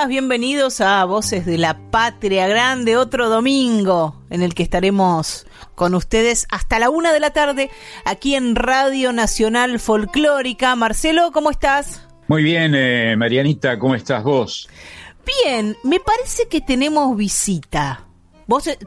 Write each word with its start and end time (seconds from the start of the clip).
Bienvenidas, 0.00 0.08
bienvenidos 0.08 0.80
a 0.80 1.04
Voces 1.04 1.44
de 1.44 1.58
la 1.58 1.78
Patria 1.90 2.48
Grande, 2.48 2.96
otro 2.96 3.28
domingo 3.28 4.22
en 4.30 4.40
el 4.40 4.54
que 4.54 4.62
estaremos 4.62 5.46
con 5.74 5.94
ustedes 5.94 6.46
hasta 6.50 6.78
la 6.78 6.88
una 6.88 7.12
de 7.12 7.20
la 7.20 7.30
tarde 7.30 7.68
aquí 8.06 8.34
en 8.34 8.54
Radio 8.54 9.12
Nacional 9.12 9.78
Folclórica. 9.78 10.74
Marcelo, 10.74 11.32
¿cómo 11.32 11.50
estás? 11.50 12.08
Muy 12.28 12.42
bien, 12.42 12.72
eh, 12.74 13.14
Marianita, 13.14 13.78
¿cómo 13.78 13.94
estás 13.94 14.24
vos? 14.24 14.70
Bien, 15.44 15.76
me 15.84 16.00
parece 16.00 16.48
que 16.48 16.62
tenemos 16.62 17.14
visita. 17.14 18.06
¿Vos 18.46 18.68
eh, 18.68 18.78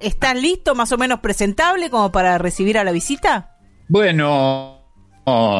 estás 0.00 0.34
listo, 0.34 0.74
más 0.74 0.90
o 0.92 0.96
menos 0.96 1.20
presentable 1.20 1.90
como 1.90 2.10
para 2.10 2.38
recibir 2.38 2.78
a 2.78 2.84
la 2.84 2.92
visita? 2.92 3.58
Bueno, 3.88 4.80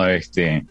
este, 0.09 0.65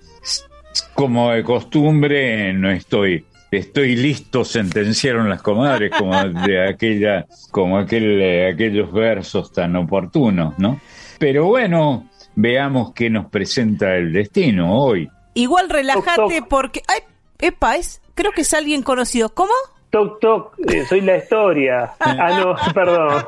como 0.95 1.31
de 1.31 1.43
costumbre, 1.43 2.51
no 2.53 2.71
estoy 2.71 3.26
estoy 3.51 3.95
listo, 3.95 4.43
sentenciaron 4.43 5.29
las 5.29 5.41
comadres, 5.41 5.91
como 5.97 6.15
de 6.23 6.67
aquella, 6.69 7.25
como 7.51 7.77
aquel, 7.77 8.21
eh, 8.21 8.51
aquellos 8.51 8.91
versos 8.91 9.51
tan 9.51 9.75
oportunos, 9.75 10.57
¿no? 10.57 10.79
Pero 11.19 11.45
bueno, 11.45 12.07
veamos 12.35 12.93
qué 12.93 13.09
nos 13.09 13.27
presenta 13.29 13.95
el 13.95 14.13
destino 14.13 14.77
hoy. 14.77 15.09
Igual 15.33 15.69
relájate 15.69 16.41
porque, 16.47 16.81
ay, 16.87 17.01
epa, 17.39 17.75
es, 17.75 18.01
creo 18.15 18.31
que 18.31 18.41
es 18.41 18.53
alguien 18.53 18.83
conocido. 18.83 19.29
¿Cómo? 19.29 19.53
Toc, 19.89 20.19
toc, 20.19 20.59
eh, 20.67 20.83
soy 20.85 21.01
la 21.01 21.17
historia. 21.17 21.91
Ah, 21.99 22.39
no, 22.43 22.73
perdón. 22.73 23.23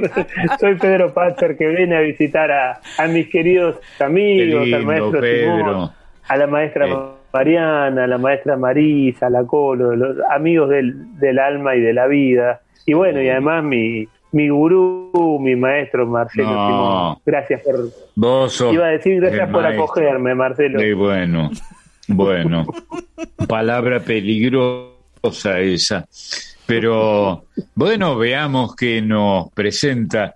soy 0.60 0.76
Pedro 0.76 1.12
Patzer 1.12 1.56
que 1.56 1.66
viene 1.68 1.96
a 1.96 2.00
visitar 2.00 2.50
a, 2.50 2.80
a 2.96 3.06
mis 3.06 3.28
queridos 3.28 3.76
amigos, 4.00 4.72
al 4.72 4.84
maestro 4.84 5.20
Pedro. 5.20 5.92
a 6.26 6.36
la 6.36 6.46
maestra 6.46 6.86
eh, 6.86 6.96
Mariana, 7.38 8.08
la 8.08 8.18
maestra 8.18 8.56
Marisa, 8.56 9.30
la 9.30 9.44
Colo, 9.44 9.94
los 9.94 10.16
amigos 10.28 10.70
del, 10.70 11.16
del 11.20 11.38
alma 11.38 11.76
y 11.76 11.80
de 11.80 11.92
la 11.92 12.08
vida. 12.08 12.62
Y 12.84 12.94
bueno, 12.94 13.22
y 13.22 13.28
además 13.28 13.62
mi, 13.62 14.08
mi 14.32 14.48
gurú, 14.48 15.38
mi 15.40 15.54
maestro 15.54 16.04
Marcelo 16.04 16.48
Simón. 16.48 17.18
Gracias 17.24 17.62
por. 17.62 17.76
Vos 18.16 18.60
Iba 18.72 18.86
a 18.86 18.90
decir 18.90 19.20
gracias 19.20 19.50
por 19.50 19.64
acogerme, 19.64 20.34
Marcelo. 20.34 20.80
Sí, 20.80 20.92
bueno, 20.94 21.50
bueno. 22.08 22.66
Palabra 23.46 24.00
peligrosa 24.00 25.60
esa. 25.60 26.08
Pero 26.66 27.44
bueno, 27.76 28.16
veamos 28.16 28.74
que 28.74 29.00
nos 29.00 29.52
presenta 29.52 30.34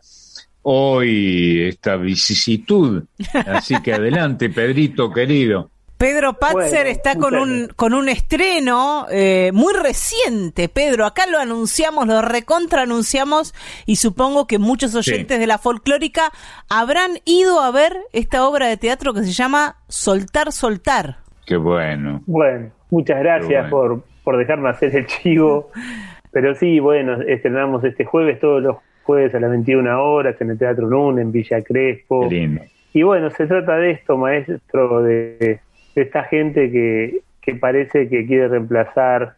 hoy 0.62 1.62
esta 1.62 1.96
vicisitud. 1.96 3.02
Así 3.34 3.74
que 3.82 3.92
adelante, 3.92 4.50
Pedrito 4.50 5.12
querido. 5.12 5.71
Pedro 6.02 6.32
Patzer 6.32 6.88
está 6.88 7.14
con 7.14 7.36
un, 7.36 7.68
con 7.76 7.94
un 7.94 8.08
estreno 8.08 9.06
eh, 9.08 9.52
muy 9.54 9.72
reciente, 9.72 10.68
Pedro. 10.68 11.06
Acá 11.06 11.28
lo 11.30 11.38
anunciamos, 11.38 12.08
lo 12.08 12.20
recontra 12.22 12.82
anunciamos 12.82 13.54
y 13.86 13.94
supongo 13.94 14.48
que 14.48 14.58
muchos 14.58 14.96
oyentes 14.96 15.38
de 15.38 15.46
la 15.46 15.58
folclórica 15.58 16.32
habrán 16.68 17.12
ido 17.24 17.60
a 17.60 17.70
ver 17.70 17.92
esta 18.12 18.48
obra 18.48 18.66
de 18.66 18.76
teatro 18.78 19.14
que 19.14 19.20
se 19.20 19.30
llama 19.30 19.76
Soltar, 19.86 20.50
Soltar. 20.50 21.18
Qué 21.46 21.54
bueno. 21.56 22.20
Bueno, 22.26 22.72
muchas 22.90 23.20
gracias 23.20 23.70
por, 23.70 24.02
por 24.24 24.38
dejarme 24.38 24.70
hacer 24.70 24.96
el 24.96 25.06
chivo. 25.06 25.70
Pero 26.32 26.56
sí, 26.56 26.80
bueno, 26.80 27.22
estrenamos 27.22 27.84
este 27.84 28.04
jueves, 28.04 28.40
todos 28.40 28.60
los 28.60 28.78
jueves 29.04 29.36
a 29.36 29.38
las 29.38 29.50
21 29.50 30.02
horas 30.02 30.34
en 30.40 30.50
el 30.50 30.58
Teatro 30.58 30.88
NUN, 30.88 31.20
en 31.20 31.30
Villa 31.30 31.62
Crespo. 31.62 32.26
lindo. 32.28 32.62
Y 32.92 33.04
bueno, 33.04 33.30
se 33.30 33.46
trata 33.46 33.76
de 33.76 33.92
esto, 33.92 34.16
maestro, 34.16 35.00
de 35.04 35.60
esta 35.94 36.24
gente 36.24 36.70
que, 36.70 37.20
que 37.40 37.54
parece 37.54 38.08
que 38.08 38.26
quiere 38.26 38.48
reemplazar. 38.48 39.34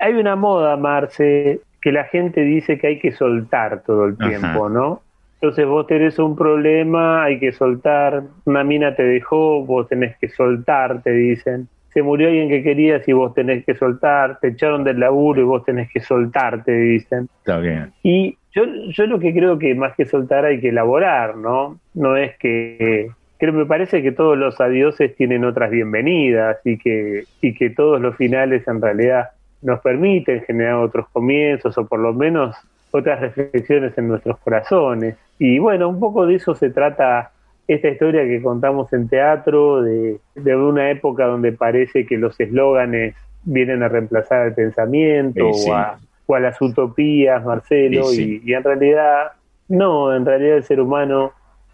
Hay 0.00 0.14
una 0.14 0.36
moda, 0.36 0.76
Marce, 0.76 1.60
que 1.80 1.92
la 1.92 2.04
gente 2.04 2.42
dice 2.42 2.78
que 2.78 2.86
hay 2.86 2.98
que 2.98 3.12
soltar 3.12 3.82
todo 3.82 4.04
el 4.04 4.16
tiempo, 4.16 4.68
¿no? 4.68 5.02
Entonces 5.34 5.66
vos 5.66 5.88
tenés 5.88 6.20
un 6.20 6.36
problema, 6.36 7.24
hay 7.24 7.40
que 7.40 7.50
soltar, 7.50 8.22
una 8.44 8.62
mina 8.62 8.94
te 8.94 9.02
dejó, 9.02 9.64
vos 9.64 9.88
tenés 9.88 10.16
que 10.18 10.28
soltar, 10.28 11.02
te 11.02 11.10
dicen. 11.10 11.66
Se 11.92 12.00
murió 12.00 12.28
alguien 12.28 12.48
que 12.48 12.62
querías 12.62 13.06
y 13.08 13.12
vos 13.12 13.34
tenés 13.34 13.64
que 13.64 13.74
soltar, 13.74 14.38
te 14.38 14.48
echaron 14.48 14.84
del 14.84 15.00
laburo 15.00 15.40
y 15.40 15.44
vos 15.44 15.64
tenés 15.64 15.90
que 15.90 15.98
soltar, 15.98 16.62
te 16.62 16.72
dicen. 16.72 17.28
Está 17.38 17.58
bien. 17.58 17.92
Y 18.04 18.38
yo, 18.52 18.62
yo 18.90 19.06
lo 19.06 19.18
que 19.18 19.34
creo 19.34 19.58
que 19.58 19.74
más 19.74 19.96
que 19.96 20.04
soltar 20.04 20.44
hay 20.44 20.60
que 20.60 20.68
elaborar, 20.68 21.36
¿no? 21.36 21.80
No 21.92 22.16
es 22.16 22.38
que 22.38 23.10
creo 23.42 23.54
me 23.54 23.66
parece 23.66 24.02
que 24.02 24.12
todos 24.12 24.38
los 24.38 24.60
adioses 24.60 25.16
tienen 25.16 25.44
otras 25.44 25.68
bienvenidas 25.68 26.58
y 26.64 26.78
que, 26.78 27.24
y 27.40 27.54
que 27.54 27.70
todos 27.70 28.00
los 28.00 28.14
finales 28.14 28.68
en 28.68 28.80
realidad 28.80 29.30
nos 29.62 29.80
permiten 29.80 30.42
generar 30.42 30.76
otros 30.76 31.08
comienzos 31.12 31.76
o 31.76 31.84
por 31.84 31.98
lo 31.98 32.12
menos 32.12 32.54
otras 32.92 33.18
reflexiones 33.18 33.98
en 33.98 34.06
nuestros 34.06 34.38
corazones. 34.38 35.16
Y 35.40 35.58
bueno, 35.58 35.88
un 35.88 35.98
poco 35.98 36.24
de 36.24 36.36
eso 36.36 36.54
se 36.54 36.70
trata 36.70 37.32
esta 37.66 37.88
historia 37.88 38.22
que 38.22 38.40
contamos 38.40 38.92
en 38.92 39.08
teatro, 39.08 39.82
de, 39.82 40.20
de 40.36 40.54
una 40.54 40.92
época 40.92 41.26
donde 41.26 41.50
parece 41.50 42.06
que 42.06 42.18
los 42.18 42.38
eslóganes 42.38 43.16
vienen 43.42 43.82
a 43.82 43.88
reemplazar 43.88 44.46
el 44.46 44.54
pensamiento 44.54 45.48
O, 45.48 45.74
a, 45.74 45.98
o, 46.26 46.36
a, 46.36 46.38
las 46.38 46.62
utopías, 46.62 47.44
Marcelo, 47.44 48.12
y, 48.12 48.40
y 48.44 48.54
en 48.54 48.62
realidad 48.62 49.32
no, 49.66 50.14
en 50.14 50.24
realidad 50.24 50.58
el 50.58 50.62
ser 50.62 50.80
humano 50.80 51.32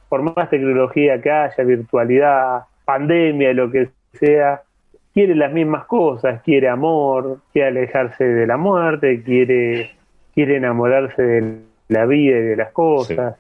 por 0.09 0.23
más 0.23 0.51
tecnología 0.51 1.21
que 1.21 1.31
haya, 1.31 1.65
virtualidad, 1.65 2.63
pandemia, 2.85 3.53
lo 3.53 3.71
que 3.71 3.91
sea, 4.15 4.63
quiere 5.13 5.35
las 5.35 5.53
mismas 5.53 5.85
cosas, 5.87 6.43
quiere 6.43 6.69
amor, 6.69 7.41
quiere 7.53 7.69
alejarse 7.69 8.25
de 8.25 8.47
la 8.47 8.57
muerte, 8.57 9.23
quiere, 9.23 9.91
quiere 10.35 10.57
enamorarse 10.57 11.23
de 11.23 11.59
la 11.89 12.07
vida 12.07 12.39
y 12.39 12.43
de 12.43 12.57
las 12.57 12.73
cosas. 12.73 13.37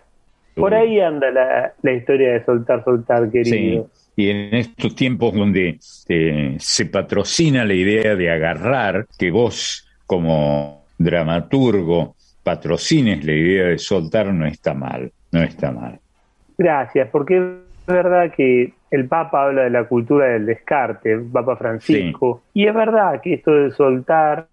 Por 0.54 0.74
ahí 0.74 1.00
anda 1.00 1.30
la, 1.30 1.72
la, 1.82 1.92
historia 1.92 2.32
de 2.32 2.44
soltar, 2.44 2.82
soltar, 2.82 3.30
querido. 3.30 3.88
Sí. 4.16 4.24
Y 4.24 4.30
en 4.30 4.54
estos 4.54 4.96
tiempos 4.96 5.32
donde 5.32 5.78
eh, 6.08 6.56
se 6.58 6.86
patrocina 6.86 7.64
la 7.64 7.74
idea 7.74 8.16
de 8.16 8.30
agarrar, 8.30 9.06
que 9.16 9.30
vos 9.30 9.88
como 10.06 10.84
dramaturgo 10.98 12.16
patrocines 12.42 13.24
la 13.24 13.32
idea 13.32 13.64
de 13.66 13.78
soltar, 13.78 14.34
no 14.34 14.46
está 14.46 14.74
mal, 14.74 15.12
no 15.30 15.42
está 15.42 15.70
mal. 15.70 16.00
Gracias, 16.58 17.08
porque 17.10 17.36
es 17.36 17.86
verdad 17.86 18.32
que 18.32 18.72
el 18.90 19.06
Papa 19.06 19.44
habla 19.44 19.62
de 19.62 19.70
la 19.70 19.84
cultura 19.84 20.26
del 20.26 20.46
descarte, 20.46 21.16
Papa 21.32 21.56
Francisco, 21.56 22.42
sí. 22.52 22.62
y 22.62 22.66
es 22.66 22.74
verdad 22.74 23.20
que 23.22 23.34
esto 23.34 23.52
de 23.52 23.70
soltar, 23.70 24.46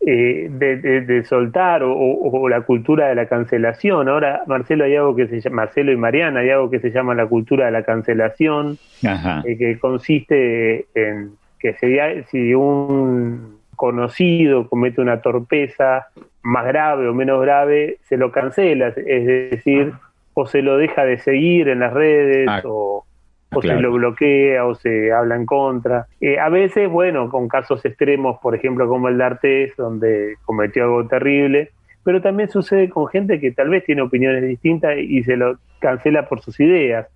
eh, 0.00 0.48
de, 0.50 0.76
de, 0.76 1.00
de, 1.00 1.24
soltar 1.24 1.82
o, 1.82 1.94
o, 1.96 2.48
la 2.48 2.60
cultura 2.60 3.08
de 3.08 3.14
la 3.14 3.26
cancelación, 3.26 4.08
ahora 4.08 4.42
Marcelo 4.46 4.84
hay 4.84 4.96
algo 4.96 5.16
que 5.16 5.28
se 5.28 5.40
llama, 5.40 5.56
Marcelo 5.62 5.92
y 5.92 5.96
Mariana 5.96 6.40
hay 6.40 6.50
algo 6.50 6.68
que 6.68 6.80
se 6.80 6.90
llama 6.90 7.14
la 7.14 7.26
cultura 7.26 7.66
de 7.66 7.72
la 7.72 7.84
cancelación, 7.84 8.76
eh, 9.02 9.56
que 9.56 9.78
consiste 9.78 10.86
en 10.94 11.30
que 11.58 11.72
sería, 11.74 12.22
si 12.24 12.54
un 12.54 13.56
conocido 13.76 14.68
comete 14.68 15.00
una 15.00 15.22
torpeza 15.22 16.08
más 16.42 16.66
grave 16.66 17.08
o 17.08 17.14
menos 17.14 17.40
grave, 17.40 17.98
se 18.02 18.16
lo 18.16 18.30
cancela, 18.30 18.88
es 18.88 19.50
decir, 19.50 19.92
o 20.38 20.46
se 20.46 20.60
lo 20.60 20.76
deja 20.76 21.06
de 21.06 21.16
seguir 21.18 21.68
en 21.68 21.80
las 21.80 21.94
redes 21.94 22.46
ah, 22.46 22.60
o, 22.64 23.06
o 23.54 23.60
claro. 23.60 23.78
se 23.78 23.82
lo 23.82 23.92
bloquea 23.92 24.66
o 24.66 24.74
se 24.74 25.10
habla 25.10 25.34
en 25.34 25.46
contra. 25.46 26.08
Eh, 26.20 26.38
a 26.38 26.50
veces, 26.50 26.90
bueno, 26.90 27.30
con 27.30 27.48
casos 27.48 27.82
extremos, 27.86 28.38
por 28.42 28.54
ejemplo, 28.54 28.86
como 28.86 29.08
el 29.08 29.16
de 29.16 29.24
Artés, 29.24 29.72
donde 29.78 30.34
cometió 30.44 30.84
algo 30.84 31.08
terrible, 31.08 31.70
pero 32.04 32.20
también 32.20 32.50
sucede 32.50 32.90
con 32.90 33.06
gente 33.08 33.40
que 33.40 33.50
tal 33.52 33.70
vez 33.70 33.86
tiene 33.86 34.02
opiniones 34.02 34.42
distintas 34.42 34.98
y 34.98 35.22
se 35.22 35.38
lo 35.38 35.58
cancela 35.78 36.28
por 36.28 36.42
sus 36.42 36.60
ideas. 36.60 37.06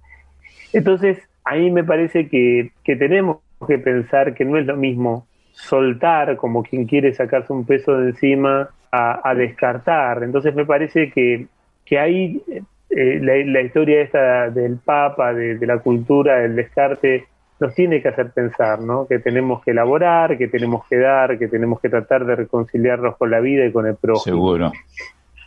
Entonces, 0.72 1.18
ahí 1.44 1.70
me 1.70 1.84
parece 1.84 2.26
que, 2.30 2.70
que 2.82 2.96
tenemos 2.96 3.40
que 3.68 3.78
pensar 3.78 4.32
que 4.32 4.46
no 4.46 4.56
es 4.56 4.64
lo 4.64 4.78
mismo 4.78 5.26
soltar, 5.52 6.36
como 6.36 6.62
quien 6.62 6.86
quiere 6.86 7.12
sacarse 7.12 7.52
un 7.52 7.66
peso 7.66 7.98
de 7.98 8.10
encima, 8.10 8.70
a, 8.90 9.34
descartar. 9.34 10.22
Entonces 10.22 10.54
me 10.54 10.64
parece 10.64 11.10
que, 11.10 11.46
que 11.84 11.98
ahí 11.98 12.42
eh, 12.90 13.20
la, 13.20 13.60
historia 13.60 14.02
esta 14.02 14.50
del 14.50 14.78
Papa, 14.78 15.32
de, 15.32 15.64
la 15.64 15.78
cultura, 15.78 16.40
del 16.40 16.56
descarte, 16.56 17.26
nos 17.60 17.74
tiene 17.74 18.02
que 18.02 18.08
hacer 18.08 18.32
pensar, 18.32 18.80
¿no? 18.80 19.06
Que 19.06 19.20
tenemos 19.20 19.62
que 19.62 19.70
elaborar, 19.70 20.36
que 20.36 20.48
tenemos 20.48 20.84
que 20.88 20.96
dar, 20.96 21.38
que 21.38 21.46
tenemos 21.46 21.80
que 21.80 21.88
tratar 21.88 22.24
de 22.24 22.34
reconciliarnos 22.34 23.16
con 23.16 23.30
la 23.30 23.38
vida 23.38 23.64
y 23.64 23.72
con 23.72 23.86
el 23.86 23.96
prójimo. 23.96 24.24
Seguro. 24.24 24.72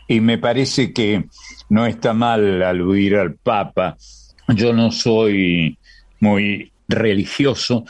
Y 0.08 0.22
me 0.22 0.38
parece 0.38 0.94
que 0.94 1.26
no 1.70 1.86
está 1.86 2.14
mal 2.14 2.64
aludir 2.64 3.18
al 3.18 3.34
Papa. 3.34 3.98
Yo 4.50 4.72
no 4.72 4.92
soy 4.92 5.78
muy 6.20 6.72
religioso, 6.88 7.84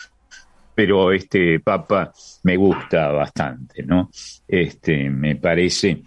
pero 0.73 1.11
este 1.11 1.59
Papa 1.59 2.11
me 2.43 2.57
gusta 2.57 3.09
bastante, 3.09 3.83
¿no? 3.83 4.09
Este, 4.47 5.09
me 5.09 5.35
parece 5.35 6.01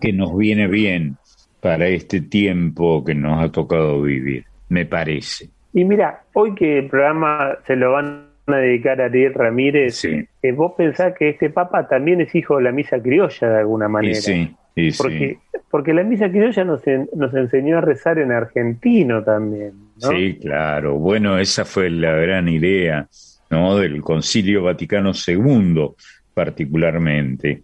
que 0.00 0.12
nos 0.12 0.36
viene 0.36 0.66
bien 0.66 1.16
para 1.60 1.86
este 1.88 2.22
tiempo 2.22 3.04
que 3.04 3.14
nos 3.14 3.42
ha 3.42 3.52
tocado 3.52 4.02
vivir, 4.02 4.44
me 4.68 4.86
parece. 4.86 5.50
Y 5.72 5.84
mira, 5.84 6.22
hoy 6.32 6.54
que 6.54 6.78
el 6.78 6.88
programa 6.88 7.58
se 7.66 7.76
lo 7.76 7.92
van 7.92 8.26
a 8.46 8.56
dedicar 8.56 9.00
a 9.00 9.04
Ariel 9.06 9.34
Ramírez, 9.34 10.04
eh, 10.04 10.52
vos 10.52 10.72
pensás 10.76 11.14
que 11.16 11.28
este 11.28 11.50
Papa 11.50 11.86
también 11.86 12.20
es 12.20 12.34
hijo 12.34 12.56
de 12.56 12.64
la 12.64 12.72
misa 12.72 13.00
criolla 13.00 13.48
de 13.48 13.58
alguna 13.58 13.88
manera. 13.88 14.20
sí, 14.20 14.56
porque, 14.96 15.38
porque 15.70 15.94
la 15.94 16.02
misa 16.02 16.30
criolla 16.30 16.64
nos, 16.64 16.82
nos 17.14 17.34
enseñó 17.34 17.78
a 17.78 17.80
rezar 17.80 18.18
en 18.18 18.32
argentino 18.32 19.22
también. 19.22 19.72
Sí, 19.98 20.38
claro. 20.40 20.96
Bueno, 20.96 21.38
esa 21.38 21.64
fue 21.64 21.90
la 21.90 22.12
gran 22.12 22.48
idea 22.48 23.06
¿no? 23.50 23.76
del 23.76 24.00
Concilio 24.00 24.62
Vaticano 24.62 25.12
II, 25.14 25.90
particularmente, 26.32 27.62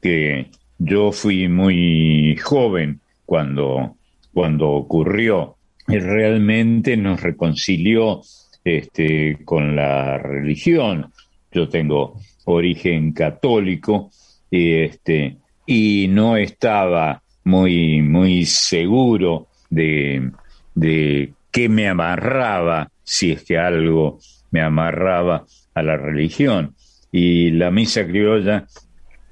que 0.00 0.46
yo 0.78 1.12
fui 1.12 1.48
muy 1.48 2.36
joven 2.42 3.00
cuando, 3.26 3.96
cuando 4.32 4.70
ocurrió 4.70 5.56
realmente 5.86 6.96
nos 6.96 7.22
reconcilió 7.22 8.22
este, 8.64 9.38
con 9.44 9.76
la 9.76 10.18
religión. 10.18 11.12
Yo 11.52 11.68
tengo 11.68 12.20
origen 12.44 13.12
católico 13.12 14.10
y, 14.50 14.72
este, 14.74 15.36
y 15.66 16.06
no 16.08 16.36
estaba 16.36 17.22
muy, 17.44 18.02
muy 18.02 18.44
seguro 18.44 19.48
de, 19.70 20.30
de 20.74 21.32
qué 21.50 21.68
me 21.68 21.88
amarraba, 21.88 22.90
si 23.04 23.32
es 23.32 23.44
que 23.44 23.58
algo 23.58 24.18
me 24.50 24.60
amarraba 24.60 25.44
a 25.74 25.82
la 25.82 25.96
religión. 25.96 26.74
Y 27.12 27.52
la 27.52 27.70
misa 27.70 28.06
criolla 28.06 28.66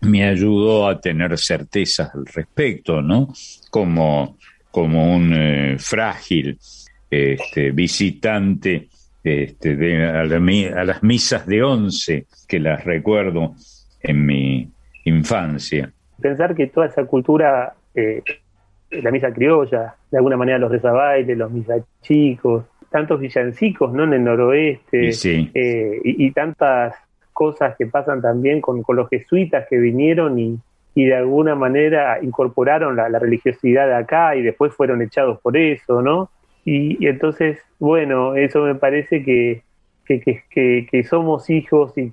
me 0.05 0.25
ayudó 0.25 0.89
a 0.89 1.01
tener 1.01 1.37
certezas 1.39 2.15
al 2.15 2.27
respecto, 2.27 3.01
¿no? 3.03 3.29
Como, 3.71 4.37
como 4.71 5.15
un 5.15 5.33
eh, 5.35 5.77
frágil 5.79 6.59
este, 7.11 7.71
visitante 7.71 8.89
este, 9.23 9.77
de, 9.77 10.05
a, 10.05 10.85
las 10.85 11.03
misas 11.03 11.47
de 11.47 11.63
once, 11.63 12.27
que 12.47 12.61
las 12.61 12.85
recuerdo 12.85 13.55
en 14.03 14.27
mi 14.27 14.69
infancia. 15.05 15.91
Pensar 16.21 16.55
que 16.55 16.67
toda 16.69 16.87
esa 16.87 17.05
cultura, 17.05 17.75
eh, 17.95 18.23
la 18.91 19.11
misa 19.11 19.33
criolla, 19.33 19.95
de 20.11 20.19
alguna 20.19 20.37
manera 20.37 20.59
los 20.59 20.71
rezabailes, 20.71 21.37
los 21.37 21.51
misachicos, 21.51 22.65
tantos 22.95 23.19
villancicos 23.19 23.93
¿no? 23.93 24.05
en 24.05 24.13
el 24.13 24.23
noroeste 24.23 25.11
eh, 25.55 26.01
y, 26.05 26.31
tantas 26.31 26.95
cosas 27.35 27.77
que 27.77 27.87
pasan 27.87 28.23
también 28.23 28.63
con, 28.63 28.83
los 28.89 29.09
jesuitas 29.11 29.67
que 29.69 29.77
vinieron 29.77 30.39
y, 30.39 30.59
y 30.95 31.05
de 31.05 31.17
alguna 31.17 31.55
manera 31.55 32.19
incorporaron 32.23 32.97
la, 32.97 33.19
religiosidad 33.19 33.87
de 33.87 33.97
acá 33.97 34.37
y 34.37 34.43
después 34.43 34.73
fueron 34.73 35.03
echados 35.03 35.39
por 35.41 35.57
eso, 35.57 36.01
¿no? 36.01 36.31
Y, 36.65 37.07
entonces, 37.07 37.59
bueno, 37.79 38.37
eso 38.37 38.63
me 38.63 38.75
parece 38.75 39.23
que, 39.23 39.63
que, 40.07 40.87
que, 40.91 41.05
somos 41.05 41.51
hijos 41.51 41.99
y, 41.99 42.11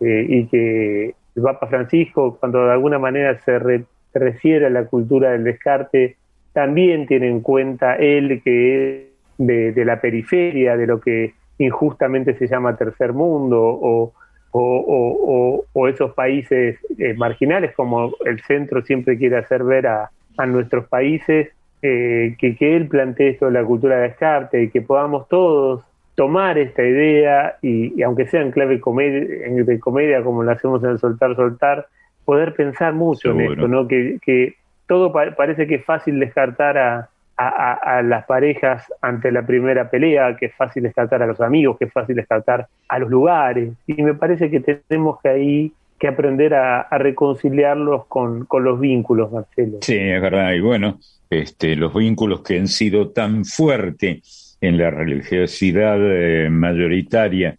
y 0.00 0.46
que 0.48 1.14
el 1.36 1.42
Papa 1.42 1.66
Francisco, 1.68 2.36
cuando 2.38 2.66
de 2.66 2.72
alguna 2.72 2.98
manera 2.98 3.40
se, 3.40 3.84
refiere 4.12 4.66
a 4.66 4.70
la 4.70 4.84
cultura 4.84 5.30
del 5.30 5.44
descarte, 5.44 6.16
también 6.52 7.06
tiene 7.06 7.28
en 7.28 7.40
cuenta 7.40 7.96
él 7.96 8.42
que 8.44 8.76
es 8.76 9.04
de, 9.38 9.72
de 9.72 9.84
la 9.84 10.00
periferia, 10.00 10.76
de 10.76 10.86
lo 10.86 11.00
que 11.00 11.34
injustamente 11.58 12.34
se 12.34 12.46
llama 12.46 12.76
tercer 12.76 13.12
mundo 13.12 13.60
o, 13.60 14.12
o, 14.56 15.88
esos 15.88 16.12
países 16.14 16.78
eh, 16.98 17.14
marginales, 17.14 17.74
como 17.74 18.12
el 18.24 18.40
centro 18.42 18.82
siempre 18.82 19.18
quiere 19.18 19.36
hacer 19.36 19.64
ver 19.64 19.86
a, 19.86 20.10
nuestros 20.46 20.86
países, 20.88 21.48
eh, 21.82 22.34
que, 22.38 22.56
que 22.56 22.76
él 22.76 22.88
plantee 22.88 23.30
esto 23.30 23.46
de 23.46 23.52
la 23.52 23.64
cultura 23.64 23.96
de 23.96 24.02
descarte 24.08 24.62
y 24.62 24.70
que 24.70 24.80
podamos 24.80 25.28
todos 25.28 25.84
tomar 26.16 26.58
esta 26.58 26.82
idea 26.82 27.56
y, 27.62 28.02
aunque 28.02 28.26
sea 28.26 28.42
en 28.42 28.50
clave 28.50 28.80
comedia, 28.80 29.64
de 29.64 29.80
comedia 29.80 30.22
como 30.22 30.42
lo 30.42 30.50
hacemos 30.50 30.82
en 30.82 30.90
el 30.90 30.98
Soltar 30.98 31.36
Soltar, 31.36 31.86
poder 32.24 32.54
pensar 32.54 32.94
mucho 32.94 33.30
en 33.32 33.40
esto, 33.42 33.68
¿no? 33.68 33.86
Que, 33.86 34.18
que 34.24 34.54
todo 34.86 35.12
parece 35.12 35.66
que 35.66 35.76
es 35.76 35.84
fácil 35.84 36.18
descartar 36.18 36.78
a, 36.78 37.08
a, 37.36 38.02
las 38.02 38.24
parejas 38.26 38.84
ante 39.00 39.32
la 39.32 39.44
primera 39.44 39.90
pelea, 39.90 40.36
que 40.36 40.46
es 40.46 40.54
fácil 40.54 40.84
descartar 40.84 41.22
a 41.22 41.26
los 41.26 41.40
amigos, 41.40 41.76
que 41.78 41.86
es 41.86 41.92
fácil 41.92 42.16
descartar 42.16 42.68
a 42.88 42.98
los 42.98 43.10
lugares. 43.10 43.72
Y 43.86 44.02
me 44.02 44.14
parece 44.14 44.50
que 44.50 44.60
tenemos 44.60 45.20
que 45.20 45.28
ahí 45.28 45.72
que 45.98 46.08
aprender 46.08 46.54
a, 46.54 46.86
reconciliarlos 46.98 48.06
con, 48.06 48.46
los 48.50 48.80
vínculos, 48.80 49.32
Marcelo. 49.32 49.78
Sí, 49.80 49.96
es 49.96 50.20
verdad. 50.20 50.52
Y 50.52 50.60
bueno, 50.60 50.98
este, 51.30 51.76
los 51.76 51.94
vínculos 51.94 52.42
que 52.42 52.58
han 52.58 52.68
sido 52.68 53.10
tan 53.10 53.44
fuertes 53.44 54.56
en 54.60 54.78
la 54.78 54.90
religiosidad 54.90 55.98
eh, 56.00 56.48
mayoritaria 56.50 57.56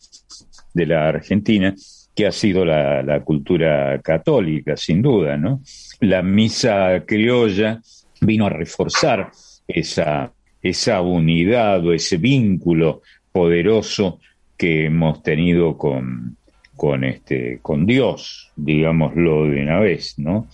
de 0.74 0.86
la 0.86 1.08
Argentina, 1.08 1.74
que 2.14 2.28
ha 2.28 2.32
sido 2.32 2.64
la 2.64 3.22
cultura 3.26 4.00
católica, 4.02 4.78
sin 4.78 5.02
duda, 5.02 5.36
¿no? 5.38 5.62
La 6.00 6.22
misa 6.22 7.04
criolla 7.06 7.82
vino 8.22 8.46
a 8.46 8.50
reforzar 8.50 9.32
esa, 9.68 10.32
esa 10.62 11.02
unidad 11.02 11.86
o 11.86 11.94
ese 11.94 12.18
vínculo 12.18 13.02
poderoso 13.32 14.20
que 14.58 14.86
hemos 14.86 15.22
tenido 15.22 15.78
con, 15.78 16.38
con, 16.76 17.04
este, 17.04 17.60
con 17.62 17.86
Dios, 17.86 18.52
digámoslo 18.56 19.46
de 19.46 19.64
una 19.64 19.80
vez, 19.80 20.18
¿no? 20.18 20.48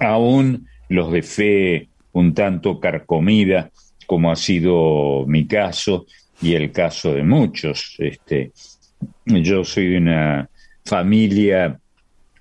Aún 0.00 0.66
los 0.88 1.12
de 1.12 1.22
fe 1.22 1.88
un 2.12 2.34
tanto 2.34 2.80
carcomida, 2.80 3.70
como 4.06 4.30
ha 4.30 4.36
sido 4.36 5.24
mi 5.26 5.46
caso 5.46 6.06
y 6.40 6.54
el 6.54 6.70
caso 6.72 7.14
de 7.14 7.22
muchos. 7.22 7.96
Este, 7.98 8.52
yo 9.24 9.64
soy 9.64 9.90
de 9.90 9.98
una 9.98 10.48
familia 10.84 11.78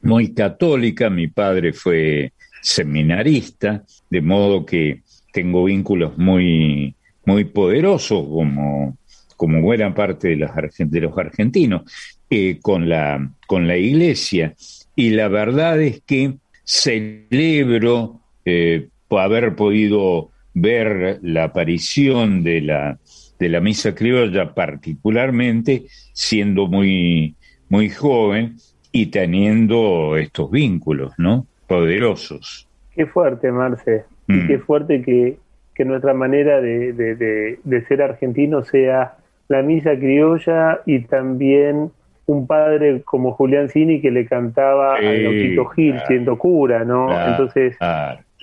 muy 0.01 0.33
católica, 0.33 1.09
mi 1.09 1.27
padre 1.27 1.73
fue 1.73 2.33
seminarista, 2.61 3.83
de 4.09 4.21
modo 4.21 4.65
que 4.65 5.02
tengo 5.33 5.65
vínculos 5.65 6.17
muy, 6.17 6.95
muy 7.25 7.43
poderosos, 7.43 8.25
como, 8.25 8.97
como 9.35 9.61
buena 9.61 9.93
parte 9.93 10.29
de 10.29 10.35
los, 10.37 10.51
de 10.77 11.01
los 11.01 11.17
argentinos, 11.17 11.81
eh, 12.29 12.59
con, 12.61 12.87
la, 12.87 13.29
con 13.47 13.67
la 13.67 13.75
iglesia. 13.75 14.53
Y 14.95 15.09
la 15.09 15.27
verdad 15.27 15.81
es 15.81 16.01
que 16.01 16.35
celebro 16.63 18.21
eh, 18.45 18.87
haber 19.09 19.55
podido 19.55 20.29
ver 20.53 21.19
la 21.21 21.45
aparición 21.45 22.43
de 22.43 22.61
la, 22.61 22.99
de 23.39 23.49
la 23.49 23.59
misa 23.59 23.95
criolla, 23.95 24.53
particularmente 24.53 25.85
siendo 26.13 26.67
muy, 26.67 27.35
muy 27.69 27.89
joven 27.89 28.55
y 28.91 29.07
teniendo 29.07 30.15
estos 30.15 30.51
vínculos, 30.51 31.13
¿no? 31.17 31.47
Poderosos. 31.67 32.67
Qué 32.95 33.07
fuerte, 33.07 33.51
Marce. 33.51 34.05
Y 34.33 34.37
mm. 34.37 34.47
qué 34.47 34.59
fuerte 34.59 35.01
que, 35.01 35.37
nuestra 35.85 36.13
manera 36.13 36.61
de, 36.61 36.93
de, 36.93 37.81
ser 37.87 38.01
argentino 38.01 38.63
sea 38.63 39.15
la 39.49 39.61
misa 39.61 39.97
criolla 39.97 40.79
y 40.85 40.99
también 41.01 41.91
un 42.25 42.47
padre 42.47 43.01
como 43.03 43.33
Julián 43.33 43.69
Cini 43.69 43.99
que 44.01 44.11
le 44.11 44.25
cantaba 44.25 44.95
a 44.95 45.01
Loquito 45.01 45.65
Gil 45.65 45.99
siendo 46.07 46.37
cura, 46.37 46.85
¿no? 46.85 47.09
Entonces, 47.27 47.77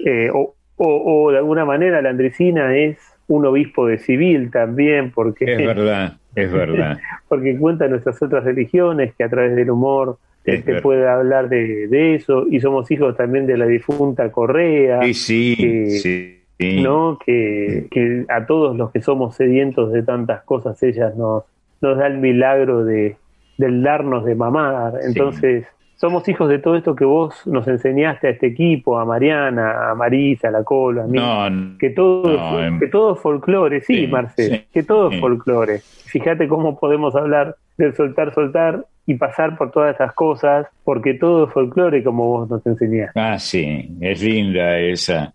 eh, 0.04 0.30
o, 0.32 0.54
o, 0.76 1.30
de 1.30 1.38
alguna 1.38 1.64
manera 1.64 2.02
la 2.02 2.10
Andresina 2.10 2.76
es 2.76 2.98
un 3.28 3.46
obispo 3.46 3.86
de 3.86 3.98
civil 3.98 4.50
también, 4.50 5.12
porque... 5.12 5.44
Es 5.44 5.58
verdad, 5.58 6.14
es 6.34 6.52
verdad. 6.52 6.98
porque 7.28 7.56
cuenta 7.56 7.86
nuestras 7.88 8.20
otras 8.22 8.44
religiones 8.44 9.14
que 9.14 9.24
a 9.24 9.28
través 9.28 9.54
del 9.54 9.70
humor 9.70 10.18
se 10.44 10.80
puede 10.80 11.08
hablar 11.08 11.48
de, 11.48 12.14
eso 12.14 12.46
y 12.50 12.60
somos 12.60 12.90
hijos 12.90 13.16
también 13.16 13.46
de 13.46 13.56
la 13.56 13.66
difunta 13.66 14.30
Correa. 14.32 15.02
Sí, 15.02 15.14
sí, 15.14 16.36
sí. 16.58 16.82
¿no? 16.82 17.18
Que, 17.24 17.86
que, 17.90 18.24
a 18.28 18.46
todos 18.46 18.76
los 18.76 18.90
que 18.90 19.00
somos 19.00 19.34
sedientos 19.34 19.92
de 19.92 20.02
tantas 20.02 20.42
cosas, 20.42 20.82
ellas 20.82 21.16
nos, 21.16 21.44
nos 21.80 21.98
da 21.98 22.06
el 22.06 22.18
milagro 22.18 22.84
de, 22.84 23.16
del 23.58 23.82
darnos 23.82 24.24
de 24.24 24.34
mamar. 24.34 24.94
Entonces, 25.02 25.66
somos 26.00 26.26
hijos 26.30 26.48
de 26.48 26.58
todo 26.58 26.76
esto 26.76 26.96
que 26.96 27.04
vos 27.04 27.34
nos 27.46 27.68
enseñaste 27.68 28.28
a 28.28 28.30
este 28.30 28.46
equipo, 28.46 28.98
a 28.98 29.04
Mariana, 29.04 29.90
a 29.90 29.94
Marisa, 29.94 30.48
a 30.48 30.50
la 30.50 30.64
Colo, 30.64 31.02
a 31.02 31.06
mí, 31.06 31.76
que 31.78 31.90
todo, 31.90 32.58
em, 32.58 32.78
que 32.80 32.86
todo 32.86 33.12
es 33.12 33.20
folclore, 33.20 33.82
sí, 33.82 34.06
Marcel, 34.06 34.64
que 34.72 34.82
todo 34.82 35.10
es 35.10 35.20
folclore. 35.20 35.80
Fíjate 36.06 36.48
cómo 36.48 36.80
podemos 36.80 37.14
hablar 37.14 37.54
del 37.76 37.94
soltar, 37.94 38.32
soltar 38.32 38.86
y 39.04 39.16
pasar 39.16 39.58
por 39.58 39.72
todas 39.72 39.94
esas 39.94 40.14
cosas, 40.14 40.68
porque 40.84 41.12
todo 41.14 41.46
es 41.46 41.52
folclore 41.52 42.02
como 42.02 42.28
vos 42.28 42.48
nos 42.48 42.66
enseñaste. 42.66 43.20
Ah, 43.20 43.38
sí, 43.38 43.90
es 44.00 44.22
linda 44.22 44.78
esa, 44.78 45.34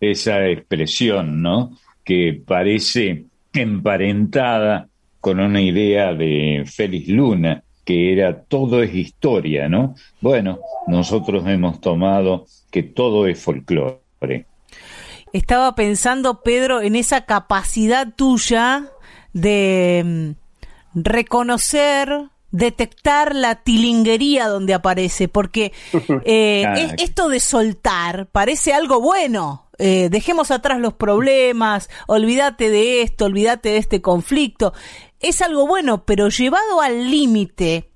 esa 0.00 0.46
expresión, 0.48 1.42
¿no? 1.42 1.72
Que 2.02 2.40
parece 2.42 3.24
emparentada 3.52 4.88
con 5.20 5.40
una 5.40 5.60
idea 5.60 6.14
de 6.14 6.64
Félix 6.66 7.08
Luna, 7.08 7.62
que 7.86 8.12
era 8.12 8.42
todo 8.42 8.82
es 8.82 8.92
historia, 8.92 9.68
¿no? 9.68 9.94
Bueno, 10.20 10.58
nosotros 10.88 11.46
hemos 11.46 11.80
tomado 11.80 12.46
que 12.70 12.82
todo 12.82 13.28
es 13.28 13.40
folclore. 13.40 14.44
Estaba 15.32 15.74
pensando, 15.76 16.42
Pedro, 16.42 16.82
en 16.82 16.96
esa 16.96 17.26
capacidad 17.26 18.12
tuya 18.14 18.90
de 19.32 20.02
mm, 20.04 21.00
reconocer, 21.00 22.08
detectar 22.50 23.36
la 23.36 23.62
tilinguería 23.62 24.48
donde 24.48 24.74
aparece, 24.74 25.28
porque 25.28 25.72
eh, 26.24 26.64
ah, 26.66 26.74
esto 26.98 27.28
de 27.28 27.38
soltar 27.38 28.26
parece 28.26 28.74
algo 28.74 29.00
bueno. 29.00 29.62
Eh, 29.78 30.08
dejemos 30.10 30.50
atrás 30.50 30.80
los 30.80 30.94
problemas, 30.94 31.90
olvídate 32.06 32.70
de 32.70 33.02
esto, 33.02 33.26
olvídate 33.26 33.68
de 33.68 33.76
este 33.76 34.00
conflicto. 34.00 34.72
Es 35.20 35.42
algo 35.42 35.66
bueno, 35.66 36.04
pero 36.04 36.28
llevado 36.28 36.80
al 36.80 37.10
límite 37.10 37.90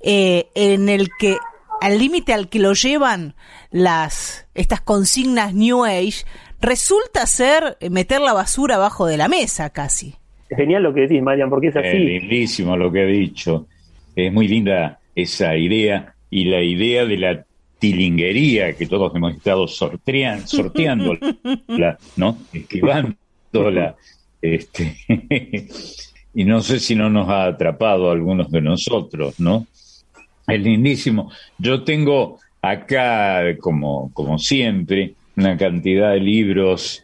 eh, 0.00 0.48
en 0.54 0.88
el 0.88 1.08
que 1.18 1.36
al 1.80 1.98
límite 1.98 2.32
al 2.32 2.48
que 2.48 2.58
lo 2.58 2.72
llevan 2.72 3.34
las 3.70 4.48
estas 4.54 4.80
consignas 4.80 5.54
New 5.54 5.84
Age 5.84 6.24
resulta 6.60 7.26
ser 7.26 7.76
meter 7.90 8.20
la 8.20 8.32
basura 8.32 8.76
abajo 8.76 9.06
de 9.06 9.16
la 9.16 9.28
mesa 9.28 9.70
casi. 9.70 10.14
Es 10.48 10.56
genial 10.56 10.82
lo 10.82 10.94
que 10.94 11.02
decís, 11.02 11.22
Marian, 11.22 11.50
porque 11.50 11.68
es 11.68 11.76
así. 11.76 11.88
Es 11.88 11.94
lindísimo 11.94 12.76
lo 12.76 12.90
que 12.90 13.02
he 13.02 13.06
dicho. 13.06 13.66
Es 14.14 14.32
muy 14.32 14.48
linda 14.48 15.00
esa 15.14 15.56
idea 15.56 16.14
y 16.30 16.44
la 16.44 16.62
idea 16.62 17.04
de 17.04 17.16
la 17.16 17.44
tilinguería 17.78 18.72
que 18.74 18.86
todos 18.86 19.14
hemos 19.14 19.34
estado 19.36 19.66
sorteando, 19.66 20.46
sorteando, 20.46 21.18
¿no? 22.16 22.38
Esquivándola. 22.52 23.96
Este, 24.40 24.96
y 26.36 26.44
no 26.44 26.60
sé 26.60 26.80
si 26.80 26.94
no 26.94 27.08
nos 27.08 27.30
ha 27.30 27.46
atrapado 27.46 28.10
algunos 28.10 28.50
de 28.50 28.60
nosotros, 28.60 29.40
¿no? 29.40 29.66
Es 30.46 30.60
lindísimo. 30.60 31.32
Yo 31.56 31.82
tengo 31.82 32.38
acá, 32.60 33.56
como, 33.58 34.12
como 34.12 34.38
siempre, 34.38 35.14
una 35.34 35.56
cantidad 35.56 36.12
de 36.12 36.20
libros 36.20 37.02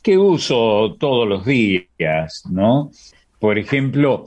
que 0.00 0.16
uso 0.16 0.94
todos 0.96 1.28
los 1.28 1.44
días, 1.44 2.44
¿no? 2.48 2.92
Por 3.40 3.58
ejemplo, 3.58 4.26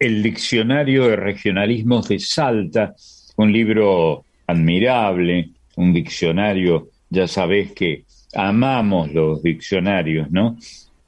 el 0.00 0.22
Diccionario 0.22 1.08
de 1.08 1.16
Regionalismos 1.16 2.08
de 2.08 2.18
Salta, 2.18 2.94
un 3.36 3.52
libro 3.52 4.24
admirable, 4.46 5.50
un 5.76 5.92
diccionario, 5.92 6.88
ya 7.10 7.28
sabés 7.28 7.72
que 7.72 8.04
amamos 8.32 9.12
los 9.12 9.42
diccionarios, 9.42 10.30
¿no? 10.30 10.56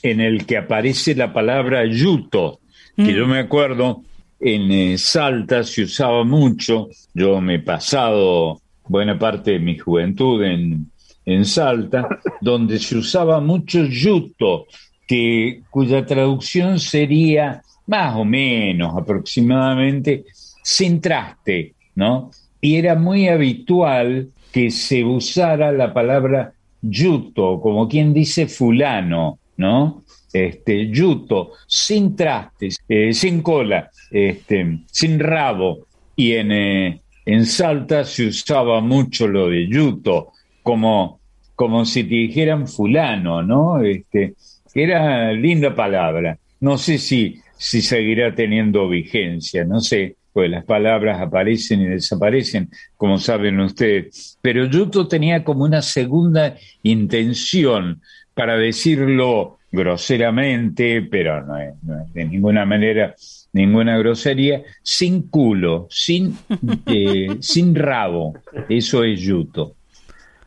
En 0.02 0.20
el 0.20 0.44
que 0.44 0.58
aparece 0.58 1.14
la 1.14 1.32
palabra 1.32 1.86
yuto, 1.86 2.60
que 2.96 3.12
yo 3.12 3.26
mm. 3.26 3.30
me 3.30 3.38
acuerdo 3.38 4.02
en 4.40 4.70
eh, 4.70 4.98
Salta 4.98 5.64
se 5.64 5.82
usaba 5.82 6.24
mucho, 6.24 6.88
yo 7.14 7.40
me 7.40 7.56
he 7.56 7.58
pasado 7.60 8.60
buena 8.86 9.18
parte 9.18 9.52
de 9.52 9.58
mi 9.58 9.78
juventud 9.78 10.42
en, 10.42 10.90
en 11.24 11.44
Salta, 11.44 12.08
donde 12.40 12.78
se 12.78 12.96
usaba 12.96 13.40
mucho 13.40 13.84
yuto, 13.84 14.66
que, 15.06 15.62
cuya 15.70 16.04
traducción 16.04 16.78
sería 16.78 17.62
más 17.86 18.16
o 18.16 18.24
menos 18.24 18.96
aproximadamente 18.96 20.24
sin 20.62 21.00
traste, 21.00 21.74
¿no? 21.94 22.30
y 22.64 22.76
era 22.76 22.94
muy 22.94 23.28
habitual 23.28 24.30
que 24.50 24.70
se 24.70 25.04
usara 25.04 25.70
la 25.70 25.92
palabra 25.92 26.54
yuto, 26.80 27.60
como 27.60 27.86
quien 27.86 28.14
dice 28.14 28.46
fulano, 28.46 29.38
¿no? 29.58 30.03
Este, 30.34 30.90
yuto, 30.90 31.52
sin 31.64 32.16
trastes, 32.16 32.76
eh, 32.88 33.14
sin 33.14 33.40
cola, 33.40 33.88
este, 34.10 34.80
sin 34.90 35.20
rabo. 35.20 35.86
Y 36.16 36.32
en, 36.32 36.50
eh, 36.50 37.00
en 37.24 37.46
Salta 37.46 38.04
se 38.04 38.26
usaba 38.26 38.80
mucho 38.80 39.28
lo 39.28 39.48
de 39.48 39.68
yuto, 39.68 40.32
como, 40.64 41.20
como 41.54 41.84
si 41.84 42.02
te 42.02 42.16
dijeran 42.16 42.66
fulano, 42.66 43.42
¿no? 43.44 43.80
Este, 43.80 44.34
era 44.74 45.32
linda 45.32 45.72
palabra. 45.72 46.36
No 46.58 46.78
sé 46.78 46.98
si, 46.98 47.40
si 47.56 47.80
seguirá 47.80 48.34
teniendo 48.34 48.88
vigencia, 48.88 49.64
no 49.64 49.80
sé 49.80 50.16
pues 50.34 50.50
las 50.50 50.64
palabras 50.64 51.20
aparecen 51.20 51.80
y 51.82 51.86
desaparecen, 51.86 52.68
como 52.96 53.18
saben 53.18 53.60
ustedes. 53.60 54.36
Pero 54.42 54.66
Yuto 54.66 55.06
tenía 55.06 55.44
como 55.44 55.62
una 55.62 55.80
segunda 55.80 56.56
intención 56.82 58.02
para 58.34 58.56
decirlo 58.56 59.58
groseramente, 59.74 61.02
pero 61.02 61.44
no 61.44 61.58
es, 61.58 61.74
de 62.14 62.24
ninguna 62.24 62.64
manera 62.64 63.14
ninguna 63.52 63.96
grosería, 63.98 64.62
sin 64.82 65.28
culo, 65.28 65.86
sin, 65.90 66.36
eh, 66.86 67.36
sin 67.40 67.74
rabo. 67.74 68.34
Eso 68.68 69.04
es 69.04 69.20
Yuto. 69.20 69.74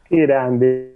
Qué 0.10 0.22
grande. 0.22 0.96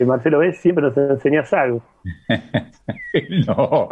Marcelo, 0.00 0.40
¿ves? 0.40 0.58
Siempre 0.58 0.82
nos 0.82 0.96
enseñas 0.96 1.52
algo. 1.52 1.82
no, 3.46 3.88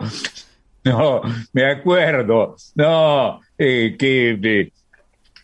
no, 0.85 1.23
me 1.53 1.65
acuerdo. 1.67 2.57
No, 2.75 3.41
eh, 3.57 3.95
que 3.97 4.73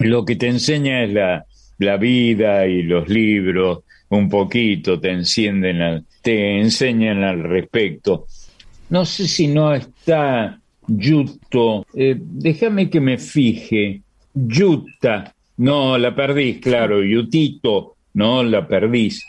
lo 0.01 0.25
que 0.25 0.35
te 0.35 0.49
enseña 0.49 1.05
es 1.05 1.13
la, 1.13 1.45
la, 1.79 1.97
vida 1.99 2.67
y 2.67 2.83
los 2.83 3.09
libros, 3.09 3.85
un 4.09 4.29
poquito 4.29 5.01
te 5.01 5.11
encienden, 5.11 6.05
te 6.23 6.61
enseñan 6.61 7.25
al 7.25 7.43
respecto. 7.43 8.27
No 8.91 9.05
sé 9.05 9.27
si 9.27 9.49
no 9.49 9.75
está 9.75 10.59
Yuto, 10.87 11.85
eh, 11.95 12.17
déjame 12.19 12.89
que 12.89 13.01
me 13.01 13.19
fije. 13.19 14.03
Yuta, 14.33 15.35
no, 15.57 15.99
la 15.99 16.15
perdís, 16.15 16.61
claro, 16.61 17.03
Yutito, 17.03 17.97
no, 18.15 18.43
la 18.43 18.67
perdís. 18.69 19.25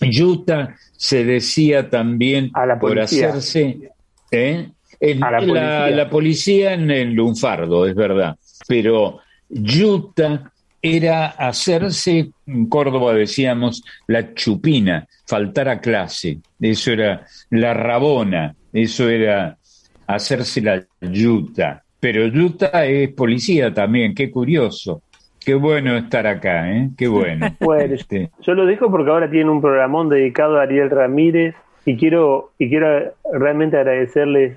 Yuta 0.00 0.76
se 0.96 1.24
decía 1.24 1.88
también 1.88 2.50
por 2.80 2.98
hacerse, 2.98 3.90
¿eh? 4.30 4.68
la, 5.00 6.08
policía. 6.10 6.74
en 6.74 6.90
el 6.90 7.12
lunfardo, 7.12 7.86
es 7.86 7.94
verdad. 7.94 8.36
Pero 8.66 9.20
yuta 9.48 10.52
era 10.82 11.26
hacerse, 11.26 12.30
en 12.46 12.66
Córdoba 12.68 13.14
decíamos, 13.14 13.84
la 14.06 14.34
chupina, 14.34 15.06
faltar 15.26 15.68
a 15.68 15.80
clase. 15.80 16.38
Eso 16.60 16.92
era 16.92 17.26
la 17.50 17.74
rabona, 17.74 18.54
eso 18.72 19.08
era 19.08 19.58
hacerse 20.06 20.60
la 20.62 20.82
yuta. 21.00 21.82
Pero 22.00 22.26
yuta 22.26 22.84
es 22.86 23.12
policía 23.12 23.72
también, 23.74 24.14
qué 24.14 24.30
curioso. 24.30 25.02
Qué 25.44 25.54
bueno 25.54 25.96
estar 25.96 26.26
acá, 26.26 26.70
¿eh? 26.70 26.90
Qué 26.96 27.08
bueno. 27.08 27.46
bueno 27.60 27.94
este. 27.94 28.30
Yo 28.42 28.54
lo 28.54 28.66
dejo 28.66 28.90
porque 28.90 29.10
ahora 29.10 29.30
tiene 29.30 29.50
un 29.50 29.60
programón 29.60 30.08
dedicado 30.08 30.58
a 30.58 30.62
Ariel 30.62 30.90
Ramírez 30.90 31.54
y 31.86 31.96
quiero 31.96 32.52
y 32.58 32.68
quiero 32.68 33.14
realmente 33.32 33.78
agradecerles 33.78 34.56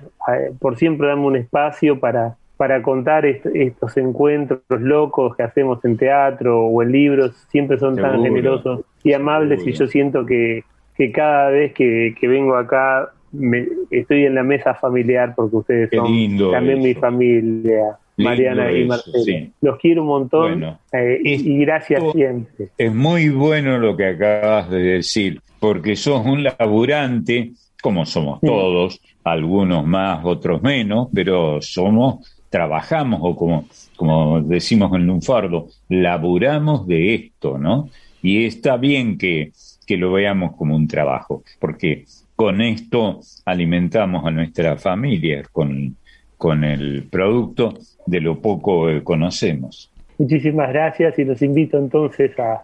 por 0.58 0.76
siempre 0.76 1.08
darme 1.08 1.24
un 1.24 1.36
espacio 1.36 2.00
para 2.00 2.36
para 2.56 2.82
contar 2.82 3.26
estos 3.26 3.96
encuentros 3.96 4.60
locos 4.68 5.36
que 5.36 5.42
hacemos 5.42 5.84
en 5.84 5.96
teatro 5.96 6.66
o 6.66 6.82
en 6.82 6.92
libros, 6.92 7.46
siempre 7.50 7.78
son 7.78 7.96
tan 7.96 8.22
generosos 8.22 8.82
y 9.02 9.12
amables 9.12 9.66
y 9.66 9.72
yo 9.72 9.86
siento 9.86 10.24
que, 10.24 10.64
que 10.96 11.10
cada 11.10 11.50
vez 11.50 11.72
que, 11.74 12.14
vengo 12.22 12.56
acá 12.56 13.10
me, 13.32 13.66
estoy 13.90 14.24
en 14.26 14.36
la 14.36 14.44
mesa 14.44 14.74
familiar 14.74 15.34
porque 15.34 15.56
ustedes 15.56 15.90
son 15.92 16.50
también 16.52 16.80
mi 16.80 16.94
familia. 16.94 17.98
Mariana 18.16 18.70
y 18.70 18.84
Marcelo. 18.84 19.48
Los 19.60 19.78
quiero 19.78 20.02
un 20.02 20.08
montón 20.08 20.62
eh, 20.92 21.18
y 21.20 21.58
gracias 21.64 22.00
siempre. 22.12 22.68
Es 22.78 22.94
muy 22.94 23.28
bueno 23.30 23.78
lo 23.78 23.96
que 23.96 24.06
acabas 24.06 24.70
de 24.70 24.78
decir 24.78 25.40
porque 25.64 25.96
sos 25.96 26.26
un 26.26 26.44
laburante, 26.44 27.52
como 27.82 28.04
somos 28.04 28.38
todos, 28.42 29.00
algunos 29.24 29.86
más, 29.86 30.20
otros 30.22 30.62
menos, 30.62 31.08
pero 31.14 31.62
somos, 31.62 32.33
trabajamos, 32.54 33.18
o 33.20 33.34
como, 33.34 33.64
como 33.96 34.40
decimos 34.40 34.94
en 34.94 35.08
Lunfardo, 35.08 35.66
laburamos 35.88 36.86
de 36.86 37.12
esto, 37.16 37.58
¿no? 37.58 37.88
Y 38.22 38.44
está 38.44 38.76
bien 38.76 39.18
que, 39.18 39.50
que 39.84 39.96
lo 39.96 40.12
veamos 40.12 40.54
como 40.54 40.76
un 40.76 40.86
trabajo, 40.86 41.42
porque 41.58 42.04
con 42.36 42.60
esto 42.60 43.18
alimentamos 43.44 44.24
a 44.24 44.30
nuestra 44.30 44.76
familia, 44.76 45.42
con, 45.50 45.96
con 46.38 46.62
el 46.62 47.08
producto 47.10 47.74
de 48.06 48.20
lo 48.20 48.40
poco 48.40 48.86
que 48.86 49.02
conocemos. 49.02 49.90
Muchísimas 50.16 50.68
gracias 50.68 51.18
y 51.18 51.24
los 51.24 51.42
invito 51.42 51.76
entonces 51.76 52.38
a, 52.38 52.62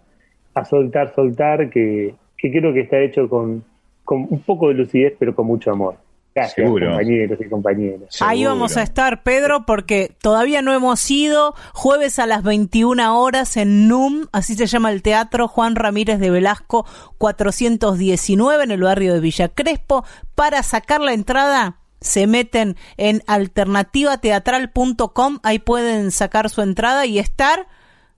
soltar, 0.66 1.12
soltar, 1.16 1.68
que, 1.68 2.14
que 2.38 2.52
creo 2.52 2.72
que 2.72 2.82
está 2.82 3.00
hecho 3.00 3.28
con, 3.28 3.64
con 4.04 4.24
un 4.30 4.38
poco 4.38 4.68
de 4.68 4.74
lucidez, 4.74 5.14
pero 5.18 5.34
con 5.34 5.48
mucho 5.48 5.72
amor. 5.72 5.96
Gracias, 6.34 6.70
compañeros 6.70 7.38
y 7.40 7.48
compañeras. 7.48 8.18
Ahí 8.20 8.44
vamos 8.44 8.76
a 8.76 8.82
estar, 8.82 9.22
Pedro, 9.22 9.64
porque 9.66 10.14
todavía 10.20 10.60
no 10.62 10.72
hemos 10.72 11.10
ido. 11.10 11.54
Jueves 11.74 12.20
a 12.20 12.26
las 12.26 12.44
21 12.44 13.20
horas 13.20 13.56
en 13.56 13.88
NUM, 13.88 14.26
así 14.32 14.54
se 14.54 14.66
llama 14.66 14.92
el 14.92 15.02
teatro 15.02 15.48
Juan 15.48 15.74
Ramírez 15.74 16.20
de 16.20 16.30
Velasco 16.30 16.86
419 17.18 18.64
en 18.64 18.70
el 18.70 18.82
barrio 18.82 19.14
de 19.14 19.20
Villa 19.20 19.48
Crespo. 19.48 20.04
Para 20.36 20.62
sacar 20.62 21.00
la 21.00 21.14
entrada, 21.14 21.80
se 22.00 22.26
meten 22.26 22.76
en 22.96 23.22
alternativateatral.com, 23.26 25.40
ahí 25.42 25.58
pueden 25.58 26.12
sacar 26.12 26.48
su 26.48 26.62
entrada 26.62 27.04
y 27.06 27.18
estar 27.18 27.66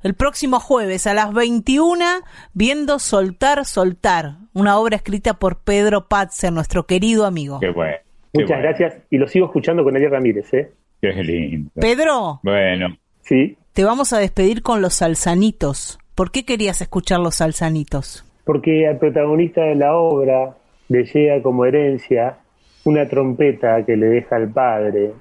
el 0.03 0.15
próximo 0.15 0.61
jueves 0.61 1.07
a 1.07 1.15
las 1.15 1.33
21 1.33 2.05
viendo 2.55 2.99
Soltar, 2.99 3.65
Soltar, 3.65 4.37
una 4.53 4.79
obra 4.79 4.97
escrita 4.97 5.35
por 5.35 5.61
Pedro 5.61 6.09
Patzer, 6.09 6.53
nuestro 6.53 6.87
querido 6.87 7.27
amigo. 7.27 7.61
Qué 7.61 7.71
bueno. 7.71 7.97
Muchas 8.35 8.63
gracias 8.63 8.95
y 9.11 9.19
lo 9.19 9.29
sigo 9.29 9.47
escuchando 9.47 9.85
con 9.85 9.95
Ariel 9.95 10.11
Ramírez, 10.11 10.53
¿eh? 10.55 10.73
Qué 11.01 11.13
lindo. 11.13 11.71
Pedro. 11.75 12.41
Bueno. 12.43 12.97
Sí. 13.21 13.57
Te 13.73 13.85
vamos 13.85 14.13
a 14.13 14.19
despedir 14.19 14.63
con 14.63 14.83
los 14.83 14.95
salsanitos. 14.95 15.99
¿Por 16.15 16.31
qué 16.31 16.45
querías 16.45 16.81
escuchar 16.81 17.21
los 17.21 17.37
salsanitos? 17.37 18.25
Porque 18.45 18.87
al 18.87 18.99
protagonista 18.99 19.63
de 19.63 19.75
la 19.75 19.97
obra 19.97 20.57
le 20.89 21.05
llega 21.05 21.43
como 21.43 21.65
herencia 21.65 22.39
una 22.85 23.09
trompeta 23.09 23.85
que 23.85 23.97
le 23.97 24.07
deja 24.07 24.37
el 24.37 24.51
padre 24.51 25.13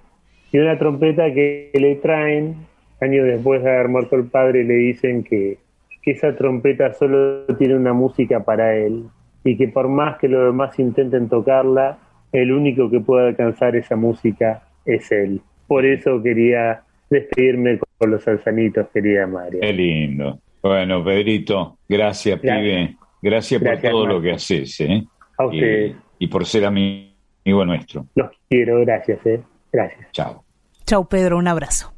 y 0.51 0.57
una 0.57 0.77
trompeta 0.77 1.33
que 1.33 1.71
le 1.73 1.95
traen 1.95 2.67
años 3.01 3.25
después 3.25 3.63
de 3.63 3.69
haber 3.69 3.87
muerto 3.89 4.15
el 4.15 4.25
padre 4.25 4.63
le 4.63 4.75
dicen 4.75 5.23
que, 5.23 5.57
que 6.01 6.11
esa 6.11 6.35
trompeta 6.35 6.93
solo 6.93 7.45
tiene 7.57 7.75
una 7.75 7.93
música 7.93 8.43
para 8.43 8.75
él 8.75 9.05
y 9.43 9.57
que 9.57 9.67
por 9.67 9.87
más 9.87 10.17
que 10.17 10.27
los 10.27 10.45
demás 10.45 10.77
intenten 10.79 11.29
tocarla, 11.29 11.97
el 12.31 12.51
único 12.51 12.89
que 12.89 12.99
puede 12.99 13.29
alcanzar 13.29 13.75
esa 13.75 13.95
música 13.95 14.63
es 14.85 15.11
él. 15.11 15.41
Por 15.67 15.85
eso 15.85 16.21
quería 16.21 16.83
despedirme 17.09 17.79
con 17.97 18.11
los 18.11 18.23
salsanitos, 18.23 18.87
querida 18.93 19.27
María. 19.27 19.61
Qué 19.61 19.73
lindo. 19.73 20.39
Bueno, 20.61 21.03
Pedrito, 21.03 21.77
gracias, 21.87 22.39
pibe. 22.39 22.95
Gracias, 23.21 23.61
por 23.61 23.79
todo 23.79 24.05
lo 24.07 24.21
que 24.21 24.31
haces, 24.31 24.81
¿eh? 24.81 25.03
A 25.37 25.45
usted. 25.45 25.93
Y, 26.19 26.27
por 26.27 26.45
ser 26.45 26.65
amigo 26.65 27.65
nuestro. 27.65 28.07
Los 28.15 28.31
quiero, 28.49 28.79
gracias, 28.81 29.25
¿eh? 29.25 29.41
Gracias. 29.71 30.11
Chao. 30.11 30.43
Chao, 30.85 31.07
Pedro, 31.07 31.37
un 31.37 31.47
abrazo. 31.47 31.93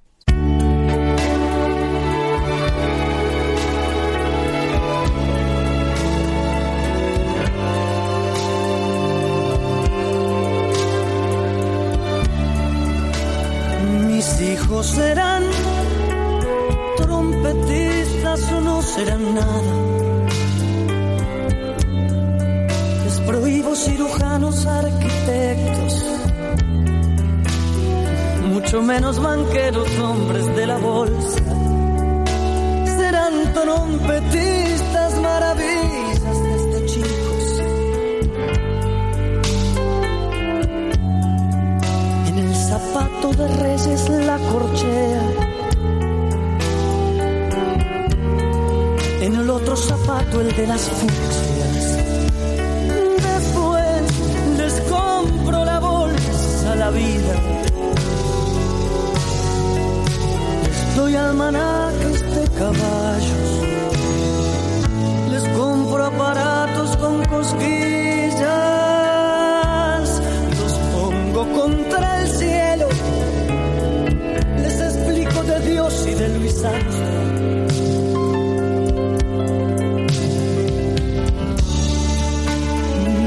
Hijos 14.41 14.87
serán 14.87 15.43
trompetistas 16.97 18.51
o 18.53 18.61
no 18.61 18.81
serán 18.81 19.35
nada. 19.35 19.73
Les 23.03 23.19
prohíbo 23.21 23.75
cirujanos, 23.75 24.65
arquitectos, 24.65 26.05
mucho 28.49 28.81
menos 28.81 29.21
banqueros, 29.21 29.99
hombres 29.99 30.55
de 30.55 30.67
la 30.67 30.77
bolsa. 30.77 31.43
Serán 32.97 33.53
trompetistas, 33.53 35.19
maravillas 35.19 36.02
de 43.37 43.47
reyes 43.47 44.09
la 44.09 44.37
corchea. 44.37 45.21
En 49.21 49.35
el 49.35 49.49
otro 49.49 49.75
zapato 49.75 50.41
el 50.41 50.55
de 50.55 50.67
las 50.67 50.81
fucsias. 50.81 51.85
Después 53.31 54.57
les 54.57 54.81
compro 54.81 55.65
la 55.65 55.79
bolsa 55.79 56.75
la 56.75 56.89
vida. 56.91 57.33
Les 60.65 60.95
doy 60.95 61.15
almanaques 61.15 62.19
de 62.35 62.49
caballos. 62.59 63.49
Les 65.31 65.43
compro 65.57 66.05
aparatos 66.05 66.97
con 66.97 67.25
cosquillas. 67.25 67.92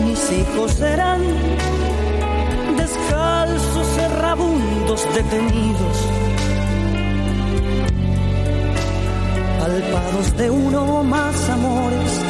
Mis 0.07 0.33
hijos 0.33 0.73
serán 0.73 1.21
descalzos, 2.79 3.99
errabundos, 3.99 5.07
detenidos, 5.15 5.99
palpados 9.61 10.37
de 10.39 10.51
uno 10.51 11.01
o 11.01 11.05
más 11.05 11.51
amores. 11.51 12.21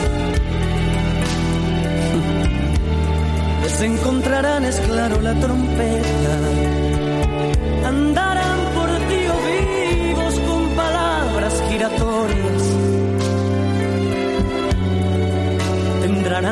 Les 3.62 3.80
encontrarán, 3.80 4.64
es 4.64 4.80
claro, 4.80 5.20
la 5.20 5.34
trompeta. 5.34 6.38
Andarán 7.86 8.25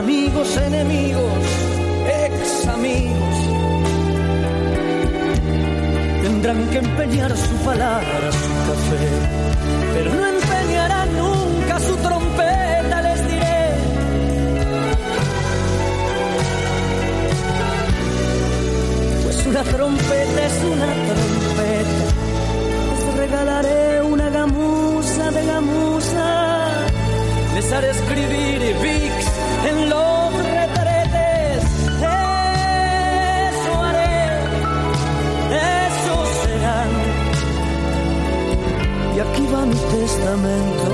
amigos, 0.05 0.57
enemigos, 0.59 1.45
ex 2.27 2.67
amigos. 2.69 3.37
Tendrán 6.23 6.69
que 6.71 6.79
empeñar 6.79 7.35
su 7.35 7.55
palabra, 7.65 8.27
su 8.43 8.53
café, 8.69 9.07
pero 9.95 10.15
no 10.15 10.27
empeñarán 10.27 11.09
nunca 11.23 11.81
su 11.81 11.97
trompeta, 11.97 12.97
les 13.07 13.21
diré. 13.31 13.63
Pues 19.23 19.47
una 19.47 19.63
trompeta 19.63 20.41
es 20.51 20.57
una 20.73 20.91
trompeta. 21.09 22.05
Les 22.91 23.17
regalaré 23.23 24.03
una 24.03 24.29
gamuza 24.29 25.31
de 25.31 25.47
gamuza. 25.47 26.27
Les 27.55 27.73
haré 27.73 27.91
escribir 27.91 28.61
Vix 28.83 29.34
en 29.69 29.91
los 29.91 30.35
retretes. 30.35 31.65
Eso 33.51 33.83
haré, 33.83 34.19
eso 35.51 36.17
serán. 36.43 36.91
Y 39.17 39.21
aquí 39.21 39.47
va 39.53 39.61
mi 39.67 39.81
testamento. 39.97 40.91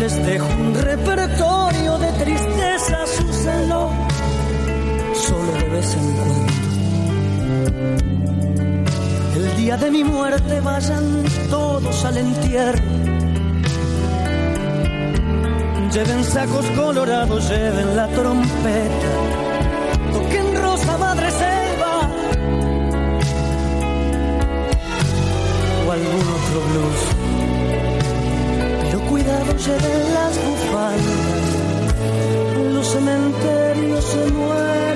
Les 0.00 0.26
dejo 0.26 0.46
un 0.60 0.74
repertorio 0.74 1.98
de 1.98 2.12
tristezas, 2.12 3.20
úsenlo 3.28 3.90
solo 5.14 5.52
de 5.52 5.68
vez 5.70 5.94
en 5.94 6.12
cuando. 6.16 6.55
Día 9.66 9.76
de 9.78 9.90
mi 9.90 10.04
muerte 10.04 10.60
vayan 10.60 11.24
todos 11.50 12.04
al 12.04 12.16
entierro. 12.18 12.84
Lleven 15.92 16.22
sacos 16.22 16.66
colorados, 16.76 17.48
lleven 17.50 17.96
la 17.96 18.06
trompeta. 18.06 19.10
Toquen 20.12 20.62
Rosa 20.62 20.96
Madre 20.98 21.28
Selva. 21.42 21.94
O 25.84 25.92
algún 25.98 26.24
otro 26.36 26.58
blues. 26.68 27.02
Pero 28.82 29.00
cuidado, 29.10 29.50
lleven 29.66 30.14
las 30.14 30.34
bufandas. 30.46 31.44
Los 32.72 32.86
cementerios 32.86 34.04
se 34.04 34.30
muere 34.30 34.95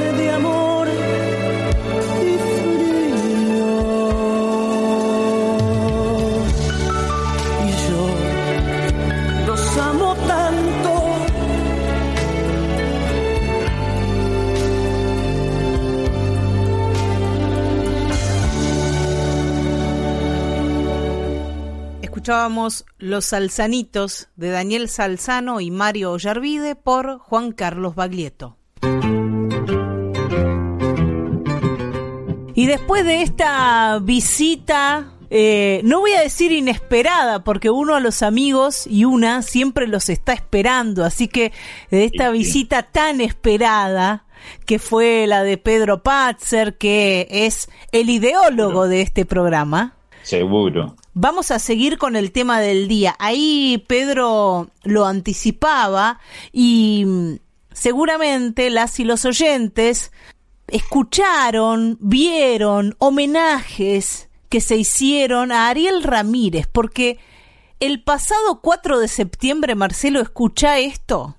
escuchábamos 22.20 22.84
Los 22.98 23.24
Salsanitos 23.24 24.28
de 24.36 24.50
Daniel 24.50 24.90
Salzano 24.90 25.62
y 25.62 25.70
Mario 25.70 26.12
Ollarvide 26.12 26.76
por 26.76 27.18
Juan 27.18 27.52
Carlos 27.52 27.94
Baglietto. 27.94 28.58
Y 32.54 32.66
después 32.66 33.06
de 33.06 33.22
esta 33.22 33.98
visita 34.02 35.14
eh, 35.30 35.80
no 35.82 36.00
voy 36.00 36.12
a 36.12 36.20
decir 36.20 36.52
inesperada, 36.52 37.42
porque 37.42 37.70
uno 37.70 37.94
a 37.94 38.00
los 38.00 38.22
amigos 38.22 38.86
y 38.86 39.06
una 39.06 39.40
siempre 39.40 39.86
los 39.86 40.10
está 40.10 40.34
esperando. 40.34 41.06
Así 41.06 41.26
que 41.26 41.54
de 41.90 42.04
esta 42.04 42.28
visita 42.28 42.82
tan 42.82 43.22
esperada, 43.22 44.26
que 44.66 44.78
fue 44.78 45.26
la 45.26 45.42
de 45.42 45.56
Pedro 45.56 46.02
Patzer, 46.02 46.76
que 46.76 47.28
es 47.30 47.70
el 47.92 48.10
ideólogo 48.10 48.88
de 48.88 49.00
este 49.00 49.24
programa. 49.24 49.96
Seguro. 50.22 50.96
Vamos 51.14 51.50
a 51.50 51.58
seguir 51.58 51.98
con 51.98 52.16
el 52.16 52.32
tema 52.32 52.60
del 52.60 52.88
día. 52.88 53.16
Ahí 53.18 53.84
Pedro 53.88 54.70
lo 54.84 55.06
anticipaba 55.06 56.20
y 56.52 57.04
mm, 57.06 57.34
seguramente 57.72 58.70
las 58.70 59.00
y 59.00 59.04
los 59.04 59.24
oyentes 59.24 60.12
escucharon, 60.68 61.98
vieron 62.00 62.94
homenajes 62.98 64.28
que 64.48 64.60
se 64.60 64.76
hicieron 64.76 65.52
a 65.52 65.68
Ariel 65.68 66.02
Ramírez, 66.02 66.66
porque 66.70 67.18
el 67.78 68.02
pasado 68.02 68.60
4 68.60 68.98
de 68.98 69.08
septiembre, 69.08 69.74
Marcelo, 69.74 70.20
escucha 70.20 70.78
esto. 70.78 71.36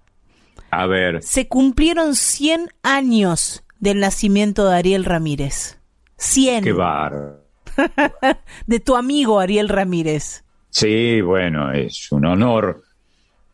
A 0.71 0.85
ver. 0.85 1.21
Se 1.21 1.47
cumplieron 1.47 2.15
100 2.15 2.69
años 2.81 3.63
del 3.79 3.99
nacimiento 3.99 4.67
de 4.67 4.75
Ariel 4.75 5.05
Ramírez. 5.05 5.77
100. 6.17 6.63
Qué 6.63 6.71
bar. 6.71 7.40
de 8.67 8.79
tu 8.79 8.95
amigo 8.95 9.39
Ariel 9.39 9.69
Ramírez. 9.69 10.43
Sí, 10.69 11.21
bueno, 11.21 11.71
es 11.71 12.11
un 12.11 12.25
honor 12.25 12.83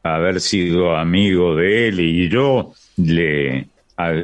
haber 0.04 0.40
sido 0.40 0.96
amigo 0.96 1.56
de 1.56 1.88
él 1.88 2.00
y 2.00 2.30
yo 2.30 2.74
le 2.98 3.68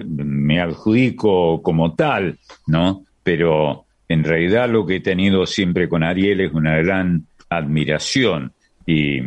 me 0.06 0.62
adjudico 0.62 1.62
como 1.63 1.95
tal, 1.95 2.38
¿no? 2.67 3.06
Pero 3.23 3.86
en 4.08 4.23
realidad 4.23 4.69
lo 4.69 4.86
que 4.86 4.97
he 4.97 4.99
tenido 4.99 5.47
siempre 5.47 5.89
con 5.89 6.03
Ariel 6.03 6.41
es 6.41 6.53
una 6.53 6.77
gran 6.77 7.25
admiración 7.49 8.53
y, 8.86 9.19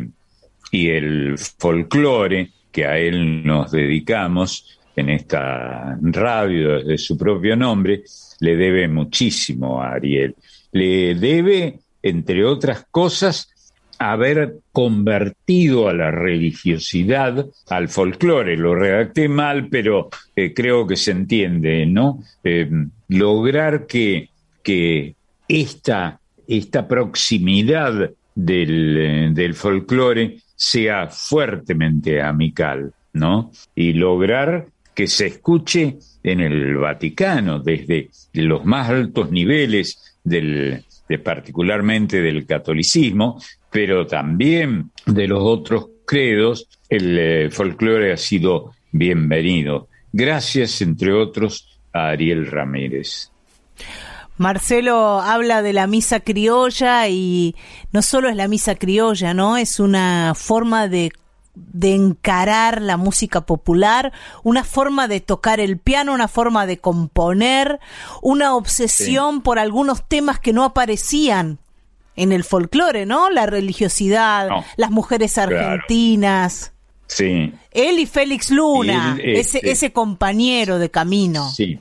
y 0.70 0.88
el 0.88 1.36
folclore 1.36 2.50
que 2.70 2.84
a 2.84 2.98
él 2.98 3.44
nos 3.44 3.72
dedicamos 3.72 4.78
en 4.94 5.10
esta 5.10 5.98
radio 6.00 6.78
desde 6.78 6.98
su 6.98 7.18
propio 7.18 7.56
nombre, 7.56 8.02
le 8.40 8.56
debe 8.56 8.88
muchísimo 8.88 9.82
a 9.82 9.92
Ariel. 9.92 10.34
Le 10.72 11.14
debe, 11.14 11.78
entre 12.02 12.44
otras 12.44 12.84
cosas, 12.90 13.48
haber 13.98 14.58
convertido 14.72 15.88
a 15.88 15.94
la 15.94 16.10
religiosidad 16.10 17.46
al 17.68 17.88
folclore. 17.88 18.56
Lo 18.56 18.74
redacté 18.74 19.28
mal, 19.28 19.68
pero 19.68 20.10
eh, 20.34 20.52
creo 20.52 20.86
que 20.86 20.96
se 20.96 21.12
entiende, 21.12 21.86
¿no? 21.86 22.22
Eh, 22.44 22.68
lograr 23.08 23.86
que, 23.86 24.30
que 24.62 25.14
esta, 25.48 26.20
esta 26.46 26.86
proximidad 26.86 28.10
del, 28.34 28.96
eh, 28.98 29.30
del 29.32 29.54
folclore 29.54 30.38
sea 30.54 31.08
fuertemente 31.08 32.20
amical, 32.20 32.92
¿no? 33.12 33.50
Y 33.74 33.92
lograr 33.94 34.66
que 34.94 35.06
se 35.06 35.26
escuche 35.26 35.98
en 36.22 36.40
el 36.40 36.76
Vaticano, 36.76 37.60
desde 37.60 38.10
los 38.32 38.64
más 38.64 38.88
altos 38.88 39.30
niveles 39.30 40.15
del, 40.26 40.84
de 41.08 41.18
particularmente 41.18 42.20
del 42.20 42.46
catolicismo, 42.46 43.40
pero 43.70 44.06
también 44.06 44.90
de 45.06 45.28
los 45.28 45.40
otros 45.42 45.88
credos, 46.04 46.68
el 46.88 47.18
eh, 47.18 47.50
folclore 47.50 48.12
ha 48.12 48.16
sido 48.16 48.72
bienvenido. 48.92 49.88
Gracias, 50.12 50.82
entre 50.82 51.12
otros, 51.12 51.80
a 51.92 52.08
Ariel 52.08 52.46
Ramírez. 52.46 53.30
Marcelo 54.38 55.20
habla 55.20 55.62
de 55.62 55.72
la 55.72 55.86
misa 55.86 56.20
criolla 56.20 57.08
y 57.08 57.54
no 57.92 58.02
solo 58.02 58.28
es 58.28 58.36
la 58.36 58.48
misa 58.48 58.74
criolla, 58.74 59.32
¿no? 59.32 59.56
Es 59.56 59.80
una 59.80 60.34
forma 60.34 60.88
de 60.88 61.10
de 61.56 61.94
encarar 61.94 62.82
la 62.82 62.98
música 62.98 63.46
popular, 63.46 64.12
una 64.42 64.62
forma 64.62 65.08
de 65.08 65.20
tocar 65.20 65.58
el 65.58 65.78
piano, 65.78 66.12
una 66.12 66.28
forma 66.28 66.66
de 66.66 66.78
componer, 66.78 67.80
una 68.22 68.54
obsesión 68.54 69.40
por 69.40 69.58
algunos 69.58 70.06
temas 70.06 70.38
que 70.38 70.52
no 70.52 70.64
aparecían 70.64 71.58
en 72.14 72.32
el 72.32 72.44
folclore, 72.44 73.06
¿no? 73.06 73.30
La 73.30 73.46
religiosidad, 73.46 74.48
las 74.76 74.90
mujeres 74.90 75.38
argentinas. 75.38 76.72
Sí. 77.06 77.54
Él 77.70 77.98
y 77.98 78.06
Félix 78.06 78.50
Luna, 78.50 79.16
ese, 79.22 79.58
este 79.58 79.70
ese 79.70 79.92
compañero 79.92 80.78
de 80.78 80.90
camino. 80.90 81.50
Sí, 81.50 81.78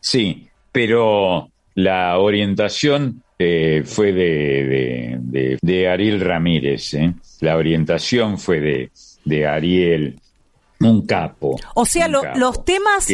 sí, 0.00 0.48
pero 0.70 1.50
la 1.74 2.18
orientación 2.18 3.23
eh, 3.38 3.82
fue 3.84 4.12
de, 4.12 5.58
de, 5.60 5.88
Ariel 5.88 6.20
Ramírez. 6.20 6.94
¿eh? 6.94 7.14
La 7.40 7.56
orientación 7.56 8.38
fue 8.38 8.60
de, 8.60 8.90
de 9.24 9.46
Ariel, 9.46 10.20
un 10.80 11.06
capo. 11.06 11.58
O 11.74 11.84
sea, 11.84 12.08
los 12.08 12.64
temas 12.64 13.08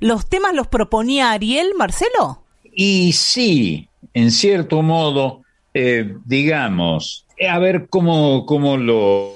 los 0.00 0.28
temas 0.28 0.54
los 0.54 0.68
proponía 0.68 1.32
Ariel, 1.32 1.72
Marcelo. 1.76 2.42
Y 2.72 3.12
sí, 3.12 3.88
en 4.14 4.30
cierto 4.30 4.82
modo, 4.82 5.42
eh, 5.74 6.14
digamos, 6.24 7.26
a 7.48 7.58
ver 7.58 7.88
cómo, 7.88 8.46
cómo 8.46 8.76
lo, 8.76 9.34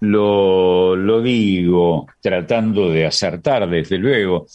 lo, 0.00 0.96
lo, 0.96 1.22
digo, 1.22 2.06
tratando 2.20 2.90
de 2.90 3.06
acertar, 3.06 3.68
desde 3.68 3.98
luego. 3.98 4.46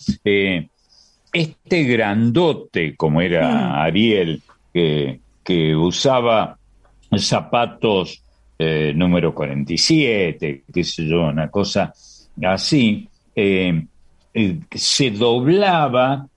este 1.32 1.84
grandote, 1.84 2.96
como 2.96 3.22
era 3.22 3.50
mm. 3.50 3.72
Ariel, 3.82 4.42
que, 4.74 5.20
usaba 5.76 6.58
zapatos 7.18 8.22
eh, 8.58 8.94
número 8.96 9.34
47, 9.34 10.64
qué 10.72 10.84
sé 10.84 11.08
yo, 11.08 11.24
una 11.24 11.50
cosa 11.50 11.92
así, 12.44 13.08
eh, 13.36 13.84
eh, 14.34 14.60
se 14.76 15.12
doblaba 15.12 16.28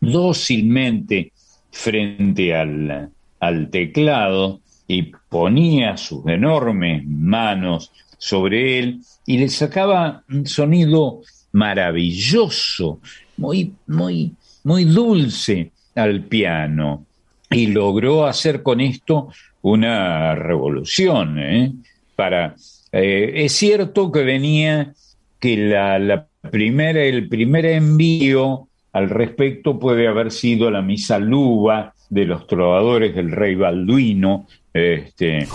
dócilmente 0.00 1.32
frente 1.70 2.54
al, 2.54 3.10
al 3.40 3.70
teclado 3.70 4.60
y 4.88 5.12
ponía 5.28 5.96
sus 5.96 6.26
enormes 6.26 7.04
manos 7.06 7.92
sobre 8.16 8.78
él 8.78 9.00
y 9.26 9.38
le 9.38 9.48
sacaba 9.48 10.22
un 10.30 10.46
sonido 10.46 11.20
maravilloso, 11.52 13.00
muy, 13.36 13.72
muy, 13.86 14.32
muy 14.64 14.84
dulce 14.84 15.72
al 15.94 16.24
piano 16.24 17.05
y 17.50 17.68
logró 17.68 18.26
hacer 18.26 18.62
con 18.62 18.80
esto 18.80 19.28
una 19.62 20.34
revolución. 20.34 21.38
¿eh? 21.38 21.72
Para, 22.14 22.54
eh, 22.92 23.32
es 23.34 23.52
cierto 23.52 24.10
que 24.10 24.22
venía 24.22 24.94
que 25.38 25.56
la, 25.56 26.26
primera, 26.50 27.02
el 27.02 27.28
primer 27.28 27.66
envío 27.66 28.68
al 28.92 29.10
respecto 29.10 29.78
puede 29.78 30.08
haber 30.08 30.30
sido 30.30 30.70
la 30.70 30.82
misa 30.82 31.18
luba 31.18 31.94
de 32.08 32.24
los 32.24 32.46
trovadores 32.46 33.14
del 33.14 33.32
rey 33.32 33.54
Balduino, 33.54 34.46
este, 34.72 35.46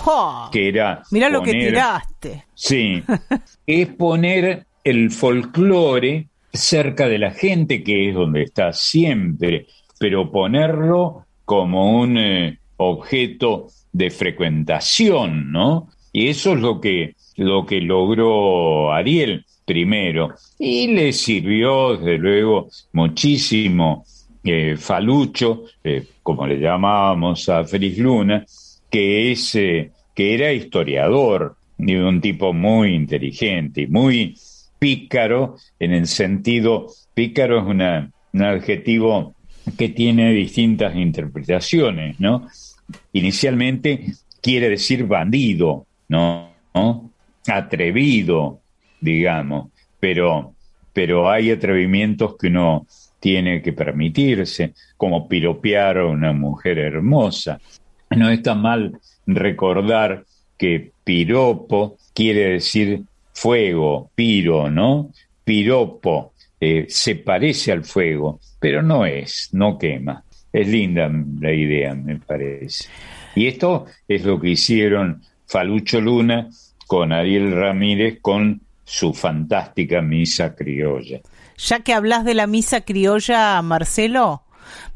que 0.51 0.67
era... 0.67 1.01
Mira 1.11 1.29
lo 1.29 1.41
que 1.41 1.53
tiraste. 1.53 2.45
Sí, 2.53 3.01
es 3.65 3.87
poner 3.87 4.65
el 4.83 5.11
folclore 5.11 6.27
cerca 6.51 7.07
de 7.07 7.17
la 7.17 7.31
gente, 7.31 7.83
que 7.83 8.09
es 8.09 8.15
donde 8.15 8.43
está 8.43 8.73
siempre, 8.73 9.67
pero 9.99 10.31
ponerlo 10.31 11.25
como 11.45 11.99
un 11.99 12.17
eh, 12.17 12.59
objeto 12.77 13.67
de 13.91 14.09
frecuentación, 14.09 15.51
¿no? 15.51 15.89
Y 16.13 16.27
eso 16.27 16.53
es 16.53 16.59
lo 16.59 16.79
que, 16.79 17.15
lo 17.37 17.65
que 17.65 17.81
logró 17.81 18.91
Ariel 18.91 19.45
primero. 19.65 20.35
Y 20.59 20.87
le 20.87 21.13
sirvió, 21.13 21.97
desde 21.97 22.17
luego, 22.17 22.69
muchísimo 22.93 24.05
eh, 24.43 24.75
Falucho, 24.77 25.63
eh, 25.83 26.05
como 26.23 26.47
le 26.47 26.59
llamábamos 26.59 27.47
a 27.49 27.63
Félix 27.63 27.97
Luna, 27.97 28.45
que, 28.89 29.31
es, 29.31 29.51
que 29.51 30.33
era 30.33 30.51
historiador, 30.51 31.55
y 31.77 31.95
un 31.95 32.21
tipo 32.21 32.53
muy 32.53 32.93
inteligente 32.93 33.81
y 33.81 33.87
muy 33.87 34.35
pícaro, 34.77 35.55
en 35.79 35.93
el 35.93 36.07
sentido, 36.07 36.87
pícaro 37.13 37.59
es 37.59 37.65
una, 37.65 38.11
un 38.33 38.41
adjetivo 38.41 39.35
que 39.77 39.89
tiene 39.89 40.31
distintas 40.31 40.95
interpretaciones, 40.95 42.19
¿no? 42.19 42.47
Inicialmente 43.13 44.13
quiere 44.41 44.69
decir 44.69 45.05
bandido, 45.05 45.85
¿no? 46.09 46.51
Atrevido, 47.47 48.59
digamos, 48.99 49.69
pero, 49.99 50.53
pero 50.93 51.29
hay 51.29 51.51
atrevimientos 51.51 52.35
que 52.37 52.47
uno 52.47 52.85
tiene 53.19 53.61
que 53.61 53.71
permitirse, 53.71 54.73
como 54.97 55.27
piropear 55.27 55.99
a 55.99 56.07
una 56.07 56.33
mujer 56.33 56.79
hermosa. 56.79 57.59
no 58.09 58.29
está 58.29 58.55
mal 58.55 58.99
recordar 59.27 60.25
que 60.57 60.91
piropo 61.03 61.97
quiere 62.13 62.53
decir 62.53 63.03
fuego, 63.33 64.09
piro, 64.15 64.69
¿no? 64.69 65.11
Piropo 65.43 66.30
eh, 66.63 66.85
se 66.87 67.15
parece 67.15 67.71
al 67.71 67.83
fuego, 67.83 68.39
pero 68.59 68.83
no 68.83 69.03
es, 69.03 69.49
no 69.51 69.79
quema. 69.79 70.23
Es 70.53 70.67
linda 70.67 71.09
la 71.39 71.51
idea, 71.51 71.95
me 71.95 72.17
parece. 72.17 72.87
Y 73.35 73.47
esto 73.47 73.87
es 74.07 74.23
lo 74.23 74.39
que 74.39 74.49
hicieron 74.49 75.23
Falucho 75.47 75.99
Luna 75.99 76.49
con 76.85 77.13
Ariel 77.13 77.53
Ramírez 77.53 78.19
con 78.21 78.61
su 78.83 79.11
fantástica 79.13 80.01
misa 80.01 80.55
criolla. 80.55 81.21
Ya 81.57 81.79
que 81.79 81.93
hablas 81.93 82.25
de 82.25 82.35
la 82.35 82.45
misa 82.45 82.81
criolla, 82.81 83.59
Marcelo, 83.63 84.43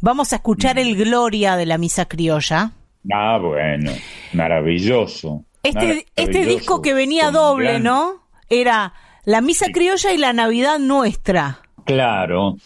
vamos 0.02 0.34
a 0.34 0.36
escuchar 0.36 0.78
el 0.78 0.96
Gloria 0.96 1.56
de 1.56 1.66
la 1.66 1.80
misa 1.80 2.06
criolla. 2.06 2.74
Ah, 3.12 3.40
bueno, 3.42 3.92
maravilloso. 4.34 5.46
Este, 5.64 6.06
este 6.16 6.46
disco 6.46 6.82
que 6.84 6.94
venía 6.94 7.32
doble, 7.32 7.80
¿no? 7.80 8.24
Era 8.50 8.94
la 9.26 9.42
misa 9.42 9.68
criolla 9.72 10.14
y 10.14 10.18
la 10.18 10.34
Navidad 10.34 10.80
nuestra. 10.80 11.60
Claro, 11.86 12.58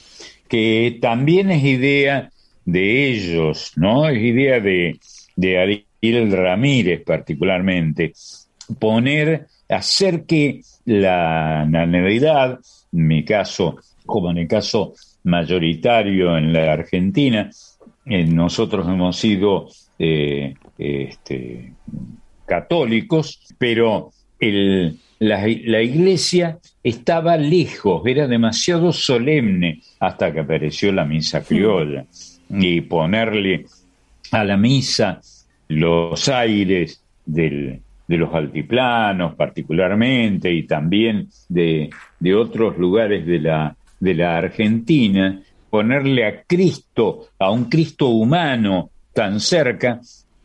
que 0.48 0.98
también 1.02 1.52
es 1.52 1.64
idea 1.64 2.30
de 2.66 3.10
ellos, 3.10 3.74
¿no? 3.76 4.08
Es 4.08 4.22
idea 4.22 4.60
de, 4.60 5.00
de 5.36 5.84
Ariel 6.02 6.32
Ramírez 6.32 7.04
particularmente, 7.06 8.14
poner, 8.80 9.48
hacer 9.70 10.26
que 10.26 10.62
la, 10.86 11.66
Navidad, 11.66 12.60
en 12.92 13.08
mi 13.08 13.24
caso, 13.24 13.78
como 14.06 14.32
en 14.32 14.40
el 14.40 14.48
caso 14.48 14.94
mayoritario 15.24 16.38
en 16.38 16.54
la 16.54 16.74
Argentina, 16.74 17.50
eh, 18.06 18.24
nosotros 18.26 18.88
hemos 18.88 19.18
sido 19.18 19.68
eh, 19.98 20.56
este, 20.78 21.74
católicos, 22.46 23.40
pero 23.58 24.12
el, 24.40 24.98
la, 25.20 25.46
la, 25.66 25.82
iglesia 25.82 26.60
estaba 26.84 27.38
lejos, 27.38 28.02
era 28.06 28.28
demasiado 28.28 28.92
solemne 28.94 29.82
hasta 30.00 30.32
que 30.32 30.40
apareció 30.40 30.92
la 30.92 31.06
misa 31.06 31.44
criolla 31.44 32.06
y 32.50 32.82
ponerle 32.82 33.66
a 34.32 34.44
la 34.44 34.58
misa 34.58 35.20
los 35.68 36.30
aires 36.30 37.04
del, 37.26 37.82
de 38.08 38.18
los 38.18 38.34
altiplanos 38.34 39.36
particularmente 39.36 40.52
y 40.52 40.64
también 40.64 41.28
de, 41.48 41.90
de 42.20 42.36
otros 42.36 42.78
lugares 42.78 43.26
de 43.26 43.40
la, 43.40 43.76
de 44.00 44.14
la 44.16 44.38
Argentina, 44.38 45.42
ponerle 45.70 46.26
a 46.26 46.44
Cristo, 46.44 47.28
a 47.38 47.52
un 47.52 47.66
Cristo 47.66 48.08
humano 48.08 48.90
tan 49.14 49.40
cerca, 49.40 50.00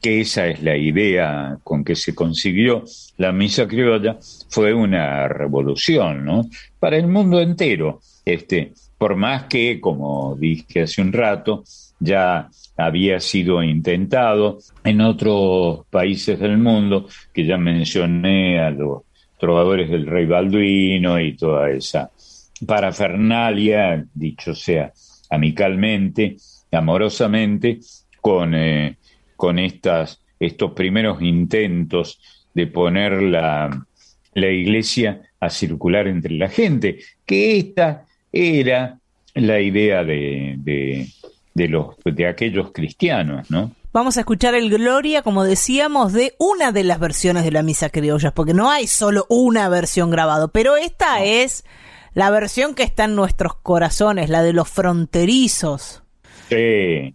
que 0.04 0.20
esa 0.20 0.48
es 0.48 0.62
la 0.62 0.76
idea 0.76 1.56
con 1.64 1.82
que 1.82 1.96
se 1.96 2.14
consiguió 2.14 2.84
la 3.16 3.32
misa 3.32 3.66
criolla, 3.66 4.18
fue 4.50 4.74
una 4.74 5.28
revolución, 5.28 6.26
¿no? 6.26 6.44
Para 6.78 6.98
el 6.98 7.06
mundo 7.08 7.40
entero, 7.40 8.00
este, 8.22 8.74
por 8.98 9.16
más 9.16 9.44
que, 9.44 9.80
como 9.80 10.36
dije 10.38 10.82
hace 10.82 11.00
un 11.00 11.10
rato, 11.10 11.64
ya 11.98 12.50
había 12.76 13.18
sido 13.18 13.62
intentado 13.62 14.58
en 14.84 15.00
otros 15.00 15.86
países 15.88 16.38
del 16.38 16.58
mundo, 16.58 17.08
que 17.32 17.46
ya 17.46 17.56
mencioné 17.56 18.60
a 18.60 18.68
los 18.68 19.04
trovadores 19.40 19.88
del 19.88 20.06
rey 20.06 20.26
Balduino 20.26 21.18
y 21.18 21.34
toda 21.34 21.70
esa 21.70 22.10
parafernalia, 22.66 24.04
dicho 24.12 24.54
sea 24.54 24.92
amicalmente, 25.30 26.36
amorosamente, 26.70 27.78
con, 28.20 28.54
eh, 28.54 28.98
con 29.44 29.58
estas, 29.58 30.22
estos 30.40 30.72
primeros 30.72 31.20
intentos 31.20 32.18
de 32.54 32.66
poner 32.66 33.20
la, 33.20 33.86
la 34.32 34.48
iglesia 34.48 35.20
a 35.38 35.50
circular 35.50 36.08
entre 36.08 36.32
la 36.32 36.48
gente, 36.48 37.00
que 37.26 37.58
esta 37.58 38.06
era 38.32 38.98
la 39.34 39.60
idea 39.60 40.02
de, 40.02 40.56
de, 41.52 41.68
los, 41.68 41.88
de 42.06 42.26
aquellos 42.26 42.72
cristianos, 42.72 43.50
¿no? 43.50 43.72
Vamos 43.92 44.16
a 44.16 44.20
escuchar 44.20 44.54
el 44.54 44.70
Gloria, 44.70 45.20
como 45.20 45.44
decíamos, 45.44 46.14
de 46.14 46.32
una 46.38 46.72
de 46.72 46.84
las 46.84 46.98
versiones 46.98 47.44
de 47.44 47.50
la 47.50 47.62
Misa 47.62 47.90
Criolla, 47.90 48.30
porque 48.30 48.54
no 48.54 48.70
hay 48.70 48.86
solo 48.86 49.26
una 49.28 49.68
versión 49.68 50.08
grabada, 50.10 50.48
pero 50.48 50.78
esta 50.78 51.22
es 51.22 51.66
la 52.14 52.30
versión 52.30 52.74
que 52.74 52.82
está 52.82 53.04
en 53.04 53.14
nuestros 53.14 53.56
corazones, 53.56 54.30
la 54.30 54.42
de 54.42 54.54
los 54.54 54.70
fronterizos. 54.70 56.02
Sí, 56.48 57.14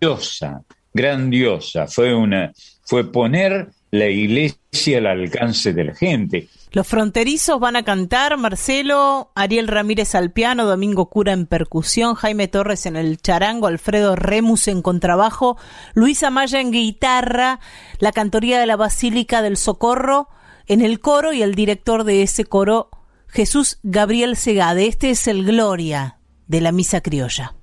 grandiosa, 0.00 0.62
grandiosa. 0.92 1.86
Fue 1.86 2.14
una, 2.14 2.52
fue 2.82 3.10
poner 3.10 3.70
la 3.90 4.08
iglesia 4.08 4.98
al 4.98 5.06
alcance 5.06 5.72
de 5.72 5.84
la 5.84 5.94
gente. 5.94 6.48
Los 6.72 6.86
fronterizos 6.86 7.58
van 7.58 7.76
a 7.76 7.84
cantar 7.84 8.36
Marcelo, 8.36 9.32
Ariel 9.34 9.68
Ramírez 9.68 10.14
al 10.14 10.32
piano, 10.32 10.66
Domingo 10.66 11.08
Cura 11.08 11.32
en 11.32 11.46
percusión, 11.46 12.14
Jaime 12.14 12.48
Torres 12.48 12.84
en 12.86 12.96
el 12.96 13.18
charango, 13.18 13.66
Alfredo 13.66 14.14
Remus 14.14 14.68
en 14.68 14.82
contrabajo, 14.82 15.56
Luisa 15.94 16.30
Maya 16.30 16.60
en 16.60 16.72
guitarra, 16.72 17.60
la 17.98 18.12
cantoría 18.12 18.60
de 18.60 18.66
la 18.66 18.76
Basílica 18.76 19.40
del 19.40 19.56
Socorro 19.56 20.28
en 20.66 20.82
el 20.82 21.00
coro 21.00 21.32
y 21.32 21.42
el 21.42 21.54
director 21.54 22.04
de 22.04 22.22
ese 22.22 22.44
coro, 22.44 22.90
Jesús 23.28 23.78
Gabriel 23.82 24.36
Segade. 24.36 24.86
Este 24.86 25.10
es 25.10 25.26
el 25.28 25.44
Gloria 25.44 26.18
de 26.46 26.60
la 26.60 26.72
Misa 26.72 27.00
Criolla. 27.00 27.55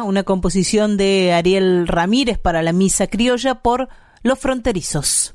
Una 0.00 0.22
composición 0.22 0.96
de 0.96 1.32
Ariel 1.32 1.86
Ramírez 1.86 2.38
para 2.38 2.62
la 2.62 2.72
Misa 2.72 3.06
Criolla 3.06 3.56
por 3.56 3.88
Los 4.22 4.38
Fronterizos. 4.38 5.34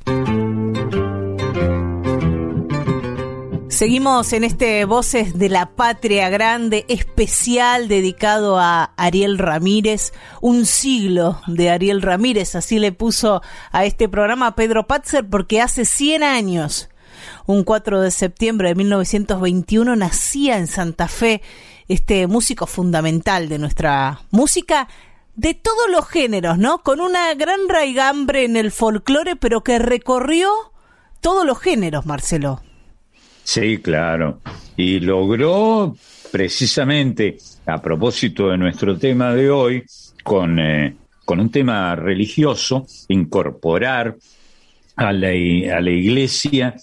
Seguimos 3.69 4.33
en 4.33 4.43
este 4.43 4.85
Voces 4.85 5.37
de 5.37 5.49
la 5.49 5.67
Patria 5.67 6.29
Grande 6.29 6.85
especial 6.87 7.87
dedicado 7.87 8.57
a 8.57 8.85
Ariel 8.97 9.37
Ramírez, 9.37 10.13
un 10.41 10.65
siglo 10.65 11.39
de 11.45 11.69
Ariel 11.69 12.01
Ramírez, 12.01 12.55
así 12.55 12.79
le 12.79 12.91
puso 12.91 13.43
a 13.71 13.85
este 13.85 14.09
programa 14.09 14.55
Pedro 14.55 14.87
Patzer 14.87 15.29
porque 15.29 15.61
hace 15.61 15.85
100 15.85 16.23
años, 16.23 16.89
un 17.45 17.63
4 17.63 18.01
de 18.01 18.09
septiembre 18.09 18.69
de 18.69 18.75
1921, 18.75 19.95
nacía 19.95 20.57
en 20.57 20.65
Santa 20.65 21.07
Fe 21.07 21.43
este 21.87 22.27
músico 22.27 22.67
fundamental 22.67 23.49
de 23.49 23.59
nuestra 23.59 24.21
música 24.31 24.87
de 25.35 25.53
todos 25.53 25.89
los 25.91 26.07
géneros, 26.07 26.57
¿no? 26.57 26.79
Con 26.79 26.99
una 26.99 27.33
gran 27.35 27.69
raigambre 27.69 28.43
en 28.43 28.57
el 28.57 28.71
folclore, 28.71 29.35
pero 29.35 29.63
que 29.63 29.79
recorrió 29.79 30.49
todos 31.21 31.45
los 31.45 31.59
géneros, 31.59 32.05
Marcelo. 32.05 32.61
Sí, 33.43 33.77
claro. 33.77 34.41
Y 34.75 34.99
logró 34.99 35.95
precisamente, 36.31 37.37
a 37.65 37.81
propósito 37.81 38.49
de 38.49 38.57
nuestro 38.57 38.97
tema 38.97 39.33
de 39.33 39.49
hoy, 39.49 39.83
con, 40.23 40.59
eh, 40.59 40.95
con 41.23 41.39
un 41.39 41.51
tema 41.51 41.95
religioso, 41.95 42.85
incorporar 43.07 44.17
a 44.95 45.13
la, 45.13 45.29
a 45.29 45.81
la 45.81 45.91
iglesia 45.91 46.75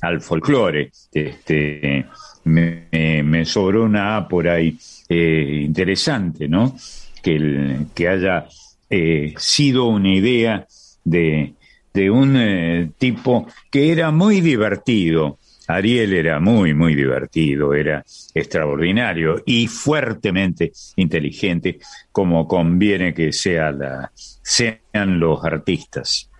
al 0.00 0.20
folclore. 0.20 0.90
Este, 1.12 2.06
me, 2.46 3.22
me, 3.22 3.44
sobró 3.44 3.84
una 3.84 4.16
A 4.16 4.28
por 4.28 4.48
ahí 4.48 4.78
eh, 5.08 5.62
interesante, 5.64 6.48
¿no? 6.48 6.76
Que, 7.22 7.36
el, 7.36 7.86
que 7.94 8.08
haya 8.08 8.46
eh, 8.88 9.34
sido 9.36 9.86
una 9.86 10.14
idea 10.14 10.66
de, 11.04 11.52
de 11.92 12.10
un 12.10 12.94
tipo 12.98 13.46
que 13.70 13.92
era 13.92 14.10
muy 14.10 14.40
divertido, 14.40 15.38
Ariel 15.68 16.12
era 16.12 16.38
muy, 16.38 16.74
muy 16.74 16.94
divertido, 16.94 17.74
era 17.74 18.04
extraordinario 18.34 19.42
y 19.44 19.66
fuertemente 19.66 20.72
inteligente, 20.96 21.78
como 22.12 22.46
conviene 22.46 23.12
que 23.12 23.32
sea 23.32 23.72
la, 23.72 24.12
sean 24.14 25.18
los 25.18 25.44
artistas. 25.44 26.30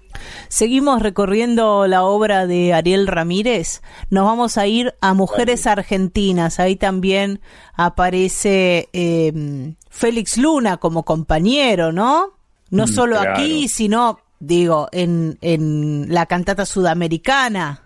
Seguimos 0.49 1.03
recorriendo 1.03 1.87
la 1.87 2.05
obra 2.05 2.47
de 2.47 2.73
Ariel 2.73 3.07
Ramírez. 3.07 3.83
Nos 4.11 4.25
vamos 4.25 4.59
a 4.59 4.67
ir 4.67 4.95
a 5.01 5.15
Mujeres 5.15 5.67
Argentinas. 5.67 6.61
Ahí 6.61 6.77
también 6.77 7.41
aparece 7.75 8.89
em, 8.93 9.75
Félix 9.91 10.39
Luna 10.39 10.77
como 10.79 11.05
compañero, 11.05 11.93
¿no? 11.93 12.35
No 12.71 12.85
mm, 12.85 12.89
solo 12.89 13.19
aquí, 13.19 13.69
sino, 13.69 14.21
digo, 14.39 14.89
en, 14.93 15.39
en 15.41 16.07
la 16.13 16.27
cantata 16.27 16.67
sudamericana. 16.67 17.83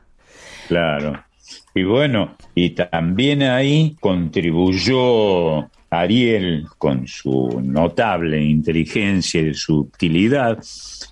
Claro. 0.68 1.24
Y 1.74 1.84
bueno, 1.84 2.36
y 2.54 2.70
también 2.70 3.42
ahí 3.42 3.96
contribuyó 4.00 5.68
Ariel 5.90 6.66
con 6.78 7.08
su 7.08 7.60
notable 7.62 8.42
inteligencia 8.42 9.40
y 9.40 9.54
subtilidad 9.54 10.62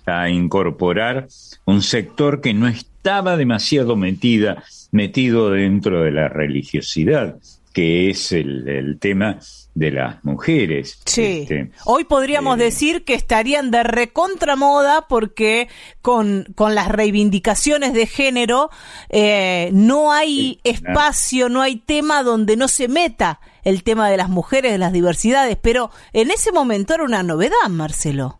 a 0.05 0.29
incorporar 0.29 1.27
un 1.65 1.81
sector 1.81 2.39
que 2.41 2.53
no 2.53 2.67
estaba 2.67 3.35
demasiado 3.35 3.97
metida, 3.97 4.63
metido 4.91 5.51
dentro 5.51 6.03
de 6.03 6.11
la 6.11 6.29
religiosidad, 6.29 7.37
que 7.73 8.09
es 8.09 8.31
el, 8.31 8.97
tema 8.99 9.39
de 9.75 9.91
las 9.91 10.23
mujeres. 10.23 10.99
Sí. 11.05 11.41
Este, 11.41 11.71
Hoy 11.85 12.05
podríamos 12.05 12.57
eh, 12.57 12.63
decir 12.63 13.03
que 13.03 13.13
estarían 13.13 13.71
de 13.71 13.83
recontramoda 13.83 15.07
porque 15.07 15.67
con, 16.01 16.45
con 16.55 16.73
las 16.73 16.87
reivindicaciones 16.87 17.93
de 17.93 18.07
género 18.07 18.69
eh, 19.09 19.69
no 19.73 20.11
hay 20.11 20.59
espacio, 20.63 21.49
no 21.49 21.61
hay 21.61 21.75
tema 21.77 22.23
donde 22.23 22.57
no 22.57 22.67
se 22.67 22.87
meta 22.87 23.39
el 23.63 23.83
tema 23.83 24.09
de 24.09 24.17
las 24.17 24.29
mujeres, 24.29 24.71
de 24.71 24.77
las 24.77 24.93
diversidades, 24.93 25.57
pero 25.61 25.91
en 26.13 26.31
ese 26.31 26.51
momento 26.51 26.93
era 26.93 27.03
una 27.03 27.23
novedad, 27.23 27.69
Marcelo. 27.69 28.39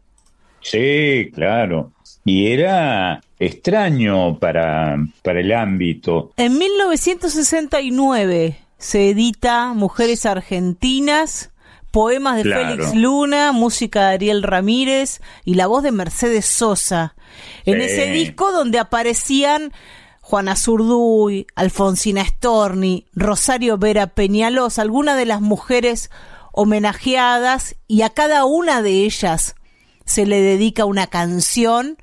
Sí, 0.62 1.32
claro. 1.34 1.92
Y 2.26 2.48
era 2.48 3.22
extraño 3.40 4.38
para, 4.40 4.98
para 5.24 5.40
el 5.40 5.54
ámbito. 5.54 6.32
En 6.38 6.58
1969 6.58 8.58
se 8.78 9.10
edita 9.10 9.74
Mujeres 9.74 10.26
Argentinas, 10.26 11.52
poemas 11.92 12.38
de 12.38 12.44
Félix 12.44 12.94
Luna, 12.94 13.52
música 13.52 14.10
de 14.10 14.16
Ariel 14.16 14.44
Ramírez 14.44 15.22
y 15.44 15.56
la 15.56 15.68
voz 15.68 15.84
de 15.84 15.92
Mercedes 15.92 16.46
Sosa. 16.46 17.16
En 17.66 17.82
ese 17.82 18.12
disco 18.12 18.52
donde 18.52 18.80
aparecían 18.80 19.72
Juana 20.30 20.56
Zurduy, 20.56 21.48
Alfonsina 21.56 22.24
Storni, 22.24 23.08
Rosario 23.14 23.80
Vera 23.80 24.14
Peñalos, 24.14 24.78
algunas 24.78 25.18
de 25.18 25.26
las 25.26 25.42
mujeres 25.42 26.12
homenajeadas 26.52 27.78
y 27.88 28.04
a 28.04 28.12
cada 28.12 28.46
una 28.46 28.84
de 28.84 29.06
ellas 29.06 29.56
se 30.06 30.28
le 30.28 30.40
dedica 30.40 30.86
una 30.86 31.08
canción 31.08 31.98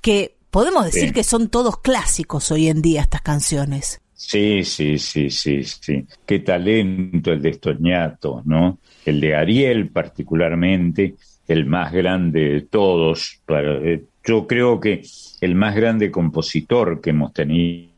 que 0.00 0.38
podemos 0.50 0.86
decir 0.86 1.12
que 1.12 1.22
son 1.22 1.50
todos 1.50 1.78
clásicos 1.80 2.50
hoy 2.50 2.68
en 2.68 2.80
día 2.80 3.02
estas 3.02 3.20
canciones. 3.20 4.00
Sí, 4.14 4.64
sí, 4.64 4.96
sí, 4.96 5.28
sí, 5.28 5.62
sí. 5.62 6.06
Qué 6.24 6.38
talento 6.38 7.32
el 7.32 7.42
de 7.42 7.50
Estoñato, 7.50 8.40
¿no? 8.46 8.78
El 9.04 9.20
de 9.20 9.34
Ariel 9.34 9.90
particularmente, 9.90 11.16
el 11.46 11.66
más 11.66 11.92
grande 11.92 12.48
de 12.48 12.60
todos. 12.62 13.42
Eh, 13.46 14.04
yo 14.24 14.46
creo 14.46 14.80
que 14.80 15.02
el 15.40 15.54
más 15.54 15.74
grande 15.74 16.10
compositor 16.10 17.00
que 17.00 17.10
hemos 17.10 17.32
tenido 17.32 17.88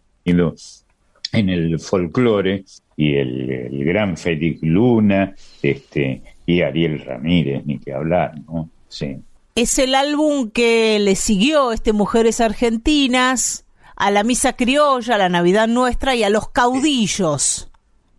en 1.33 1.49
el 1.49 1.79
folclore 1.81 2.65
y 2.97 3.17
el, 3.17 3.85
gran 3.85 4.17
Félix 4.17 4.63
Luna 4.63 5.35
este, 5.63 6.23
y 6.47 6.63
Ariel 6.63 7.01
Ramírez, 7.01 7.65
ni 7.65 7.79
que 7.79 7.93
hablar, 7.93 8.35
¿no? 8.47 8.69
Sí. 8.89 9.17
Es 9.55 9.79
el 9.79 9.95
álbum 9.95 10.51
que 10.51 10.99
le 10.99 11.17
siguió 11.17 11.73
este 11.73 11.93
Mujeres 11.93 12.41
Argentinas, 12.41 13.65
a 13.97 14.11
la 14.11 14.25
Misa 14.25 14.55
Criolla, 14.55 15.17
a 15.17 15.19
la 15.19 15.29
Navidad 15.29 15.69
Nuestra 15.69 16.15
y 16.15 16.23
a 16.23 16.31
los 16.31 16.49
Caudillos, 16.49 17.71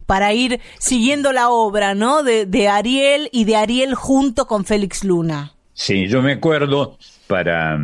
para 0.05 0.33
ir 0.33 0.59
siguiendo 0.77 1.31
la 1.31 1.49
obra, 1.49 1.95
¿no? 1.95 2.21
De, 2.21 2.45
de 2.45 2.67
Ariel 2.67 3.29
y 3.31 3.45
de 3.45 3.55
Ariel 3.55 3.95
junto 3.95 4.45
con 4.45 4.65
Félix 4.65 5.03
Luna. 5.03 5.53
Sí, 5.73 6.07
yo 6.07 6.21
me 6.21 6.33
acuerdo, 6.33 6.97
para, 7.27 7.79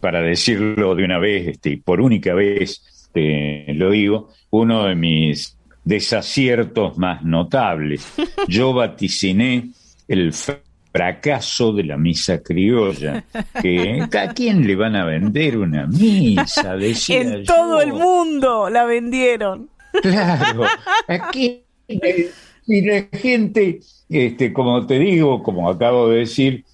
para 0.00 0.20
decirlo 0.20 0.94
de 0.94 1.04
una 1.04 1.18
vez, 1.18 1.48
este, 1.48 1.80
por 1.82 2.00
única 2.00 2.34
vez 2.34 2.82
este, 2.96 3.72
lo 3.74 3.90
digo, 3.90 4.30
uno 4.50 4.84
de 4.84 4.94
mis 4.94 5.56
desaciertos 5.84 6.98
más 6.98 7.22
notables. 7.22 8.06
Yo 8.48 8.74
vaticiné 8.74 9.70
el 10.08 10.32
fracaso 10.32 11.72
de 11.72 11.84
la 11.84 11.96
misa 11.96 12.42
criolla. 12.42 13.24
Que, 13.62 14.02
¿A 14.18 14.34
quién 14.34 14.66
le 14.66 14.76
van 14.76 14.96
a 14.96 15.04
vender 15.04 15.58
una 15.58 15.86
misa? 15.86 16.76
Decía 16.76 17.20
en 17.20 17.44
todo 17.44 17.80
el 17.80 17.92
mundo 17.92 18.68
la 18.68 18.84
vendieron. 18.84 19.70
Claro, 20.02 20.64
aquí 21.08 21.62
y 22.66 22.82
la 22.82 23.06
gente, 23.12 23.80
este, 24.08 24.52
como 24.52 24.86
te 24.86 24.98
digo, 24.98 25.42
como 25.42 25.70
acabo 25.70 26.08
de 26.08 26.18
decir, 26.18 26.64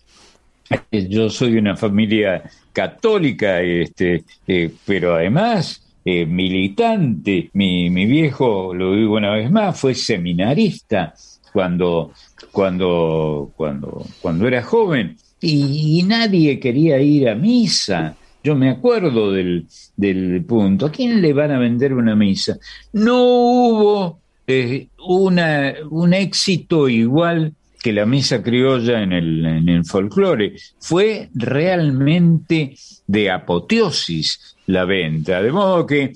yo 0.91 1.31
soy 1.31 1.53
de 1.53 1.59
una 1.59 1.77
familia 1.77 2.43
católica, 2.73 3.61
este, 3.61 4.25
eh, 4.47 4.71
pero 4.85 5.17
además 5.17 5.83
eh, 6.05 6.27
militante. 6.27 7.51
Mi, 7.53 7.91
mi 7.91 8.07
viejo, 8.07 8.75
lo 8.75 8.95
digo 8.95 9.17
una 9.17 9.35
vez 9.35 9.51
más, 9.51 9.79
fue 9.79 9.95
seminarista 9.95 11.15
cuando, 11.53 12.13
cuando, 12.51 13.53
cuando, 13.57 14.05
cuando 14.21 14.49
era 14.49 14.63
joven 14.63 15.17
y, 15.41 16.03
nadie 16.05 16.59
quería 16.59 17.01
ir 17.01 17.29
a 17.29 17.35
misa. 17.35 18.17
Yo 18.45 18.57
me 18.57 18.71
acuerdo 18.71 19.33
del, 19.33 19.67
del, 19.97 20.45
punto. 20.45 20.87
¿A 20.87 20.93
quién 20.93 21.21
le 21.21 21.33
van 21.33 21.53
a 21.53 21.59
vender 21.59 21.95
una 21.95 22.17
misa? 22.17 22.59
No 22.93 23.23
hubo 23.23 24.21
eh, 24.47 24.89
una, 25.07 25.75
un 25.91 26.15
éxito 26.15 26.89
igual 26.89 27.55
que 27.83 27.93
la 27.93 28.07
misa 28.07 28.43
criolla 28.43 29.03
en 29.03 29.13
el, 29.13 29.45
en 29.45 29.69
el 29.69 29.85
folclore. 29.85 30.55
Fue 30.79 31.29
realmente 31.35 32.75
de 33.07 33.31
apoteosis 33.31 34.57
la 34.67 34.85
venta. 34.85 35.43
De 35.43 35.53
modo 35.53 35.87
que 35.87 36.13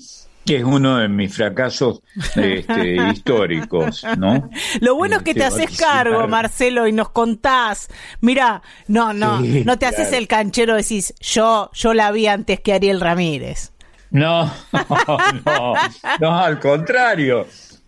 que 0.47 0.55
es 0.55 0.63
uno 0.63 0.97
de 0.97 1.09
mis 1.09 1.35
fracasos 1.35 2.01
este, 2.35 2.95
históricos, 3.11 4.03
¿no? 4.17 4.49
Lo 4.79 4.95
bueno 4.95 5.17
es 5.17 5.23
que 5.23 5.33
te 5.33 5.45
este, 5.45 5.63
haces 5.63 5.77
cargo, 5.77 6.25
Marcelo, 6.27 6.87
y 6.87 6.93
nos 6.93 7.09
contás. 7.09 7.89
Mira, 8.21 8.61
no, 8.87 9.11
no, 9.11 9.41
no 9.41 9.77
te 9.77 9.85
haces 9.85 10.13
el 10.13 10.27
canchero, 10.27 10.75
decís, 10.75 11.13
yo, 11.19 11.69
yo 11.73 11.93
la 11.93 12.11
vi 12.11 12.27
antes 12.27 12.61
que 12.61 12.73
Ariel 12.73 13.01
Ramírez. 13.01 13.73
No, 14.09 14.45
no, 15.45 15.73
no, 16.21 16.39
al 16.39 16.59
contrario, 16.59 17.45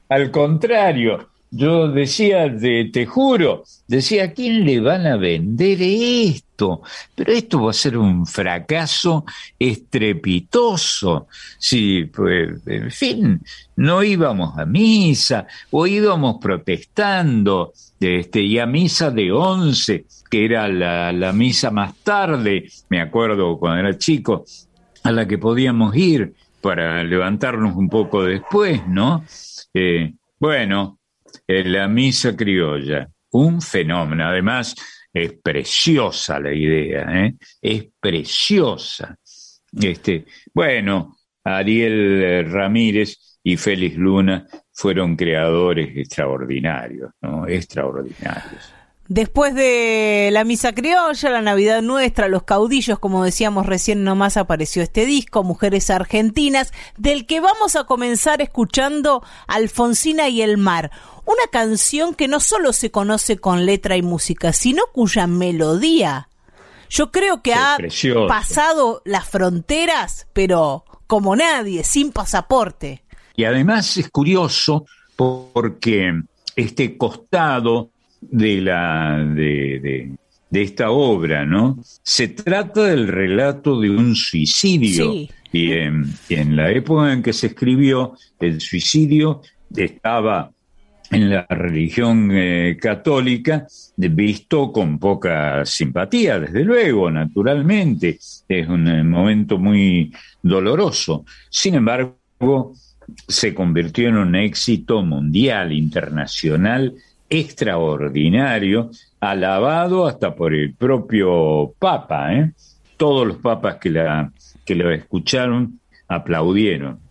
al 0.10 0.30
contrario. 0.30 1.30
Yo 1.52 1.88
decía, 1.88 2.56
te 2.58 3.06
juro, 3.08 3.64
decía, 3.88 4.26
¿a 4.26 4.32
quién 4.34 4.66
le 4.66 4.80
van 4.80 5.08
a 5.08 5.18
vender 5.18 5.80
esto? 5.82 6.84
Pero 7.16 7.32
esto 7.32 7.64
va 7.64 7.72
a 7.72 7.74
ser 7.74 7.98
un 7.98 8.28
fracaso 8.28 9.26
estrepitoso. 9.58 11.28
Sí, 11.58 12.06
pues, 12.06 12.50
en 12.68 12.92
fin, 12.92 13.42
no 13.78 14.04
íbamos 14.04 14.60
a 14.60 14.66
misa 14.66 15.48
o 15.72 15.88
íbamos 15.88 16.38
protestando, 16.40 17.74
este, 18.00 18.42
y 18.42 18.60
a 18.60 18.68
misa 18.68 19.10
de 19.10 19.32
once, 19.32 20.06
que 20.30 20.46
era 20.46 20.68
la, 20.68 21.12
la 21.12 21.34
misa 21.34 21.72
más 21.72 21.96
tarde, 22.04 22.70
me 22.90 23.02
acuerdo 23.02 23.58
cuando 23.58 23.80
era 23.80 23.98
chico, 23.98 24.46
a 25.04 25.12
la 25.12 25.28
que 25.28 25.40
podíamos 25.40 25.96
ir 25.96 26.36
para 26.62 27.04
levantarnos 27.04 27.76
un 27.76 27.90
poco 27.90 28.24
después, 28.24 28.88
¿no? 28.88 29.24
Eh, 29.74 30.14
bueno, 30.40 30.99
la 31.50 31.88
misa 31.88 32.36
criolla, 32.36 33.10
un 33.32 33.62
fenómeno. 33.62 34.28
Además, 34.28 34.76
es 35.12 35.34
preciosa 35.42 36.40
la 36.40 36.54
idea, 36.54 37.26
¿eh? 37.26 37.36
es 37.62 37.86
preciosa. 38.00 39.18
Este, 39.72 40.26
bueno, 40.54 41.18
Ariel 41.44 42.52
Ramírez 42.52 43.40
y 43.44 43.58
Félix 43.58 43.98
Luna 43.98 44.48
fueron 44.72 45.16
creadores 45.16 45.96
extraordinarios, 45.96 47.12
¿no? 47.22 47.48
Extraordinarios. 47.48 48.74
Después 49.10 49.56
de 49.56 50.30
la 50.32 50.44
misa 50.44 50.74
criolla, 50.74 51.32
la 51.32 51.42
Navidad 51.42 51.82
nuestra, 51.82 52.28
los 52.28 52.44
caudillos, 52.44 53.00
como 53.00 53.24
decíamos 53.24 53.66
recién 53.66 54.04
nomás 54.04 54.38
apareció 54.38 54.84
este 54.84 55.08
disco, 55.08 55.44
Mujeres 55.44 55.90
Argentinas, 55.90 56.72
del 56.96 57.26
que 57.26 57.40
vamos 57.40 57.76
a 57.76 57.86
comenzar 57.86 58.40
escuchando 58.40 59.24
Alfonsina 59.48 60.30
y 60.30 60.44
el 60.44 60.60
mar, 60.60 60.92
una 61.32 61.48
canción 61.52 62.16
que 62.16 62.28
no 62.28 62.40
solo 62.40 62.74
se 62.74 62.92
conoce 62.92 63.38
con 63.38 63.66
letra 63.66 63.98
y 63.98 64.02
música, 64.02 64.54
sino 64.54 64.84
cuya 64.94 65.28
melodía 65.28 66.30
yo 66.90 67.12
creo 67.12 67.42
que 67.42 67.54
ha 67.54 67.78
pasado 68.28 69.02
las 69.06 69.30
fronteras, 69.30 70.28
pero 70.34 70.86
como 71.08 71.36
nadie, 71.36 71.84
sin 71.84 72.12
pasaporte. 72.12 73.04
Y 73.36 73.44
además 73.44 73.96
es 73.98 74.10
curioso 74.10 74.86
porque 75.16 76.12
este 76.56 76.98
costado 76.98 77.92
de 78.22 78.62
la 78.62 79.24
de, 79.24 80.18
de, 80.50 80.62
esta 80.62 80.90
obra, 80.90 81.46
¿no? 81.46 81.78
Se 82.04 82.28
trata 82.30 82.86
del 82.86 83.08
relato 83.08 83.80
de 83.80 83.92
un 83.92 84.16
suicidio. 84.16 85.14
Y 85.52 85.72
en, 85.72 86.14
en 86.30 86.56
la 86.56 86.72
época 86.72 87.14
en 87.14 87.24
que 87.24 87.34
se 87.34 87.48
escribió, 87.48 88.16
el 88.40 88.60
suicidio 88.62 89.42
estaba 89.76 90.52
en 91.12 91.30
la 91.30 91.46
religión 91.50 92.30
eh, 92.32 92.78
católica 92.80 93.66
visto 93.98 94.72
con 94.72 95.00
poca 95.00 95.66
simpatía, 95.66 96.40
desde 96.40 96.64
luego, 96.64 97.12
naturalmente. 97.12 98.20
Es 98.48 98.68
un 98.68 98.88
eh, 98.88 99.04
momento 99.04 99.58
muy 99.58 100.14
doloroso. 100.42 101.26
Sin 101.50 101.76
embargo, 101.76 102.74
se 103.28 103.54
convirtió 103.54 104.10
en 104.10 104.18
un 104.18 104.36
éxito 104.36 105.02
mundial, 105.02 105.72
internacional, 105.74 106.94
extraordinario, 107.30 108.92
alabado 109.20 110.08
hasta 110.08 110.36
por 110.36 110.54
el 110.54 110.74
propio 110.74 111.74
Papa. 111.80 112.34
¿eh? 112.34 112.52
Todos 112.98 113.28
los 113.28 113.38
papas 113.38 113.76
que, 113.76 113.90
la, 113.90 114.32
que 114.66 114.76
lo 114.76 114.92
escucharon 114.92 115.80
aplaudieron. 116.08 117.09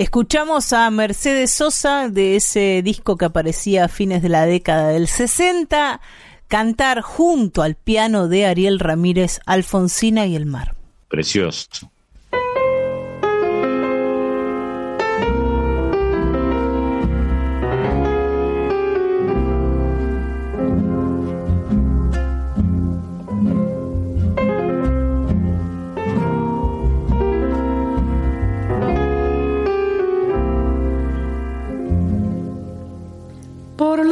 Escuchamos 0.00 0.72
a 0.72 0.90
Mercedes 0.90 1.50
Sosa 1.50 2.08
de 2.08 2.34
ese 2.34 2.80
disco 2.82 3.18
que 3.18 3.26
aparecía 3.26 3.84
a 3.84 3.88
fines 3.88 4.22
de 4.22 4.30
la 4.30 4.46
década 4.46 4.88
del 4.88 5.08
60 5.08 6.00
cantar 6.48 7.02
junto 7.02 7.60
al 7.60 7.74
piano 7.74 8.26
de 8.26 8.46
Ariel 8.46 8.78
Ramírez 8.78 9.40
Alfonsina 9.44 10.24
y 10.24 10.36
el 10.36 10.46
mar. 10.46 10.74
Precioso. 11.08 11.92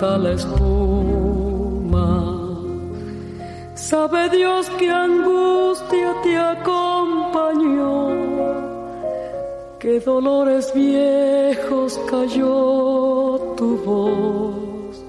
La 0.00 0.32
espuma 0.32 0.78
Sabe 3.74 4.28
Dios 4.28 4.68
que 4.78 4.90
angustia 4.90 6.14
te 6.22 6.36
acompañó, 6.36 8.10
que 9.78 10.00
dolores 10.00 10.74
viejos 10.74 11.98
cayó 12.10 13.54
tu 13.56 13.78
voz 13.86 15.02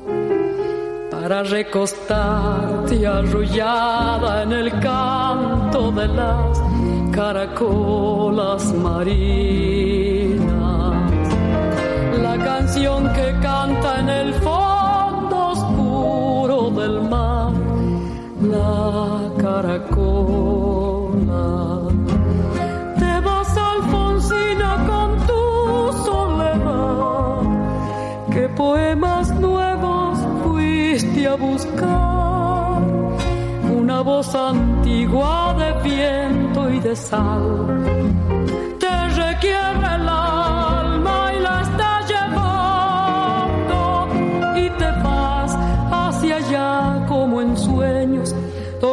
para 1.12 1.44
recostarte 1.44 3.06
arrullada 3.06 4.44
en 4.44 4.54
el 4.54 4.80
canto 4.80 5.92
de 5.92 6.08
las 6.08 6.62
caracolas 7.12 8.74
marinas. 8.76 10.40
La 12.22 12.38
canción 12.38 13.12
que 13.14 13.36
canta 13.42 14.00
en 14.00 14.10
el 14.10 14.34
fondo 14.36 14.59
del 16.80 17.02
mar 17.02 17.52
la 18.42 19.32
caracola. 19.44 20.68
Te 23.00 23.14
vas, 23.26 23.58
Alfonsina, 23.72 24.72
con 24.90 25.10
tu 25.30 25.44
soledad. 26.08 27.42
¿Qué 28.34 28.48
poemas 28.50 29.26
nuevos 29.48 30.18
fuiste 30.44 31.28
a 31.28 31.36
buscar? 31.36 32.82
Una 33.82 34.02
voz 34.02 34.34
antigua 34.34 35.56
de 35.62 35.70
viento 35.90 36.70
y 36.70 36.80
de 36.80 36.96
sal. 36.96 38.19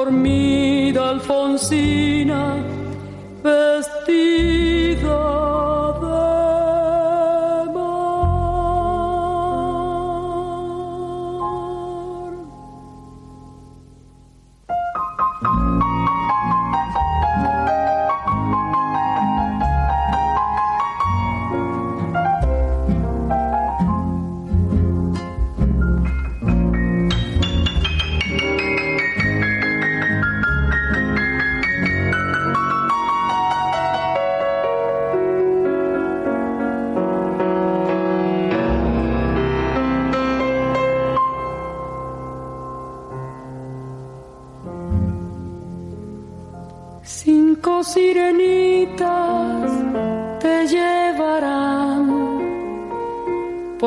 Dormida 0.06 1.10
Alfonsina, 1.10 1.95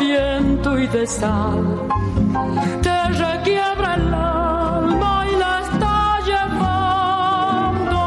viento 0.00 0.78
y 0.78 0.86
de 0.86 1.06
sal. 1.06 1.62
Te 2.82 3.08
requiebra 3.26 3.94
el 3.94 4.14
alma 4.14 5.26
y 5.30 5.36
la 5.36 5.60
está 5.66 6.18
llevando 6.30 8.00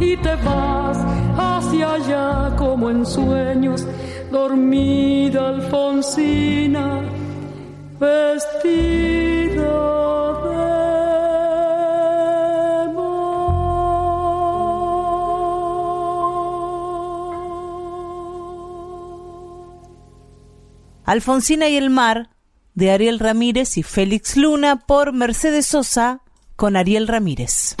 y 0.00 0.16
te 0.16 0.34
vas 0.46 0.98
hacia 1.36 1.94
allá 1.94 2.54
como 2.56 2.90
en 2.90 3.04
sueños, 3.04 3.84
dormida 4.30 5.48
Alfonsina, 5.48 7.02
vestida 7.98 9.97
Alfonsina 21.08 21.68
y 21.68 21.76
el 21.76 21.90
mar, 21.90 22.30
de 22.74 22.92
Ariel 22.92 23.18
Ramírez 23.18 23.76
y 23.76 23.82
Félix 23.82 24.36
Luna 24.36 24.76
por 24.86 25.12
Mercedes 25.12 25.66
Sosa 25.66 26.20
con 26.54 26.76
Ariel 26.76 27.08
Ramírez. 27.08 27.76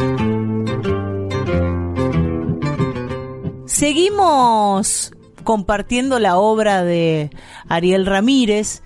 seguimos 3.78 5.12
compartiendo 5.44 6.18
la 6.18 6.36
obra 6.36 6.82
de 6.82 7.30
Ariel 7.68 8.06
Ramírez 8.06 8.82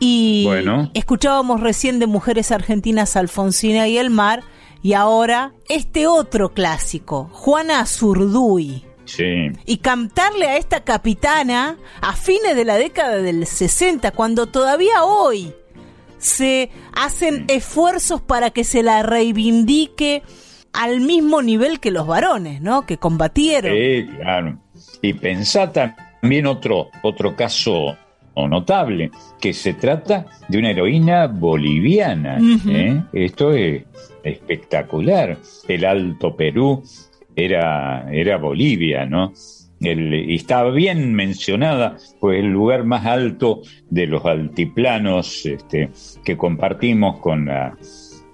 y 0.00 0.46
escuchábamos 0.92 1.60
recién 1.60 1.98
de 1.98 2.06
Mujeres 2.06 2.52
Argentinas 2.52 3.16
Alfonsina 3.16 3.88
y 3.88 3.96
el 3.96 4.10
Mar 4.10 4.42
y 4.82 4.92
ahora 4.92 5.54
este 5.70 6.06
otro 6.06 6.52
clásico, 6.52 7.30
Juana 7.32 7.86
Zurduy. 7.86 8.84
Sí. 9.04 9.50
Y 9.66 9.78
cantarle 9.78 10.46
a 10.46 10.56
esta 10.56 10.84
capitana 10.84 11.76
a 12.00 12.14
fines 12.14 12.56
de 12.56 12.64
la 12.64 12.76
década 12.76 13.18
del 13.18 13.46
60, 13.46 14.10
cuando 14.12 14.46
todavía 14.46 15.04
hoy 15.04 15.52
se 16.18 16.70
hacen 16.94 17.44
esfuerzos 17.48 18.20
para 18.20 18.50
que 18.50 18.64
se 18.64 18.82
la 18.82 19.02
reivindique 19.02 20.22
al 20.72 21.00
mismo 21.00 21.42
nivel 21.42 21.80
que 21.80 21.90
los 21.90 22.06
varones, 22.06 22.60
¿no? 22.60 22.86
Que 22.86 22.98
combatieron. 22.98 23.72
Sí, 23.72 24.06
claro. 24.16 24.58
Y 25.02 25.12
pensá 25.12 25.70
también 25.70 26.46
otro, 26.46 26.88
otro 27.02 27.36
caso 27.36 27.96
notable, 28.36 29.10
que 29.40 29.52
se 29.52 29.74
trata 29.74 30.26
de 30.48 30.58
una 30.58 30.70
heroína 30.70 31.26
boliviana. 31.26 32.38
¿eh? 32.68 33.02
Esto 33.12 33.52
es 33.52 33.84
espectacular. 34.22 35.38
El 35.68 35.84
Alto 35.84 36.34
Perú 36.34 36.82
era, 37.36 38.06
era 38.12 38.36
Bolivia, 38.38 39.06
¿no? 39.06 39.32
y 39.80 40.34
estaba 40.34 40.70
bien 40.70 41.14
mencionada, 41.14 41.96
pues 42.20 42.38
el 42.38 42.46
lugar 42.46 42.84
más 42.84 43.04
alto 43.04 43.62
de 43.90 44.06
los 44.06 44.24
altiplanos 44.24 45.44
este, 45.44 45.90
que 46.24 46.36
compartimos 46.36 47.18
con 47.20 47.46
la, 47.46 47.76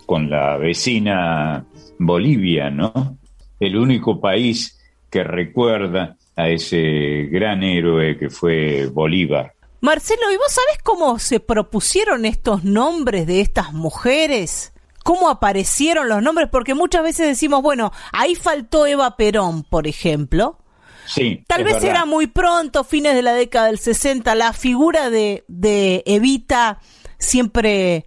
con 0.07 0.31
la 0.31 0.57
vecina 0.57 1.65
Bolivia, 1.99 2.71
¿no? 2.71 3.19
El 3.59 3.77
único 3.77 4.21
país 4.21 4.79
que 5.11 5.25
recuerda 5.25 6.17
a 6.37 6.49
ese 6.49 7.29
gran 7.31 7.63
héroe 7.63 8.17
que 8.17 8.31
fue 8.31 8.87
Bolívar. 8.87 9.55
Marcelo, 9.81 10.31
¿y 10.33 10.37
vos 10.37 10.53
sabés 10.53 10.83
cómo 10.83 11.19
se 11.19 11.41
propusieron 11.41 12.27
estos 12.27 12.65
nombres 12.65 13.27
de 13.27 13.41
estas 13.41 13.73
mujeres? 13.73 14.73
¿Cómo 15.05 15.29
aparecieron 15.29 16.09
los 16.09 16.23
nombres? 16.23 16.49
Porque 16.51 16.75
muchas 16.75 17.03
veces 17.03 17.27
decimos, 17.27 17.63
bueno, 17.63 17.93
ahí 18.13 18.35
faltó 18.35 18.87
Eva 18.87 19.17
Perón, 19.17 19.63
por 19.65 19.87
ejemplo. 19.87 20.59
Sí. 21.07 21.45
Tal 21.49 21.65
vez 21.65 21.83
era 21.83 22.05
muy 22.05 22.27
pronto, 22.27 22.85
fines 22.85 23.15
de 23.15 23.23
la 23.23 23.33
década 23.33 23.67
del 23.67 23.79
60, 23.79 24.35
la 24.35 24.53
figura 24.53 25.11
de, 25.11 25.45
de 25.49 26.05
Evita 26.07 26.79
siempre 27.19 28.07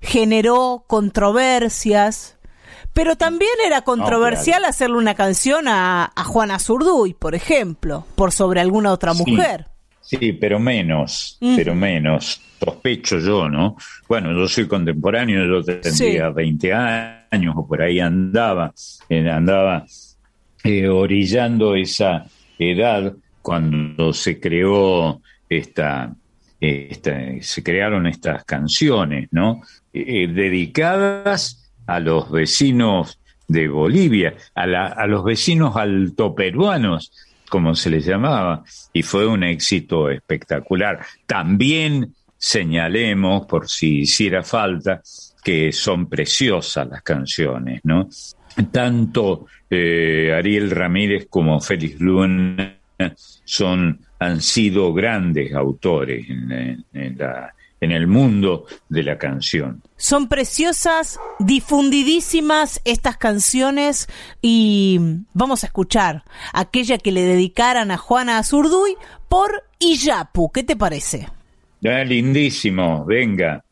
generó 0.00 0.84
controversias, 0.86 2.36
pero 2.92 3.16
también 3.16 3.50
era 3.64 3.82
controversial 3.82 4.64
hacerle 4.64 4.96
una 4.96 5.14
canción 5.14 5.68
a, 5.68 6.12
Juana 6.26 6.58
Zurduy, 6.58 7.14
por 7.14 7.34
ejemplo, 7.34 8.04
por 8.14 8.32
sobre 8.32 8.60
alguna 8.60 8.92
otra 8.92 9.12
mujer. 9.14 9.66
Sí, 9.66 9.77
pero 10.40 10.58
menos, 10.58 11.38
pero 11.40 11.74
menos. 11.74 12.40
Sospecho 12.58 13.20
yo, 13.20 13.48
¿no? 13.48 13.76
Bueno, 14.08 14.32
yo 14.32 14.48
soy 14.48 14.66
contemporáneo, 14.66 15.46
yo 15.46 15.62
tendría 15.62 16.30
20 16.30 16.72
años 16.72 17.54
o 17.56 17.66
por 17.66 17.80
ahí 17.80 18.00
andaba, 18.00 18.72
eh, 19.08 19.30
andaba 19.30 19.86
eh, 20.64 20.88
orillando 20.88 21.76
esa 21.76 22.26
edad 22.58 23.14
cuando 23.42 24.12
se 24.12 24.40
creó 24.40 25.20
esta, 25.48 26.12
esta 26.60 27.20
se 27.40 27.62
crearon 27.62 28.08
estas 28.08 28.44
canciones, 28.44 29.28
¿no? 29.30 29.60
Eh, 29.92 30.26
dedicadas 30.26 31.70
a 31.86 32.00
los 32.00 32.30
vecinos 32.30 33.20
de 33.46 33.68
Bolivia, 33.68 34.34
a, 34.54 34.66
la, 34.66 34.86
a 34.86 35.06
los 35.06 35.24
vecinos 35.24 35.76
altoperuanos 35.76 37.12
como 37.48 37.74
se 37.74 37.90
les 37.90 38.04
llamaba, 38.04 38.62
y 38.92 39.02
fue 39.02 39.26
un 39.26 39.42
éxito 39.42 40.10
espectacular. 40.10 41.00
También 41.26 42.14
señalemos, 42.36 43.46
por 43.46 43.68
si 43.68 44.00
hiciera 44.00 44.42
falta, 44.42 45.00
que 45.42 45.72
son 45.72 46.08
preciosas 46.08 46.88
las 46.88 47.02
canciones, 47.02 47.80
¿no? 47.84 48.08
Tanto 48.70 49.46
eh, 49.70 50.34
Ariel 50.36 50.70
Ramírez 50.70 51.26
como 51.28 51.60
Félix 51.60 52.00
Luna 52.00 52.76
son, 53.44 54.00
han 54.18 54.40
sido 54.40 54.92
grandes 54.92 55.54
autores 55.54 56.28
en, 56.28 56.84
en 56.92 57.18
la 57.18 57.54
en 57.80 57.92
el 57.92 58.06
mundo 58.06 58.66
de 58.88 59.02
la 59.02 59.18
canción. 59.18 59.82
Son 59.96 60.28
preciosas, 60.28 61.18
difundidísimas 61.38 62.80
estas 62.84 63.16
canciones 63.16 64.08
y 64.42 65.00
vamos 65.34 65.62
a 65.62 65.66
escuchar 65.66 66.24
aquella 66.52 66.98
que 66.98 67.12
le 67.12 67.22
dedicaran 67.22 67.90
a 67.90 67.96
Juana 67.96 68.38
Azurduy 68.38 68.96
por 69.28 69.64
Iyapu. 69.78 70.50
¿Qué 70.50 70.62
te 70.62 70.76
parece? 70.76 71.28
Ah, 71.84 72.04
lindísimo, 72.04 73.04
venga. 73.04 73.64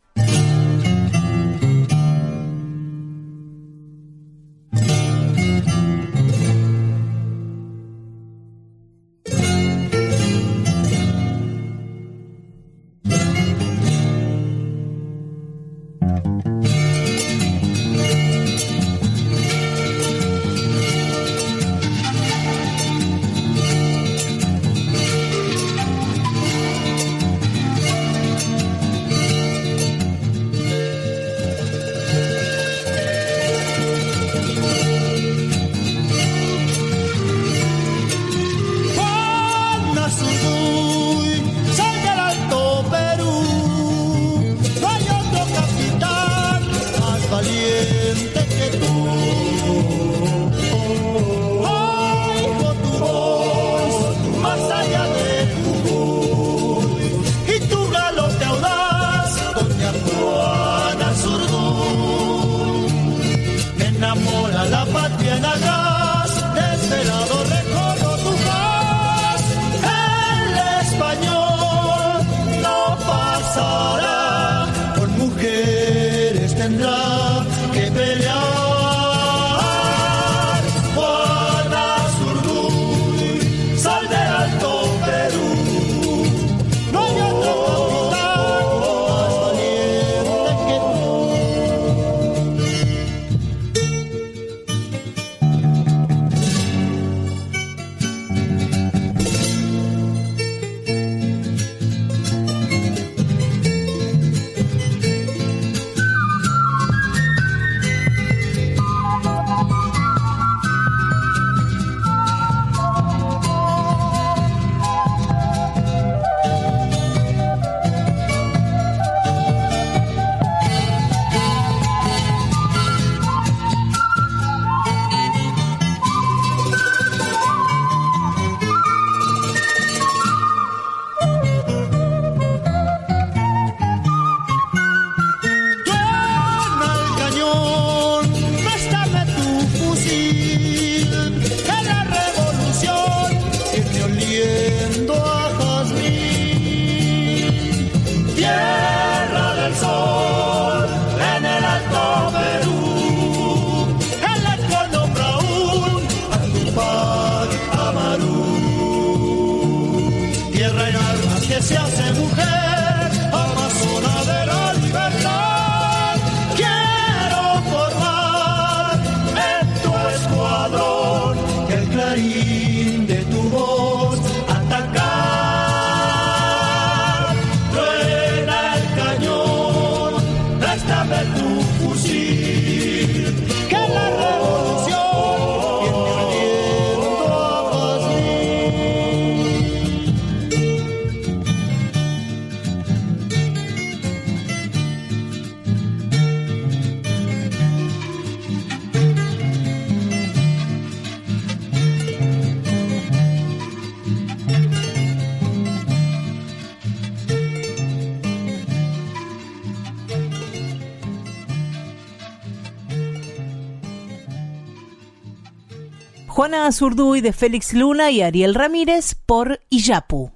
Juana 216.36 216.66
Azurduy 216.66 217.22
de 217.22 217.32
Félix 217.32 217.72
Luna 217.72 218.10
y 218.10 218.20
Ariel 218.20 218.54
Ramírez 218.54 219.14
por 219.14 219.58
Iyapu. 219.70 220.32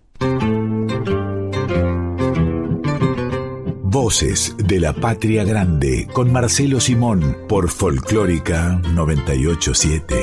Voces 3.83 4.57
de 4.57 4.81
la 4.81 4.95
Patria 4.95 5.45
Grande 5.45 6.09
con 6.11 6.33
Marcelo 6.33 6.81
Simón 6.81 7.37
por 7.51 7.69
Folclórica 7.69 8.81
987. 8.95 10.20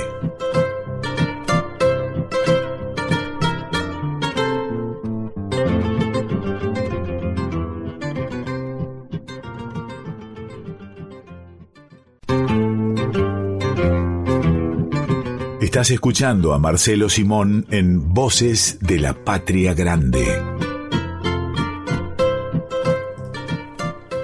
Estás 15.77 15.91
escuchando 15.91 16.55
a 16.55 16.57
Marcelo 16.57 17.07
Simón 17.07 17.67
en 17.69 18.11
Voces 18.11 18.79
de 18.81 18.99
la 18.99 19.13
Patria 19.13 19.75
Grande. 19.75 20.25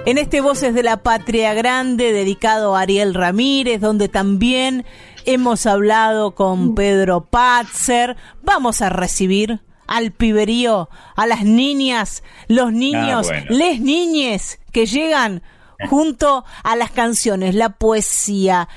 En 0.04 0.18
este 0.18 0.40
Voces 0.40 0.74
de 0.74 0.82
la 0.82 1.04
Patria 1.04 1.54
Grande, 1.54 2.12
dedicado 2.12 2.74
a 2.74 2.80
Ariel 2.80 3.14
Ramírez, 3.14 3.80
donde 3.80 4.08
también 4.08 4.84
hemos 5.26 5.64
hablado 5.66 6.34
con 6.34 6.74
Pedro 6.74 7.26
Patzer, 7.26 8.16
vamos 8.42 8.82
a 8.82 8.88
recibir 8.88 9.60
al 9.86 10.10
piberío, 10.10 10.88
a 11.14 11.24
las 11.28 11.44
niñas, 11.44 12.24
los 12.48 12.72
niños, 12.72 13.28
bueno. 13.28 13.46
les 13.50 13.80
niñes 13.80 14.58
que 14.72 14.86
llegan 14.86 15.44
junto 15.88 16.44
a 16.64 16.74
las 16.74 16.90
canciones, 16.90 17.54
la 17.54 17.78
poesía, 17.78 18.68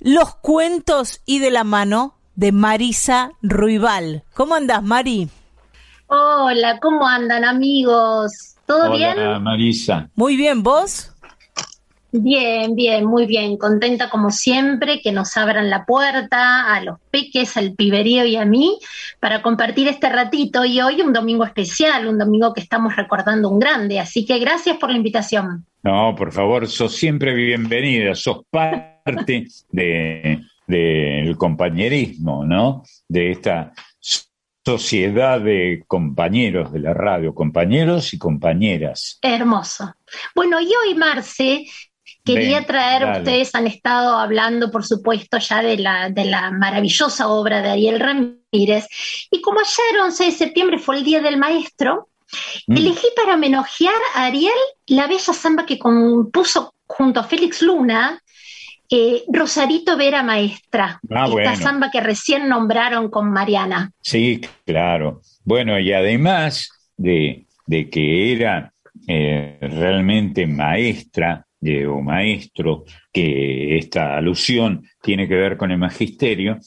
los 0.00 0.34
cuentos 0.34 1.22
y 1.24 1.38
de 1.38 1.50
la 1.50 1.64
mano 1.64 2.16
de 2.36 2.52
Marisa 2.52 3.32
Ruibal. 3.42 4.22
¿Cómo 4.34 4.54
andas, 4.54 4.82
Mari? 4.82 5.28
Hola, 6.06 6.78
¿cómo 6.80 7.06
andan 7.06 7.44
amigos? 7.44 8.54
¿Todo 8.66 8.92
Hola, 8.92 9.14
bien? 9.14 9.42
Marisa. 9.42 10.08
Muy 10.14 10.36
bien, 10.36 10.62
¿vos? 10.62 11.12
Bien, 12.12 12.74
bien, 12.74 13.04
muy 13.04 13.26
bien. 13.26 13.56
Contenta 13.56 14.08
como 14.08 14.30
siempre 14.30 15.00
que 15.02 15.12
nos 15.12 15.36
abran 15.36 15.68
la 15.68 15.84
puerta 15.84 16.72
a 16.72 16.80
los 16.82 16.98
peques, 17.10 17.56
al 17.56 17.74
piberío 17.74 18.24
y 18.24 18.36
a 18.36 18.44
mí 18.44 18.78
para 19.20 19.42
compartir 19.42 19.88
este 19.88 20.08
ratito. 20.08 20.64
Y 20.64 20.80
hoy 20.80 21.00
un 21.00 21.12
domingo 21.12 21.44
especial, 21.44 22.06
un 22.06 22.18
domingo 22.18 22.54
que 22.54 22.60
estamos 22.60 22.96
recordando 22.96 23.48
un 23.50 23.58
grande. 23.58 23.98
Así 23.98 24.24
que 24.24 24.38
gracias 24.38 24.76
por 24.78 24.90
la 24.90 24.96
invitación. 24.96 25.66
No, 25.82 26.14
por 26.16 26.32
favor, 26.32 26.66
sos 26.68 26.94
siempre 26.94 27.34
bienvenida, 27.34 28.14
sos 28.14 28.42
parte 28.50 29.46
de 29.70 30.40
del 30.66 31.36
compañerismo, 31.36 32.44
¿no? 32.44 32.82
De 33.08 33.30
esta 33.32 33.72
sociedad 34.64 35.40
de 35.40 35.84
compañeros 35.86 36.72
de 36.72 36.80
la 36.80 36.92
radio, 36.92 37.34
compañeros 37.34 38.12
y 38.14 38.18
compañeras. 38.18 39.18
Hermoso. 39.22 39.94
Bueno, 40.34 40.60
y 40.60 40.66
hoy, 40.66 40.94
Marce, 40.96 41.66
quería 42.24 42.58
Ven, 42.58 42.66
traer, 42.66 43.02
dale. 43.02 43.18
ustedes 43.20 43.54
han 43.54 43.68
estado 43.68 44.16
hablando, 44.16 44.70
por 44.72 44.84
supuesto, 44.84 45.38
ya 45.38 45.62
de 45.62 45.76
la, 45.78 46.10
de 46.10 46.24
la 46.24 46.50
maravillosa 46.50 47.28
obra 47.28 47.62
de 47.62 47.70
Ariel 47.70 48.00
Ramírez, 48.00 48.86
y 49.30 49.40
como 49.40 49.60
ayer, 49.60 50.00
11 50.02 50.24
de 50.24 50.32
septiembre, 50.32 50.78
fue 50.78 50.96
el 50.98 51.04
Día 51.04 51.20
del 51.20 51.36
Maestro, 51.36 52.08
Mm. 52.66 52.76
elegí 52.76 53.06
para 53.14 53.34
homenajear 53.36 53.94
a 54.16 54.24
Ariel 54.24 54.50
la 54.88 55.06
bella 55.06 55.32
samba 55.32 55.64
que 55.64 55.78
compuso 55.78 56.74
junto 56.84 57.20
a 57.20 57.22
Félix 57.22 57.62
Luna, 57.62 58.20
eh, 58.90 59.22
Rosarito 59.32 59.96
Vera 59.96 60.22
Maestra, 60.22 61.00
Ah, 61.10 61.24
esta 61.24 61.28
bueno. 61.30 61.56
samba 61.56 61.90
que 61.90 62.00
recién 62.00 62.48
nombraron 62.48 63.10
con 63.10 63.30
Mariana. 63.30 63.90
Sí, 64.00 64.40
claro. 64.64 65.20
Bueno, 65.44 65.78
y 65.78 65.92
además 65.92 66.70
de, 66.96 67.46
de 67.66 67.90
que 67.90 68.32
era 68.32 68.72
eh, 69.08 69.58
realmente 69.60 70.46
maestra 70.46 71.46
eh, 71.60 71.86
o 71.86 72.00
maestro, 72.00 72.84
que 73.12 73.76
esta 73.78 74.16
alusión 74.16 74.86
tiene 75.02 75.26
que 75.28 75.34
ver 75.34 75.56
con 75.56 75.70
el 75.70 75.78
magisterio, 75.78 76.58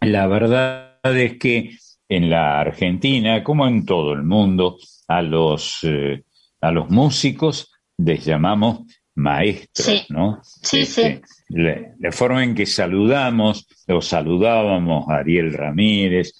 la 0.00 0.26
verdad 0.26 0.98
es 1.16 1.38
que 1.38 1.76
en 2.08 2.30
la 2.30 2.60
Argentina, 2.60 3.42
como 3.42 3.66
en 3.66 3.84
todo 3.84 4.12
el 4.12 4.22
mundo, 4.22 4.78
a 5.08 5.22
los, 5.22 5.78
eh, 5.82 6.22
a 6.60 6.70
los 6.70 6.88
músicos 6.90 7.72
les 7.98 8.24
llamamos 8.24 8.80
maestros, 9.14 9.86
Sí. 9.86 10.04
¿no? 10.10 10.40
Sí, 10.42 10.80
Este, 10.80 11.02
La, 11.02 11.20
la 11.48 12.12
forma 12.12 12.42
en 12.42 12.54
que 12.54 12.66
saludamos 12.66 13.66
o 13.88 14.00
saludábamos 14.00 15.08
a 15.08 15.18
Ariel 15.18 15.52
Ramírez 15.52 16.32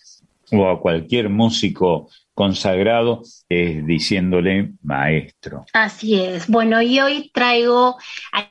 o 0.53 0.69
a 0.69 0.81
cualquier 0.81 1.29
músico 1.29 2.09
consagrado 2.35 3.23
es 3.49 3.87
diciéndole 3.87 4.73
maestro. 4.83 5.65
Así 5.73 6.21
es. 6.21 6.49
Bueno, 6.49 6.83
y 6.83 7.01
hoy 7.01 7.31
traigo 7.33 7.97
a 8.33 8.51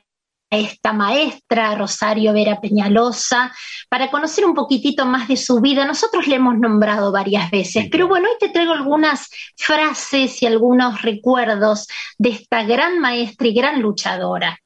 esta 0.50 0.92
maestra, 0.92 1.74
Rosario 1.74 2.32
Vera 2.32 2.60
Peñalosa, 2.60 3.52
para 3.88 4.10
conocer 4.10 4.44
un 4.44 4.54
poquitito 4.54 5.04
más 5.04 5.28
de 5.28 5.36
su 5.36 5.60
vida. 5.60 5.84
Nosotros 5.84 6.26
le 6.26 6.36
hemos 6.36 6.58
nombrado 6.58 7.12
varias 7.12 7.50
veces, 7.50 7.84
Sí, 7.84 7.88
pero 7.90 8.08
bueno, 8.08 8.28
hoy 8.28 8.36
te 8.38 8.48
traigo 8.48 8.72
algunas 8.72 9.28
frases 9.56 10.42
y 10.42 10.46
algunos 10.46 11.02
recuerdos 11.02 11.88
de 12.18 12.30
esta 12.30 12.62
gran 12.64 13.00
maestra 13.00 13.48
y 13.48 13.54
gran 13.54 13.80
luchadora. 13.82 14.58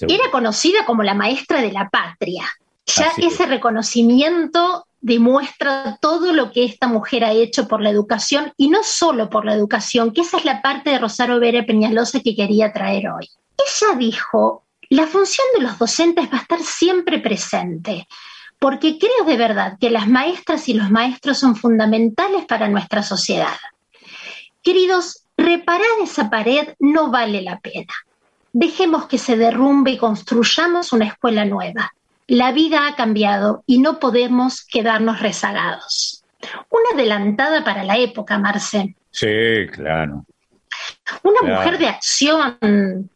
Seguro. 0.00 0.18
Era 0.18 0.30
conocida 0.30 0.86
como 0.86 1.02
la 1.02 1.14
maestra 1.14 1.60
de 1.60 1.72
la 1.72 1.88
patria. 1.90 2.44
Ya 2.86 3.08
Así 3.08 3.26
es. 3.26 3.34
ese 3.34 3.46
reconocimiento 3.46 4.86
demuestra 5.00 5.98
todo 6.00 6.32
lo 6.32 6.50
que 6.52 6.64
esta 6.64 6.86
mujer 6.86 7.24
ha 7.24 7.32
hecho 7.32 7.68
por 7.68 7.82
la 7.82 7.90
educación 7.90 8.52
y 8.56 8.68
no 8.68 8.82
solo 8.82 9.30
por 9.30 9.44
la 9.44 9.54
educación, 9.54 10.12
que 10.12 10.22
esa 10.22 10.38
es 10.38 10.44
la 10.44 10.62
parte 10.62 10.90
de 10.90 10.98
Rosario 10.98 11.38
Vera 11.38 11.64
Peñalosa 11.64 12.20
que 12.20 12.34
quería 12.34 12.72
traer 12.72 13.08
hoy. 13.08 13.28
Ella 13.56 13.96
dijo, 13.98 14.64
la 14.88 15.06
función 15.06 15.46
de 15.54 15.62
los 15.62 15.78
docentes 15.78 16.26
va 16.32 16.38
a 16.38 16.42
estar 16.42 16.60
siempre 16.62 17.18
presente, 17.18 18.08
porque 18.58 18.98
creo 18.98 19.24
de 19.26 19.36
verdad 19.36 19.78
que 19.80 19.90
las 19.90 20.08
maestras 20.08 20.68
y 20.68 20.74
los 20.74 20.90
maestros 20.90 21.38
son 21.38 21.56
fundamentales 21.56 22.44
para 22.46 22.68
nuestra 22.68 23.02
sociedad. 23.02 23.56
Queridos, 24.62 25.24
reparar 25.36 25.86
esa 26.02 26.28
pared 26.28 26.74
no 26.78 27.10
vale 27.10 27.40
la 27.42 27.60
pena. 27.60 27.92
Dejemos 28.52 29.06
que 29.06 29.18
se 29.18 29.36
derrumbe 29.36 29.92
y 29.92 29.98
construyamos 29.98 30.92
una 30.92 31.06
escuela 31.06 31.44
nueva. 31.44 31.92
La 32.26 32.52
vida 32.52 32.86
ha 32.86 32.96
cambiado 32.96 33.62
y 33.66 33.78
no 33.78 33.98
podemos 33.98 34.64
quedarnos 34.64 35.20
rezagados. 35.20 36.22
Una 36.70 36.90
adelantada 36.94 37.64
para 37.64 37.84
la 37.84 37.96
época, 37.98 38.38
Marce. 38.38 38.94
Sí, 39.10 39.26
claro. 39.72 40.24
Una 41.24 41.40
Claro. 41.40 41.56
mujer 41.56 41.78
de 41.78 41.88
acción. 41.88 43.10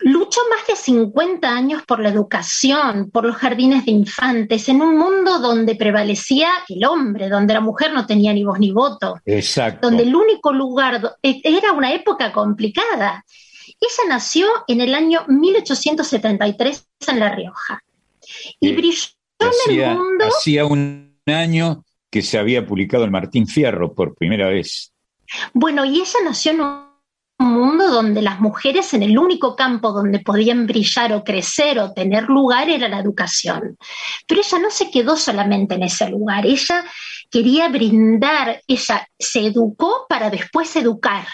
Luchó 0.00 0.40
más 0.50 0.66
de 0.66 0.74
50 0.76 1.48
años 1.48 1.82
por 1.86 2.00
la 2.00 2.08
educación, 2.08 3.10
por 3.10 3.24
los 3.24 3.36
jardines 3.36 3.84
de 3.84 3.92
infantes, 3.92 4.68
en 4.68 4.80
un 4.80 4.96
mundo 4.96 5.38
donde 5.38 5.76
prevalecía 5.76 6.48
el 6.68 6.84
hombre, 6.86 7.28
donde 7.28 7.54
la 7.54 7.60
mujer 7.60 7.92
no 7.92 8.06
tenía 8.06 8.32
ni 8.32 8.44
voz 8.44 8.58
ni 8.58 8.72
voto, 8.72 9.20
Exacto. 9.26 9.88
donde 9.88 10.04
el 10.04 10.14
único 10.14 10.52
lugar 10.52 11.16
e- 11.22 11.40
era 11.44 11.72
una 11.72 11.92
época 11.92 12.32
complicada. 12.32 13.24
Ella 13.80 14.08
nació 14.08 14.46
en 14.68 14.80
el 14.80 14.94
año 14.94 15.24
1873 15.28 16.86
en 17.08 17.20
La 17.20 17.34
Rioja 17.34 17.82
y 18.60 18.68
Sí. 18.68 18.74
brilló 18.74 19.06
en 19.40 19.80
el 19.80 19.96
mundo. 19.96 20.24
hacía 20.26 20.64
un 20.64 21.18
año 21.26 21.84
que 22.10 22.22
se 22.22 22.38
había 22.38 22.66
publicado 22.66 23.04
el 23.04 23.10
Martín 23.10 23.46
Fierro 23.46 23.92
por 23.94 24.14
primera 24.14 24.48
vez. 24.48 24.92
Bueno, 25.52 25.84
y 25.84 25.96
ella 26.00 26.18
nació 26.24 26.52
en 26.52 26.60
un 26.60 26.84
mundo 27.38 27.88
donde 27.90 28.22
las 28.22 28.40
mujeres 28.40 28.94
en 28.94 29.02
el 29.02 29.18
único 29.18 29.56
campo 29.56 29.92
donde 29.92 30.20
podían 30.20 30.66
brillar 30.66 31.12
o 31.12 31.24
crecer 31.24 31.78
o 31.80 31.92
tener 31.92 32.28
lugar 32.28 32.70
era 32.70 32.88
la 32.88 33.00
educación. 33.00 33.76
Pero 34.28 34.40
ella 34.40 34.58
no 34.60 34.70
se 34.70 34.90
quedó 34.90 35.16
solamente 35.16 35.74
en 35.74 35.82
ese 35.82 36.08
lugar, 36.08 36.46
ella 36.46 36.84
quería 37.30 37.68
brindar, 37.68 38.62
ella 38.68 39.08
se 39.18 39.46
educó 39.46 40.06
para 40.08 40.30
después 40.30 40.74
educar. 40.76 41.26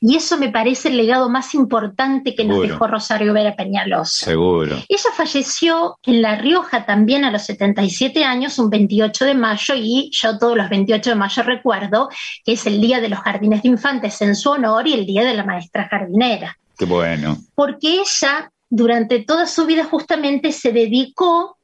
Y 0.00 0.16
eso 0.16 0.38
me 0.38 0.50
parece 0.50 0.88
el 0.88 0.96
legado 0.96 1.28
más 1.28 1.54
importante 1.54 2.34
que 2.34 2.44
nos 2.44 2.62
dejó 2.62 2.86
Rosario 2.86 3.32
Vera 3.32 3.56
Peñalosa. 3.56 4.26
Seguro. 4.26 4.76
Ella 4.88 5.10
falleció 5.16 5.98
en 6.04 6.22
La 6.22 6.36
Rioja 6.36 6.86
también 6.86 7.24
a 7.24 7.32
los 7.32 7.42
77 7.42 8.24
años, 8.24 8.58
un 8.58 8.70
28 8.70 9.24
de 9.24 9.34
mayo, 9.34 9.74
y 9.76 10.10
yo 10.12 10.38
todos 10.38 10.56
los 10.56 10.68
28 10.68 11.10
de 11.10 11.16
mayo 11.16 11.42
recuerdo 11.42 12.08
que 12.44 12.52
es 12.52 12.66
el 12.66 12.80
Día 12.80 13.00
de 13.00 13.08
los 13.08 13.18
Jardines 13.18 13.62
de 13.62 13.68
Infantes 13.70 14.22
en 14.22 14.36
su 14.36 14.50
honor 14.50 14.86
y 14.86 14.94
el 14.94 15.04
Día 15.04 15.24
de 15.24 15.34
la 15.34 15.44
Maestra 15.44 15.88
Jardinera. 15.88 16.56
Qué 16.78 16.84
bueno. 16.84 17.36
Porque 17.56 18.00
ella 18.00 18.50
durante 18.70 19.24
toda 19.24 19.46
su 19.46 19.66
vida 19.66 19.84
justamente 19.84 20.52
se 20.52 20.72
dedicó 20.72 21.57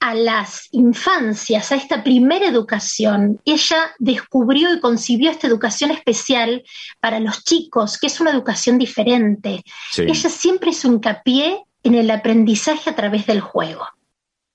a 0.00 0.14
las 0.14 0.68
infancias, 0.72 1.72
a 1.72 1.76
esta 1.76 2.04
primera 2.04 2.46
educación. 2.46 3.40
Ella 3.44 3.94
descubrió 3.98 4.72
y 4.72 4.80
concibió 4.80 5.30
esta 5.30 5.46
educación 5.46 5.90
especial 5.90 6.62
para 7.00 7.20
los 7.20 7.44
chicos, 7.44 7.98
que 7.98 8.06
es 8.06 8.20
una 8.20 8.30
educación 8.30 8.78
diferente. 8.78 9.62
Ella 9.96 10.30
siempre 10.30 10.70
hizo 10.70 10.88
hincapié 10.88 11.62
en 11.82 11.94
el 11.94 12.10
aprendizaje 12.10 12.90
a 12.90 12.94
través 12.94 13.26
del 13.26 13.40
juego. 13.40 13.86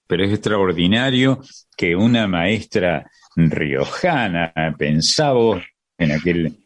Pero 0.08 0.24
es 0.24 0.32
extraordinario 0.32 1.42
que 1.76 1.96
una 1.96 2.28
maestra 2.28 3.10
riojana, 3.36 4.54
pensaba 4.78 5.62
en 5.98 6.12
aquel 6.12 6.58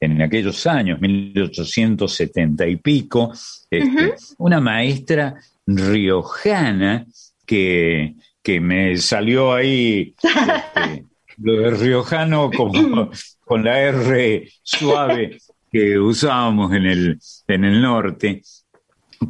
en 0.00 0.20
aquellos 0.20 0.66
años, 0.66 1.00
1870 1.00 2.66
y 2.66 2.76
pico, 2.76 3.32
este, 3.70 4.14
una 4.36 4.60
maestra 4.60 5.34
riojana 5.66 7.06
que, 7.44 8.14
que 8.42 8.60
me 8.60 8.96
salió 8.96 9.52
ahí 9.52 10.14
este, 10.22 11.06
lo 11.38 11.60
de 11.60 11.70
riojano 11.70 12.50
como 12.50 13.10
con 13.44 13.64
la 13.64 13.80
R 13.80 14.48
suave 14.62 15.38
que 15.70 15.98
usábamos 15.98 16.72
en 16.72 16.86
el, 16.86 17.18
en 17.48 17.64
el 17.64 17.82
norte, 17.82 18.42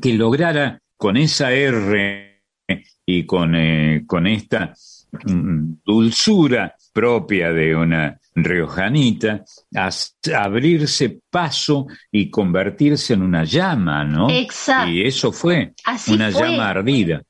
que 0.03 0.13
lograra 0.13 0.79
con 0.97 1.17
esa 1.17 1.53
R 1.53 2.43
y 3.07 3.25
con, 3.25 3.55
eh, 3.55 4.05
con 4.07 4.27
esta 4.27 4.75
mm, 5.25 5.77
dulzura 5.85 6.75
propia 6.93 7.51
de 7.53 7.75
una 7.75 8.21
riojanita, 8.35 9.45
abrirse 10.35 11.21
paso 11.31 11.87
y 12.11 12.31
convertirse 12.31 13.15
en 13.15 13.23
una 13.23 13.45
llama, 13.45 14.05
¿no? 14.05 14.29
Exacto. 14.29 14.91
Y 14.91 15.03
eso 15.03 15.33
fue 15.33 15.73
una 16.09 16.31
llama 16.31 16.69
ardida. 16.69 17.23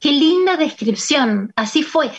Qué 0.00 0.12
linda 0.12 0.56
descripción, 0.56 1.52
así 1.56 1.82
fue. 1.82 2.10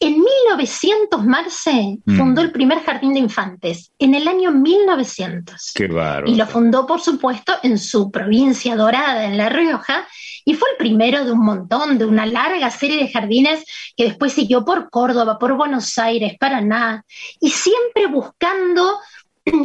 En 0.00 0.20
1900, 0.20 1.24
Marce 1.24 1.98
mm. 2.04 2.16
fundó 2.16 2.40
el 2.40 2.52
primer 2.52 2.80
jardín 2.84 3.14
de 3.14 3.20
infantes, 3.20 3.92
en 3.98 4.14
el 4.14 4.28
año 4.28 4.52
1900. 4.52 5.72
Qué 5.74 5.88
bárbaro. 5.88 6.28
Y 6.30 6.36
lo 6.36 6.46
fundó, 6.46 6.86
por 6.86 7.00
supuesto, 7.00 7.54
en 7.62 7.78
su 7.78 8.10
provincia 8.10 8.76
dorada, 8.76 9.24
en 9.24 9.36
La 9.36 9.48
Rioja, 9.48 10.06
y 10.44 10.54
fue 10.54 10.70
el 10.70 10.76
primero 10.76 11.24
de 11.24 11.32
un 11.32 11.44
montón, 11.44 11.98
de 11.98 12.06
una 12.06 12.26
larga 12.26 12.70
serie 12.70 12.98
de 12.98 13.10
jardines 13.10 13.64
que 13.96 14.04
después 14.04 14.32
siguió 14.32 14.64
por 14.64 14.88
Córdoba, 14.88 15.38
por 15.38 15.56
Buenos 15.56 15.98
Aires, 15.98 16.36
Paraná, 16.38 17.04
y 17.40 17.50
siempre 17.50 18.06
buscando 18.06 18.98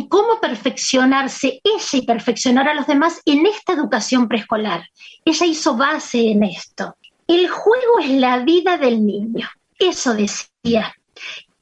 cómo 0.10 0.40
perfeccionarse 0.42 1.62
ella 1.64 1.90
y 1.92 2.06
perfeccionar 2.06 2.68
a 2.68 2.74
los 2.74 2.88
demás 2.88 3.22
en 3.26 3.46
esta 3.46 3.74
educación 3.74 4.28
preescolar. 4.28 4.88
Ella 5.26 5.46
hizo 5.46 5.76
base 5.76 6.32
en 6.32 6.44
esto. 6.44 6.96
El 7.28 7.50
juego 7.50 8.00
es 8.02 8.10
la 8.10 8.40
vida 8.40 8.78
del 8.78 9.06
niño, 9.06 9.48
eso 9.80 10.14
decía. 10.14 10.94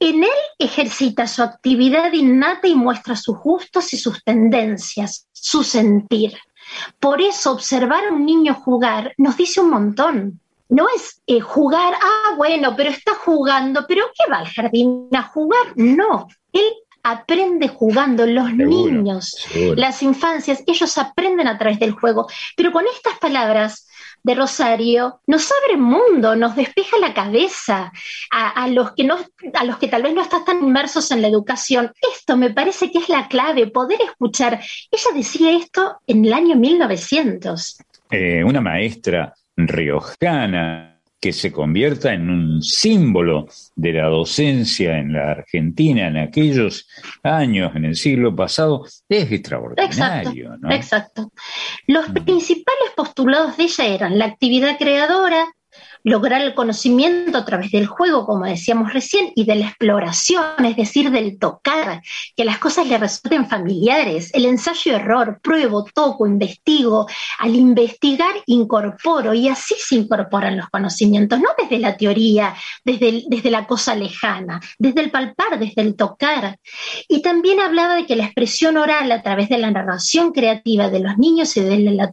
En 0.00 0.24
él 0.24 0.30
ejercita 0.58 1.28
su 1.28 1.42
actividad 1.42 2.12
innata 2.12 2.66
y 2.66 2.74
muestra 2.74 3.14
sus 3.14 3.38
gustos 3.38 3.92
y 3.92 3.98
sus 3.98 4.24
tendencias, 4.24 5.28
su 5.32 5.62
sentir. 5.62 6.36
Por 6.98 7.20
eso 7.20 7.52
observar 7.52 8.06
a 8.06 8.12
un 8.12 8.26
niño 8.26 8.54
jugar 8.54 9.14
nos 9.16 9.36
dice 9.36 9.60
un 9.60 9.70
montón. 9.70 10.40
No 10.68 10.86
es 10.96 11.20
eh, 11.26 11.40
jugar, 11.40 11.94
ah, 12.02 12.34
bueno, 12.36 12.74
pero 12.76 12.90
está 12.90 13.14
jugando, 13.14 13.84
pero 13.86 14.06
¿qué 14.06 14.30
va 14.30 14.38
al 14.38 14.48
jardín 14.48 15.08
a 15.12 15.22
jugar? 15.22 15.72
No, 15.76 16.26
él 16.52 16.64
aprende 17.02 17.68
jugando, 17.68 18.26
los 18.26 18.52
niños, 18.54 19.36
las 19.76 20.02
infancias, 20.02 20.62
ellos 20.66 20.96
aprenden 20.98 21.48
a 21.48 21.58
través 21.58 21.78
del 21.78 21.92
juego. 21.92 22.26
Pero 22.56 22.72
con 22.72 22.84
estas 22.86 23.18
palabras 23.18 23.86
de 24.22 24.34
Rosario 24.34 25.20
nos 25.26 25.50
abre 25.50 25.76
mundo, 25.76 26.36
nos 26.36 26.54
despeja 26.56 26.98
la 26.98 27.14
cabeza 27.14 27.92
a, 28.30 28.68
los 28.68 28.92
que 28.92 29.04
no, 29.04 29.18
a 29.54 29.64
los 29.64 29.78
que 29.78 29.88
tal 29.88 30.02
vez 30.02 30.14
no 30.14 30.22
están 30.22 30.44
tan 30.44 30.62
inmersos 30.62 31.10
en 31.10 31.22
la 31.22 31.28
educación. 31.28 31.92
Esto 32.14 32.36
me 32.36 32.50
parece 32.50 32.90
que 32.90 32.98
es 32.98 33.08
la 33.08 33.28
clave, 33.28 33.66
poder 33.66 34.00
escuchar. 34.02 34.60
Ella 34.90 35.10
decía 35.14 35.52
esto 35.52 35.96
en 36.06 36.24
el 36.24 36.32
año 36.32 36.56
1900. 36.56 37.78
Eh, 38.10 38.44
una 38.44 38.60
maestra 38.60 39.34
riojana 39.56 40.91
que 41.22 41.32
se 41.32 41.52
convierta 41.52 42.12
en 42.12 42.28
un 42.28 42.62
símbolo 42.62 43.46
de 43.76 43.92
la 43.92 44.08
docencia 44.08 44.98
en 44.98 45.12
la 45.12 45.30
Argentina 45.30 46.08
en 46.08 46.16
aquellos 46.16 46.88
años, 47.22 47.76
en 47.76 47.84
el 47.84 47.94
siglo 47.94 48.34
pasado, 48.34 48.84
es 49.08 49.30
extraordinario. 49.30 50.54
Exacto. 50.54 50.70
exacto. 50.74 51.32
Los 51.86 52.08
mm. 52.08 52.24
principales 52.24 52.90
postulados 52.96 53.56
de 53.56 53.62
ella 53.62 53.86
eran 53.86 54.18
la 54.18 54.24
actividad 54.24 54.76
creadora, 54.76 55.46
lograr 56.04 56.42
el 56.42 56.54
conocimiento 56.54 57.38
a 57.38 57.44
través 57.44 57.70
del 57.70 57.86
juego, 57.86 58.26
como 58.26 58.44
decíamos 58.44 58.92
recién, 58.92 59.32
y 59.34 59.44
de 59.44 59.56
la 59.56 59.66
exploración, 59.68 60.64
es 60.64 60.76
decir, 60.76 61.10
del 61.10 61.38
tocar, 61.38 62.02
que 62.36 62.44
las 62.44 62.58
cosas 62.58 62.86
le 62.86 62.98
resulten 62.98 63.48
familiares, 63.48 64.30
el 64.34 64.46
ensayo-error, 64.46 65.40
pruebo, 65.42 65.84
toco, 65.94 66.26
investigo, 66.26 67.06
al 67.38 67.54
investigar 67.54 68.32
incorporo 68.46 69.34
y 69.34 69.48
así 69.48 69.74
se 69.78 69.96
incorporan 69.96 70.56
los 70.56 70.68
conocimientos, 70.70 71.38
no 71.38 71.50
desde 71.56 71.78
la 71.78 71.96
teoría, 71.96 72.54
desde, 72.84 73.24
desde 73.28 73.50
la 73.50 73.66
cosa 73.66 73.94
lejana, 73.94 74.60
desde 74.78 75.02
el 75.02 75.10
palpar, 75.10 75.58
desde 75.58 75.82
el 75.82 75.94
tocar. 75.94 76.58
Y 77.08 77.22
también 77.22 77.60
hablaba 77.60 77.94
de 77.94 78.06
que 78.06 78.16
la 78.16 78.24
expresión 78.24 78.76
oral 78.76 79.10
a 79.12 79.22
través 79.22 79.48
de 79.48 79.58
la 79.58 79.70
narración 79.70 80.32
creativa 80.32 80.90
de 80.90 81.00
los 81.00 81.16
niños 81.18 81.56
y 81.56 81.60
de 81.60 81.78
la, 81.78 82.10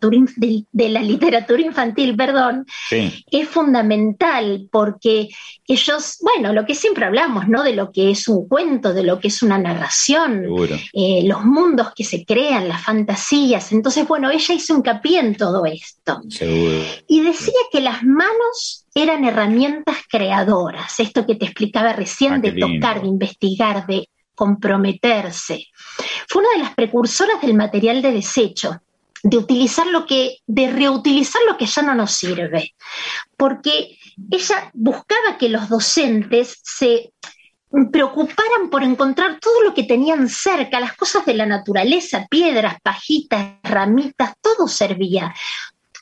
de 0.72 0.90
la 0.90 1.02
literatura 1.02 1.62
infantil, 1.62 2.16
perdón, 2.16 2.66
es 2.92 3.48
fundamental 3.48 3.79
fundamental 3.80 4.68
porque 4.72 5.30
ellos, 5.68 6.18
bueno, 6.22 6.54
lo 6.54 6.66
que 6.66 6.76
siempre 6.76 7.06
hablamos, 7.06 7.48
¿no? 7.48 7.64
De 7.64 7.74
lo 7.74 7.92
que 7.92 8.12
es 8.12 8.28
un 8.28 8.48
cuento, 8.48 8.94
de 8.94 9.04
lo 9.04 9.20
que 9.20 9.28
es 9.30 9.42
una 9.42 9.58
narración, 9.58 10.46
eh, 10.94 11.22
los 11.26 11.44
mundos 11.46 11.90
que 11.96 12.04
se 12.04 12.26
crean, 12.26 12.68
las 12.68 12.84
fantasías. 12.84 13.72
Entonces, 13.72 14.08
bueno, 14.08 14.30
ella 14.30 14.54
hizo 14.56 14.76
hincapié 14.76 15.20
en 15.20 15.36
todo 15.36 15.66
esto. 15.66 16.22
Y 17.08 17.22
decía 17.22 17.54
que 17.72 17.82
las 17.82 18.04
manos 18.04 18.86
eran 18.94 19.24
herramientas 19.24 19.98
creadoras, 20.10 21.00
esto 21.00 21.26
que 21.26 21.36
te 21.36 21.46
explicaba 21.46 21.94
recién 21.94 22.34
ah, 22.34 22.40
de 22.40 22.52
tocar, 22.54 23.02
de 23.02 23.08
investigar, 23.08 23.86
de 23.86 24.10
comprometerse. 24.36 25.68
Fue 26.28 26.42
una 26.42 26.52
de 26.54 26.64
las 26.64 26.74
precursoras 26.74 27.42
del 27.42 27.54
material 27.54 28.02
de 28.02 28.12
desecho 28.12 28.82
de 29.24 29.38
utilizar 29.38 29.88
lo 29.88 30.06
que, 30.06 30.38
de 30.48 30.72
reutilizar 30.72 31.42
lo 31.48 31.58
que 31.58 31.66
ya 31.66 31.82
no 31.82 31.96
nos 31.96 32.12
sirve, 32.12 32.76
porque 33.38 33.98
ella 34.32 34.72
buscaba 34.74 35.38
que 35.38 35.50
los 35.50 35.70
docentes 35.70 36.60
se 36.64 37.12
preocuparan 37.92 38.70
por 38.72 38.84
encontrar 38.84 39.40
todo 39.40 39.62
lo 39.64 39.74
que 39.74 39.84
tenían 39.84 40.28
cerca, 40.28 40.80
las 40.80 40.96
cosas 40.96 41.26
de 41.26 41.36
la 41.36 41.46
naturaleza, 41.46 42.26
piedras, 42.30 42.78
pajitas, 42.82 43.58
ramitas, 43.64 44.34
todo 44.42 44.68
servía 44.68 45.34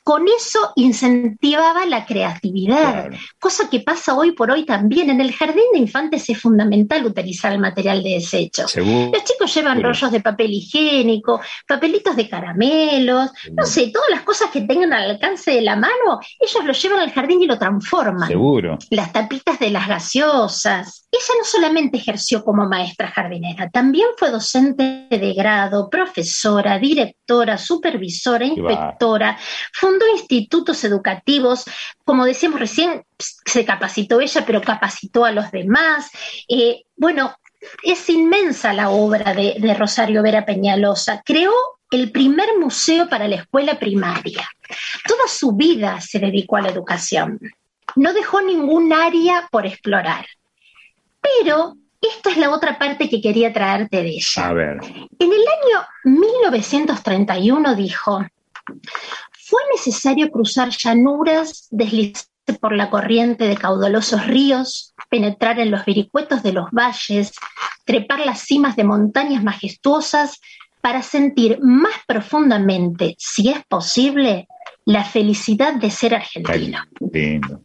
con 0.08 0.24
eso 0.26 0.72
incentivaba 0.76 1.84
la 1.84 2.06
creatividad, 2.06 3.10
cosa 3.38 3.68
que 3.68 3.80
pasa 3.80 4.14
hoy 4.14 4.32
por 4.32 4.50
hoy 4.50 4.64
también. 4.64 5.10
En 5.10 5.20
el 5.20 5.34
jardín 5.34 5.66
de 5.74 5.80
infantes 5.80 6.30
es 6.30 6.40
fundamental 6.40 7.04
utilizar 7.04 7.52
el 7.52 7.58
material 7.58 8.02
de 8.02 8.14
desecho. 8.14 8.62
Los 8.62 9.24
chicos 9.24 9.54
llevan 9.54 9.82
rollos 9.82 10.10
de 10.10 10.20
papel 10.20 10.50
higiénico, 10.50 11.42
papelitos 11.66 12.16
de 12.16 12.26
caramelos, 12.26 13.32
no 13.52 13.66
sé, 13.66 13.90
todas 13.92 14.08
las 14.08 14.22
cosas 14.22 14.50
que 14.50 14.62
tengan 14.62 14.94
al 14.94 15.10
alcance 15.10 15.50
de 15.50 15.60
la 15.60 15.76
mano, 15.76 16.20
ellos 16.40 16.64
lo 16.64 16.72
llevan 16.72 17.00
al 17.00 17.12
jardín 17.12 17.42
y 17.42 17.46
lo 17.46 17.58
transforman. 17.58 18.28
Seguro. 18.28 18.78
Las 18.88 19.12
tapitas 19.12 19.58
de 19.58 19.68
las 19.68 19.88
gaseosas. 19.88 21.06
Ella 21.10 21.34
no 21.38 21.44
solamente 21.44 21.96
ejerció 21.96 22.44
como 22.44 22.68
maestra 22.68 23.08
jardinera, 23.10 23.70
también 23.70 24.08
fue 24.18 24.30
docente 24.30 25.06
de 25.08 25.32
grado, 25.32 25.88
profesora, 25.88 26.78
directora, 26.78 27.56
supervisora, 27.56 28.44
inspectora, 28.44 29.38
institutos 30.12 30.84
educativos, 30.84 31.64
como 32.04 32.26
decíamos 32.26 32.60
recién, 32.60 33.04
se 33.18 33.64
capacitó 33.64 34.20
ella, 34.20 34.44
pero 34.44 34.60
capacitó 34.60 35.24
a 35.24 35.32
los 35.32 35.50
demás. 35.50 36.10
Eh, 36.48 36.82
bueno, 36.96 37.34
Es 37.82 38.08
inmensa 38.08 38.72
la 38.72 38.90
obra 38.90 39.34
de, 39.34 39.56
de 39.58 39.74
Rosario 39.74 40.22
Vera 40.22 40.44
Peñalosa. 40.44 41.22
Creó 41.24 41.52
el 41.90 42.12
primer 42.12 42.56
museo 42.58 43.08
para 43.08 43.26
la 43.26 43.36
escuela 43.36 43.78
primaria. 43.78 44.48
Toda 45.06 45.26
su 45.26 45.52
vida 45.52 46.00
se 46.00 46.20
dedicó 46.20 46.56
a 46.56 46.60
la 46.60 46.70
educación. 46.70 47.40
No 47.96 48.12
dejó 48.12 48.42
ningún 48.42 48.92
área 48.92 49.48
por 49.50 49.66
explorar. 49.66 50.26
Pero 51.40 51.76
esta 52.00 52.30
es 52.30 52.36
la 52.36 52.50
otra 52.50 52.78
parte 52.78 53.08
que 53.08 53.20
quería 53.20 53.52
traerte 53.52 54.02
de 54.02 54.10
ella. 54.10 54.48
A 54.48 54.52
ver. 54.52 54.78
En 55.18 55.32
el 55.32 55.40
año 55.40 55.86
1931 56.04 57.74
dijo, 57.74 58.24
fue 59.32 59.62
necesario 59.74 60.30
cruzar 60.30 60.70
llanuras, 60.70 61.68
deslizarse 61.70 62.28
por 62.60 62.74
la 62.74 62.90
corriente 62.90 63.46
de 63.46 63.56
caudalosos 63.56 64.26
ríos, 64.26 64.94
penetrar 65.10 65.58
en 65.58 65.70
los 65.70 65.84
vericuetos 65.84 66.42
de 66.42 66.52
los 66.52 66.70
valles, 66.70 67.32
trepar 67.84 68.20
las 68.20 68.40
cimas 68.40 68.76
de 68.76 68.84
montañas 68.84 69.42
majestuosas 69.42 70.40
para 70.80 71.02
sentir 71.02 71.58
más 71.60 71.94
profundamente, 72.06 73.16
si 73.18 73.50
es 73.50 73.64
posible, 73.66 74.46
la 74.84 75.04
felicidad 75.04 75.74
de 75.74 75.90
ser 75.90 76.14
argentino. 76.14 76.78
Lindo. 77.12 77.62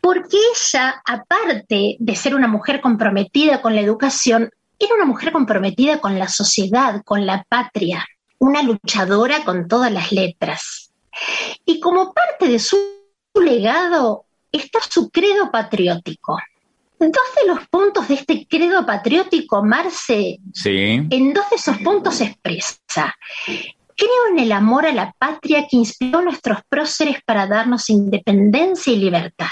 Porque 0.00 0.36
ella, 0.54 1.02
aparte 1.04 1.96
de 1.98 2.16
ser 2.16 2.34
una 2.34 2.48
mujer 2.48 2.80
comprometida 2.80 3.60
con 3.60 3.74
la 3.74 3.80
educación, 3.80 4.50
era 4.78 4.94
una 4.94 5.04
mujer 5.04 5.32
comprometida 5.32 6.00
con 6.00 6.18
la 6.18 6.28
sociedad, 6.28 7.02
con 7.04 7.26
la 7.26 7.44
patria, 7.48 8.06
una 8.38 8.62
luchadora 8.62 9.44
con 9.44 9.68
todas 9.68 9.92
las 9.92 10.10
letras. 10.10 10.90
Y 11.66 11.80
como 11.80 12.12
parte 12.14 12.48
de 12.48 12.58
su 12.58 12.78
legado 13.34 14.24
está 14.50 14.80
su 14.88 15.10
credo 15.10 15.50
patriótico. 15.50 16.38
Dos 16.98 17.12
de 17.40 17.46
los 17.46 17.66
puntos 17.68 18.08
de 18.08 18.14
este 18.14 18.46
credo 18.46 18.84
patriótico, 18.84 19.62
Marce, 19.64 20.38
Sí. 20.52 21.06
en 21.10 21.32
dos 21.32 21.48
de 21.50 21.56
esos 21.56 21.78
puntos 21.78 22.20
expresa, 22.20 23.14
creo 23.46 24.26
en 24.32 24.38
el 24.38 24.52
amor 24.52 24.86
a 24.86 24.92
la 24.92 25.14
patria 25.18 25.66
que 25.68 25.76
inspiró 25.76 26.18
a 26.18 26.22
nuestros 26.22 26.58
próceres 26.68 27.18
para 27.24 27.46
darnos 27.46 27.88
independencia 27.88 28.92
y 28.92 28.96
libertad. 28.96 29.48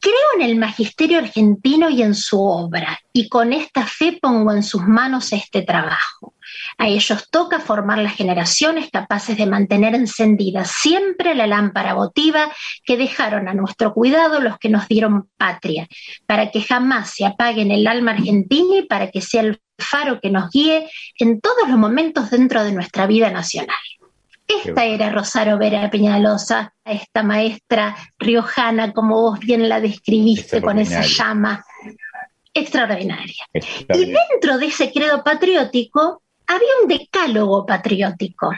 Creo 0.00 0.14
en 0.36 0.42
el 0.42 0.56
magisterio 0.56 1.18
argentino 1.18 1.90
y 1.90 2.02
en 2.02 2.14
su 2.14 2.40
obra, 2.42 2.98
y 3.12 3.28
con 3.28 3.52
esta 3.52 3.86
fe 3.86 4.18
pongo 4.20 4.52
en 4.52 4.62
sus 4.62 4.82
manos 4.82 5.32
este 5.32 5.60
trabajo. 5.62 6.34
A 6.78 6.88
ellos 6.88 7.28
toca 7.30 7.60
formar 7.60 7.98
las 7.98 8.14
generaciones 8.14 8.90
capaces 8.90 9.36
de 9.36 9.46
mantener 9.46 9.94
encendida 9.94 10.64
siempre 10.64 11.34
la 11.34 11.46
lámpara 11.46 11.94
votiva 11.94 12.50
que 12.84 12.96
dejaron 12.96 13.48
a 13.48 13.54
nuestro 13.54 13.92
cuidado 13.92 14.40
los 14.40 14.58
que 14.58 14.70
nos 14.70 14.88
dieron 14.88 15.28
patria, 15.36 15.86
para 16.26 16.50
que 16.50 16.62
jamás 16.62 17.10
se 17.10 17.26
apague 17.26 17.62
en 17.62 17.70
el 17.70 17.86
alma 17.86 18.12
argentina 18.12 18.78
y 18.78 18.86
para 18.86 19.10
que 19.10 19.20
sea 19.20 19.42
el 19.42 19.60
faro 19.78 20.20
que 20.20 20.30
nos 20.30 20.50
guíe 20.50 20.88
en 21.18 21.40
todos 21.40 21.68
los 21.68 21.78
momentos 21.78 22.30
dentro 22.30 22.64
de 22.64 22.72
nuestra 22.72 23.06
vida 23.06 23.30
nacional. 23.30 23.76
Esta 24.58 24.84
era 24.84 25.10
Rosario 25.10 25.58
Vera 25.58 25.90
Peñalosa, 25.90 26.74
esta 26.84 27.22
maestra 27.22 27.96
riojana, 28.18 28.92
como 28.92 29.20
vos 29.20 29.38
bien 29.38 29.68
la 29.68 29.80
describiste, 29.80 30.60
con 30.60 30.78
esa 30.78 31.02
llama 31.02 31.64
extraordinaria. 32.52 33.46
Y 33.52 34.06
dentro 34.06 34.58
de 34.58 34.66
ese 34.66 34.92
credo 34.92 35.22
patriótico 35.22 36.22
había 36.46 36.68
un 36.82 36.88
decálogo 36.88 37.64
patriótico 37.64 38.50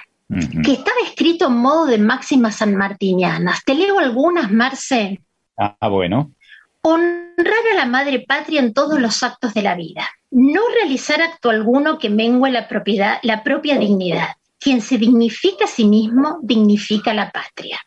que 0.65 0.73
estaba 0.73 0.97
escrito 1.05 1.49
en 1.49 1.57
modo 1.57 1.87
de 1.87 1.99
máximas 1.99 2.57
sanmartinianas. 2.57 3.63
Te 3.65 3.75
leo 3.75 3.99
algunas, 3.99 4.51
Marce. 4.51 5.21
Ah, 5.59 5.89
bueno. 5.89 6.33
Honrar 6.81 7.65
a 7.73 7.77
la 7.77 7.85
madre 7.85 8.25
patria 8.27 8.61
en 8.61 8.73
todos 8.73 8.99
los 8.99 9.23
actos 9.23 9.53
de 9.53 9.63
la 9.63 9.75
vida. 9.75 10.09
No 10.31 10.63
realizar 10.75 11.21
acto 11.21 11.51
alguno 11.51 11.99
que 11.99 12.09
mengue 12.09 12.51
la, 12.51 12.67
propiedad, 12.67 13.19
la 13.23 13.43
propia 13.43 13.79
dignidad. 13.79 14.29
Quien 14.63 14.81
se 14.81 14.99
dignifica 14.99 15.65
a 15.65 15.69
sí 15.69 15.85
mismo, 15.85 16.39
dignifica 16.43 17.11
a 17.11 17.15
la 17.15 17.31
patria. 17.31 17.81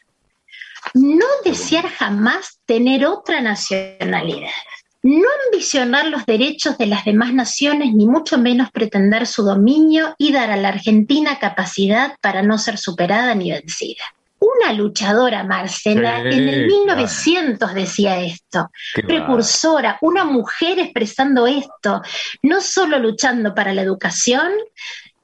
No 0.93 1.25
desear 1.43 1.87
jamás 1.89 2.59
tener 2.65 3.05
otra 3.05 3.41
nacionalidad. 3.41 4.49
No 5.03 5.27
ambicionar 5.45 6.07
los 6.07 6.25
derechos 6.25 6.77
de 6.79 6.87
las 6.87 7.05
demás 7.05 7.31
naciones, 7.31 7.93
ni 7.93 8.07
mucho 8.07 8.39
menos 8.39 8.71
pretender 8.71 9.27
su 9.27 9.43
dominio 9.43 10.15
y 10.17 10.31
dar 10.31 10.49
a 10.49 10.57
la 10.57 10.69
Argentina 10.69 11.37
capacidad 11.37 12.15
para 12.21 12.41
no 12.41 12.57
ser 12.57 12.79
superada 12.79 13.35
ni 13.35 13.51
vencida. 13.51 14.03
Una 14.39 14.73
luchadora, 14.73 15.43
Marcela, 15.43 16.23
Sí, 16.23 16.37
en 16.37 16.49
el 16.49 16.67
claro. 16.67 17.01
1900 17.01 17.73
decía 17.73 18.19
esto 18.19 18.71
precursora, 18.93 19.97
una 20.01 20.23
mujer 20.23 20.79
expresando 20.79 21.45
esto, 21.47 22.01
no 22.41 22.59
solo 22.59 22.97
luchando 22.97 23.53
para 23.53 23.73
la 23.73 23.81
educación, 23.81 24.51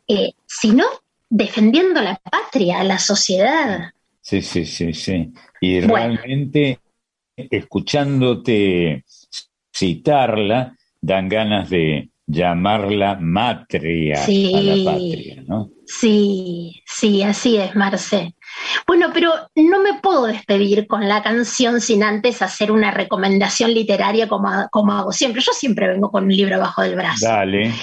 eh, 0.08 0.34
sino 0.46 0.86
defendiendo 1.32 2.02
la 2.02 2.16
patria, 2.18 2.84
la 2.84 3.00
sociedad. 3.00 3.92
Sí, 4.22 4.42
sí, 4.42 4.66
sí, 4.66 4.94
sí. 4.94 5.32
Y 5.62 5.82
Bueno. 5.82 6.18
realmente, 6.18 6.80
escuchándote 7.36 9.04
citarla, 9.74 10.76
dan 11.02 11.30
ganas 11.30 11.70
de 11.70 12.10
llamarla 12.28 13.18
matria 13.20 14.18
Sí. 14.18 14.54
a 14.56 14.62
la 14.62 14.92
patria, 14.92 15.44
¿no? 15.48 15.70
Sí, 15.86 16.84
sí, 16.86 17.24
así 17.24 17.58
es, 17.58 17.76
Marce. 17.76 18.36
Bueno, 18.86 19.08
pero 19.14 19.32
no 19.56 19.82
me 19.82 20.00
puedo 20.02 20.26
despedir 20.28 20.86
con 20.88 21.08
la 21.08 21.24
canción 21.24 21.82
sin 21.82 22.04
antes 22.04 22.42
hacer 22.42 22.72
una 22.72 22.92
recomendación 22.92 23.74
literaria 23.74 24.28
como, 24.28 24.50
como 24.70 24.94
hago 24.94 25.12
siempre. 25.12 25.42
Yo 25.42 25.52
siempre 25.54 25.88
vengo 25.88 26.12
con 26.12 26.26
un 26.26 26.36
libro 26.36 26.60
bajo 26.60 26.82
del 26.84 26.96
brazo. 26.96 27.26
Dale. 27.26 27.74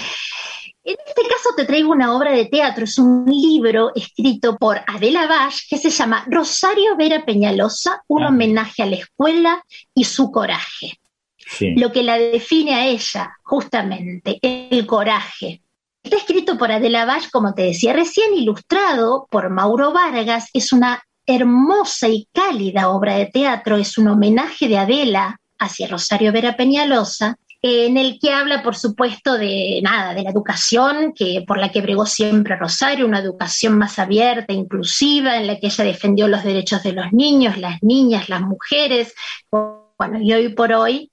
En 0.83 0.95
este 1.05 1.21
caso 1.23 1.49
te 1.55 1.65
traigo 1.65 1.91
una 1.91 2.15
obra 2.15 2.31
de 2.31 2.45
teatro, 2.45 2.85
es 2.85 2.97
un 2.97 3.25
libro 3.25 3.91
escrito 3.95 4.57
por 4.57 4.81
Adela 4.87 5.27
Bash 5.27 5.67
que 5.69 5.77
se 5.77 5.89
llama 5.89 6.25
Rosario 6.27 6.95
Vera 6.97 7.25
Peñalosa, 7.25 8.01
un 8.07 8.23
Ah. 8.23 8.27
homenaje 8.29 8.83
a 8.83 8.85
la 8.85 8.95
escuela 8.95 9.63
y 9.93 10.05
su 10.05 10.31
coraje. 10.31 10.99
Sí. 11.37 11.75
Lo 11.75 11.91
que 11.91 12.03
la 12.03 12.17
define 12.17 12.75
a 12.75 12.85
ella, 12.87 13.31
justamente, 13.43 14.39
el 14.41 14.85
coraje. 14.85 15.61
Está 16.01 16.15
escrito 16.17 16.57
por 16.57 16.71
Adela 16.71 17.05
Bash, 17.05 17.29
como 17.31 17.53
te 17.53 17.63
decía 17.63 17.91
recién, 17.93 18.33
ilustrado 18.33 19.27
por 19.29 19.49
Mauro 19.49 19.91
Vargas, 19.91 20.49
es 20.53 20.71
una 20.71 21.03
hermosa 21.25 22.07
y 22.07 22.27
cálida 22.33 22.89
obra 22.89 23.15
de 23.15 23.25
teatro, 23.27 23.75
es 23.77 23.97
un 23.97 24.07
homenaje 24.07 24.67
de 24.67 24.77
Adela 24.77 25.39
hacia 25.59 25.87
Rosario 25.87 26.31
Vera 26.31 26.55
Peñalosa, 26.55 27.37
en 27.61 27.97
el 27.97 28.19
que 28.19 28.31
habla, 28.31 28.63
por 28.63 28.75
supuesto, 28.75 29.37
de 29.37 29.81
nada, 29.83 30.13
de 30.13 30.23
la 30.23 30.29
educación 30.29 31.13
que 31.13 31.43
por 31.45 31.57
la 31.57 31.69
que 31.69 31.81
bregó 31.81 32.05
siempre 32.05 32.55
Rosario, 32.55 33.05
una 33.05 33.19
educación 33.19 33.77
más 33.77 33.99
abierta, 33.99 34.53
inclusiva, 34.53 35.37
en 35.37 35.47
la 35.47 35.59
que 35.59 35.67
ella 35.67 35.83
defendió 35.83 36.27
los 36.27 36.43
derechos 36.43 36.83
de 36.83 36.93
los 36.93 37.11
niños, 37.11 37.57
las 37.57 37.83
niñas, 37.83 38.29
las 38.29 38.41
mujeres. 38.41 39.13
Bueno, 39.51 40.21
y 40.21 40.31
hoy 40.33 40.49
por 40.49 40.71
hoy 40.71 41.11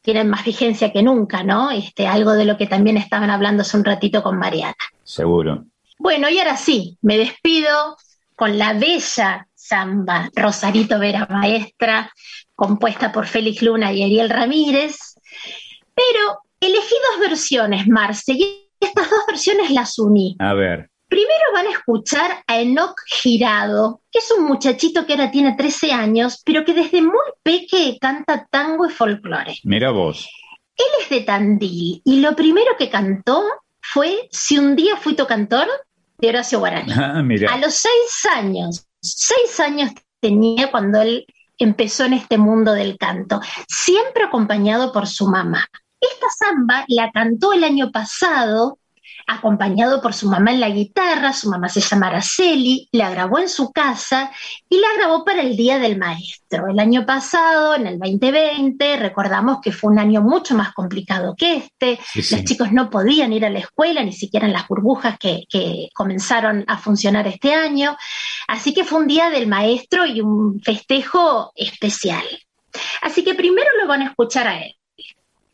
tienen 0.00 0.30
más 0.30 0.44
vigencia 0.44 0.92
que 0.92 1.02
nunca, 1.02 1.42
¿no? 1.44 1.70
Este, 1.70 2.06
algo 2.06 2.32
de 2.32 2.46
lo 2.46 2.56
que 2.56 2.66
también 2.66 2.96
estaban 2.96 3.30
hablando 3.30 3.62
hace 3.62 3.76
un 3.76 3.84
ratito 3.84 4.22
con 4.22 4.38
Mariana. 4.38 4.74
Seguro. 5.04 5.66
Bueno, 5.98 6.28
y 6.30 6.38
ahora 6.38 6.56
sí, 6.56 6.98
me 7.02 7.18
despido 7.18 7.96
con 8.34 8.58
la 8.58 8.72
bella 8.72 9.46
samba 9.54 10.30
Rosarito 10.34 10.98
Vera 10.98 11.28
Maestra, 11.30 12.10
compuesta 12.54 13.12
por 13.12 13.26
Félix 13.26 13.62
Luna 13.62 13.92
y 13.92 14.02
Ariel 14.02 14.30
Ramírez. 14.30 15.14
Pero 15.94 16.40
elegí 16.60 16.94
dos 17.10 17.28
versiones, 17.28 17.86
Marce, 17.88 18.32
y 18.32 18.70
estas 18.80 19.10
dos 19.10 19.20
versiones 19.26 19.70
las 19.70 19.98
uní. 19.98 20.36
A 20.38 20.54
ver. 20.54 20.88
Primero 21.08 21.44
van 21.52 21.66
a 21.66 21.72
escuchar 21.72 22.42
a 22.46 22.60
Enoch 22.60 22.98
Girado, 23.06 24.00
que 24.10 24.20
es 24.20 24.30
un 24.30 24.46
muchachito 24.46 25.04
que 25.04 25.12
ahora 25.12 25.30
tiene 25.30 25.54
13 25.54 25.92
años, 25.92 26.40
pero 26.44 26.64
que 26.64 26.72
desde 26.72 27.02
muy 27.02 27.12
peque 27.42 27.98
canta 28.00 28.46
tango 28.50 28.86
y 28.86 28.90
folclore. 28.90 29.58
Mira 29.64 29.90
vos. 29.90 30.26
Él 30.74 30.86
es 31.02 31.10
de 31.10 31.20
Tandil 31.20 32.00
y 32.02 32.20
lo 32.20 32.34
primero 32.34 32.76
que 32.78 32.88
cantó 32.88 33.42
fue 33.82 34.28
Si 34.30 34.58
un 34.58 34.74
día 34.74 34.96
fui 34.96 35.14
tu 35.14 35.26
cantor 35.26 35.68
de 36.16 36.28
Horacio 36.28 36.60
Guarani. 36.60 36.92
Ah, 36.96 37.22
mira. 37.22 37.52
A 37.52 37.58
los 37.58 37.74
seis 37.74 38.26
años, 38.34 38.86
seis 39.02 39.60
años 39.60 39.90
tenía 40.20 40.70
cuando 40.70 41.02
él 41.02 41.26
empezó 41.62 42.04
en 42.04 42.14
este 42.14 42.38
mundo 42.38 42.72
del 42.72 42.96
canto, 42.98 43.40
siempre 43.68 44.24
acompañado 44.24 44.92
por 44.92 45.06
su 45.06 45.28
mamá. 45.28 45.66
Esta 46.00 46.26
samba 46.30 46.84
la 46.88 47.10
cantó 47.12 47.52
el 47.52 47.64
año 47.64 47.92
pasado, 47.92 48.78
acompañado 49.26 50.00
por 50.02 50.14
su 50.14 50.28
mamá 50.28 50.52
en 50.52 50.60
la 50.60 50.68
guitarra, 50.70 51.32
su 51.32 51.48
mamá 51.48 51.68
se 51.68 51.80
llama 51.80 52.08
Araceli, 52.08 52.88
la 52.92 53.10
grabó 53.10 53.38
en 53.38 53.48
su 53.48 53.72
casa 53.72 54.30
y 54.68 54.78
la 54.78 54.88
grabó 54.96 55.24
para 55.24 55.42
el 55.42 55.56
Día 55.56 55.78
del 55.78 55.98
Maestro. 55.98 56.68
El 56.68 56.78
año 56.78 57.06
pasado, 57.06 57.74
en 57.74 57.86
el 57.86 57.98
2020, 57.98 58.96
recordamos 58.96 59.58
que 59.62 59.72
fue 59.72 59.92
un 59.92 59.98
año 59.98 60.20
mucho 60.22 60.54
más 60.54 60.72
complicado 60.72 61.34
que 61.36 61.56
este, 61.56 61.98
Sí, 62.12 62.22
sí. 62.22 62.36
los 62.36 62.44
chicos 62.44 62.72
no 62.72 62.90
podían 62.90 63.32
ir 63.32 63.44
a 63.44 63.50
la 63.50 63.60
escuela, 63.60 64.02
ni 64.02 64.12
siquiera 64.12 64.46
en 64.46 64.52
las 64.52 64.68
burbujas 64.68 65.18
que, 65.18 65.44
que 65.48 65.88
comenzaron 65.94 66.64
a 66.66 66.78
funcionar 66.78 67.26
este 67.26 67.54
año. 67.54 67.96
Así 68.48 68.74
que 68.74 68.84
fue 68.84 69.00
un 69.00 69.06
día 69.06 69.30
del 69.30 69.46
maestro 69.46 70.06
y 70.06 70.20
un 70.20 70.60
festejo 70.60 71.52
especial. 71.54 72.24
Así 73.02 73.22
que 73.24 73.34
primero 73.34 73.68
lo 73.80 73.86
van 73.88 74.02
a 74.02 74.06
escuchar 74.06 74.46
a 74.46 74.58
él. 74.62 74.74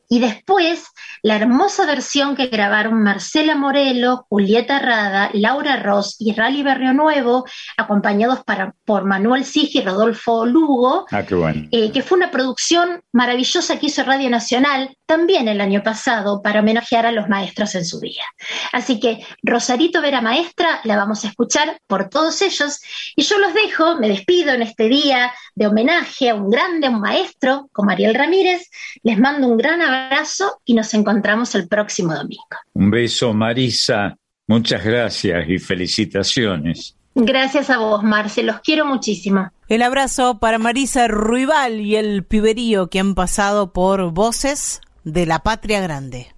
Y 0.08 0.20
después, 0.20 0.86
la 1.22 1.36
hermosa 1.36 1.84
versión 1.84 2.34
que 2.34 2.46
grabaron 2.46 3.02
Marcela 3.02 3.54
Morelo, 3.54 4.26
Julieta 4.30 4.78
Rada, 4.78 5.30
Laura 5.34 5.76
Ross 5.76 6.16
y 6.18 6.32
Rally 6.32 6.62
Berrio 6.62 6.94
Nuevo, 6.94 7.44
acompañados 7.76 8.40
por 8.86 9.04
Manuel 9.04 9.44
Sig 9.44 9.68
y 9.74 9.82
Rodolfo 9.82 10.46
Lugo, 10.46 11.04
ah, 11.10 11.24
eh, 11.70 11.92
que 11.92 12.02
fue 12.02 12.16
una 12.16 12.30
producción 12.30 13.02
maravillosa 13.12 13.78
que 13.78 13.86
hizo 13.86 14.02
Radio 14.02 14.30
Nacional 14.30 14.96
también 15.04 15.46
el 15.46 15.60
año 15.60 15.82
pasado 15.82 16.40
para 16.42 16.60
homenajear 16.60 17.04
a 17.04 17.12
los 17.12 17.28
maestros 17.28 17.74
en 17.74 17.84
su 17.84 18.00
día. 18.00 18.24
Así 18.72 19.00
que 19.00 19.26
Rosarito 19.42 20.00
Vera 20.00 20.22
Maestra 20.22 20.80
la 20.84 20.96
vamos 20.96 21.24
a 21.24 21.28
escuchar 21.28 21.80
por 21.86 22.08
todos 22.08 22.40
ellos. 22.40 22.80
Y 23.14 23.22
yo 23.22 23.38
los 23.38 23.52
dejo, 23.52 23.96
me 23.96 24.08
despido 24.08 24.52
en 24.52 24.62
este 24.62 24.88
día 24.88 25.32
de 25.54 25.66
homenaje 25.66 26.30
a 26.30 26.34
un 26.34 26.50
grande, 26.50 26.88
un 26.88 27.00
maestro 27.00 27.68
como 27.72 27.90
Ariel 27.90 28.14
Ramírez, 28.14 28.70
les 29.02 29.18
mando 29.18 29.46
un 29.48 29.56
gran 29.56 29.82
abrazo 29.82 29.97
abrazo 30.06 30.60
y 30.64 30.74
nos 30.74 30.92
encontramos 30.94 31.54
el 31.54 31.68
próximo 31.68 32.14
domingo. 32.14 32.44
Un 32.74 32.90
beso, 32.90 33.32
Marisa. 33.32 34.16
Muchas 34.46 34.84
gracias 34.84 35.48
y 35.48 35.58
felicitaciones. 35.58 36.96
Gracias 37.14 37.68
a 37.68 37.78
vos, 37.78 38.02
Marce, 38.02 38.42
los 38.42 38.60
quiero 38.60 38.86
muchísimo. 38.86 39.50
El 39.68 39.82
abrazo 39.82 40.38
para 40.38 40.58
Marisa 40.58 41.08
Ruibal 41.08 41.80
y 41.80 41.96
el 41.96 42.24
piberío 42.24 42.88
que 42.88 43.00
han 43.00 43.14
pasado 43.14 43.72
por 43.72 44.12
Voces 44.12 44.80
de 45.04 45.26
la 45.26 45.40
Patria 45.40 45.80
Grande. 45.80 46.28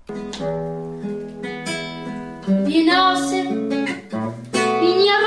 Y 2.66 2.82
nace, 2.84 3.44
niña 3.44 5.20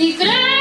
y 0.00 0.14
cree. 0.14 0.59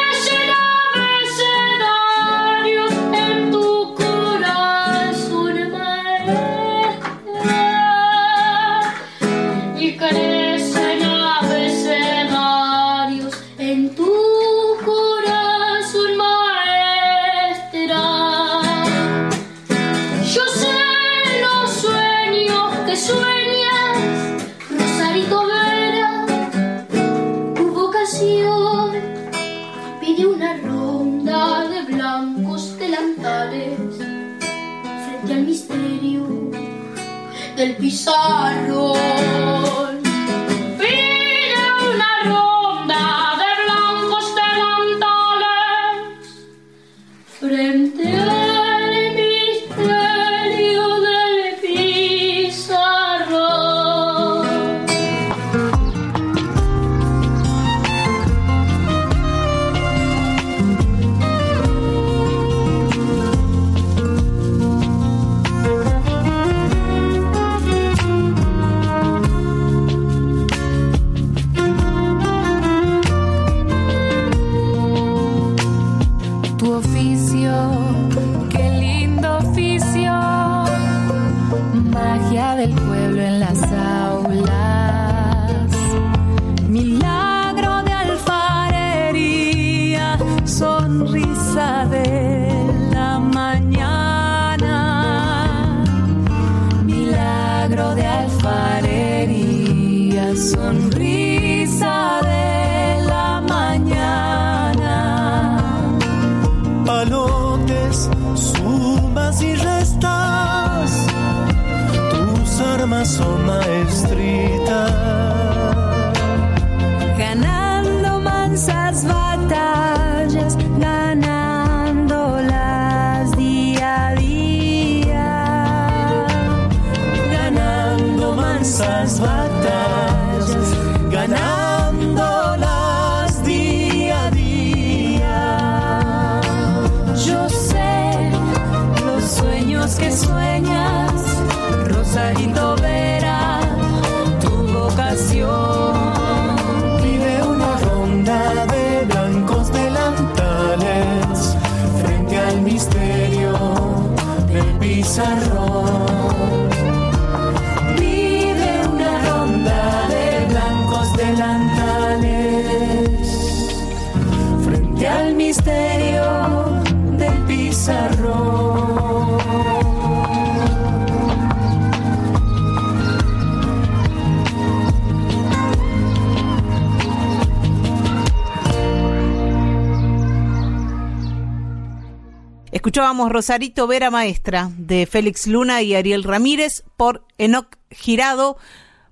Rosarito 183.29 183.87
Vera 183.87 184.09
Maestra 184.09 184.71
de 184.77 185.05
Félix 185.05 185.47
Luna 185.47 185.81
y 185.81 185.93
Ariel 185.93 186.23
Ramírez 186.23 186.83
por 186.97 187.23
Enoc 187.37 187.77
Girado, 187.91 188.57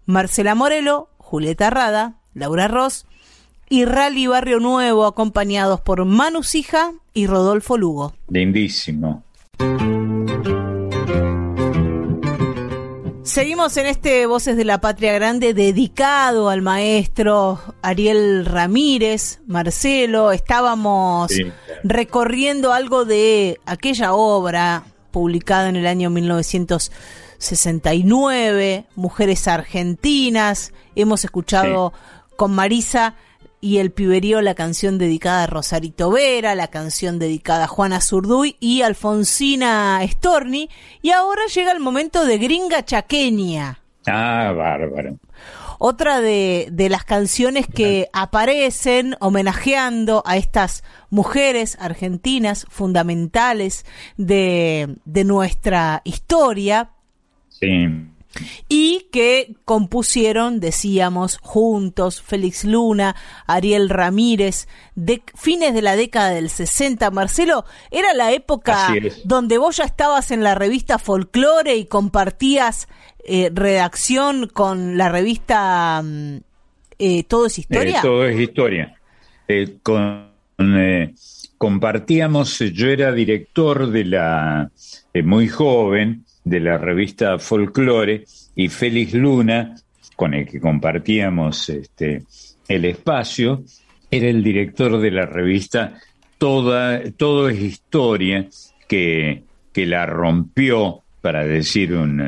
Marcela 0.06 0.56
Morelo, 0.56 1.10
Julieta 1.18 1.70
Rada, 1.70 2.16
Laura 2.34 2.68
Ross 2.68 3.06
y 3.70 3.86
Rally 3.86 4.28
Barrio 4.28 4.60
Nuevo 4.60 5.06
acompañados 5.06 5.82
por 5.82 6.04
Manu 6.06 6.44
Sija 6.44 6.94
y 7.14 7.28
Rodolfo 7.28 7.78
Lugo. 7.78 8.14
Lindísimo. 8.30 9.24
Seguimos 13.38 13.78
en 13.78 13.86
este 13.86 14.26
Voces 14.26 14.58
de 14.58 14.66
la 14.66 14.82
Patria 14.82 15.14
Grande 15.14 15.54
dedicado 15.54 16.50
al 16.50 16.64
maestro 16.64 17.60
Ariel 17.84 18.48
Ramírez, 18.48 19.42
Marcelo. 19.46 20.32
Estábamos 20.32 21.32
Sí. 21.32 21.44
recorriendo 21.84 22.74
algo 22.74 23.06
de 23.06 23.60
aquella 23.68 24.16
obra 24.16 24.86
publicada 25.12 25.70
en 25.70 25.76
el 25.76 25.86
año 25.86 26.10
1969, 26.10 28.88
Mujeres 28.96 29.48
Argentinas. 29.48 30.74
Hemos 30.96 31.24
escuchado 31.24 31.94
con 32.38 32.56
Marisa 32.56 33.14
y 33.60 33.78
el 33.80 33.92
piberío 33.92 34.42
la 34.42 34.56
canción 34.56 34.98
dedicada 34.98 35.44
a 35.44 35.48
Rosarito 35.48 36.12
Vera, 36.12 36.56
la 36.56 36.68
canción 36.68 37.20
dedicada 37.20 37.66
a 37.66 37.68
Juana 37.68 38.02
Zurduy 38.02 38.56
y 38.60 38.82
Alfonsina 38.82 40.00
Storni. 40.08 40.70
Y 41.02 41.12
ahora 41.12 41.42
llega 41.54 41.72
el 41.72 41.80
momento 41.80 42.26
de 42.26 42.38
Gringa 42.38 42.86
Chaqueña. 42.86 43.80
Ah, 44.06 44.54
bárbaro. 44.56 45.18
Otra 45.80 46.22
de, 46.22 46.70
de 46.72 46.90
las 46.90 47.04
canciones 47.04 47.68
que 47.68 48.10
aparecen 48.12 49.16
homenajeando 49.20 50.24
a 50.26 50.38
estas 50.38 50.84
mujeres 51.12 51.78
argentinas 51.80 52.66
fundamentales 52.70 53.86
de, 54.18 54.96
de 55.06 55.24
nuestra 55.24 56.02
historia 56.04 56.92
Sí. 57.60 57.88
Y 58.70 59.08
que 59.12 59.56
compusieron, 59.66 60.60
decíamos, 60.60 61.38
juntos 61.42 62.22
Félix 62.22 62.64
Luna, 62.64 63.16
Ariel 63.46 63.90
Ramírez, 63.90 64.68
de 64.96 65.22
fines 65.36 65.74
de 65.74 65.82
la 65.82 65.96
década 65.96 66.30
del 66.30 66.50
60. 66.50 67.10
Marcelo, 67.12 67.66
era 67.92 68.14
la 68.14 68.32
época 68.32 68.94
donde 69.24 69.58
vos 69.58 69.78
ya 69.78 69.86
estabas 69.86 70.32
en 70.32 70.44
la 70.44 70.56
revista 70.56 71.00
Folklore 71.00 71.76
y 71.76 71.86
compartías 71.86 72.88
eh, 73.24 73.52
redacción 73.54 74.48
con 74.48 74.98
la 74.98 75.10
revista 75.10 76.02
mm, 76.04 76.38
eh, 77.00 77.24
Todo 77.24 77.48
es 77.48 77.60
Historia. 77.60 78.00
Eh, 78.00 78.02
todo 78.02 78.26
es 78.26 78.40
historia. 78.40 78.98
Eh, 79.48 79.78
con, 79.82 80.28
eh, 80.60 81.14
compartíamos, 81.58 82.60
yo 82.60 82.90
era 82.90 83.12
director 83.12 83.90
de 83.90 84.06
la, 84.06 84.72
eh, 85.14 85.24
muy 85.24 85.48
joven, 85.48 86.26
de 86.50 86.60
la 86.60 86.78
revista 86.78 87.38
Folklore, 87.40 88.24
y 88.56 88.70
Félix 88.70 89.14
Luna, 89.14 89.76
con 90.16 90.34
el 90.34 90.46
que 90.48 90.60
compartíamos 90.60 91.70
este, 91.70 92.24
el 92.68 92.86
espacio, 92.86 93.64
era 94.10 94.28
el 94.28 94.44
director 94.44 95.00
de 95.00 95.12
la 95.12 95.26
revista 95.26 96.00
Toda, 96.38 97.02
Todo 97.18 97.50
es 97.50 97.60
Historia, 97.60 98.48
que, 98.88 99.44
que 99.74 99.86
la 99.86 100.06
rompió, 100.06 101.02
para 101.22 101.44
decir 101.46 101.94
un, 101.94 102.22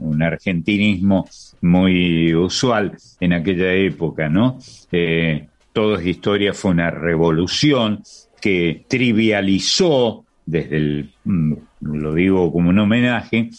un- 0.00 0.22
argentinismo 0.22 1.28
muy 1.62 2.32
usual 2.34 2.96
en 3.20 3.32
aquella 3.32 3.72
época, 3.74 4.28
¿no? 4.28 4.58
Eh, 4.92 5.48
Todo 5.72 5.96
es 5.98 6.06
Historia 6.06 6.54
fue 6.54 6.70
una 6.70 6.90
revolución 6.90 8.02
que 8.40 8.84
trivializó, 8.88 10.24
desde 10.46 10.76
el, 10.76 11.10
mm, 11.24 11.54
lo 11.84 12.14
digo 12.14 12.52
como 12.52 12.70
un 12.70 12.78
homenaje, 12.78 13.50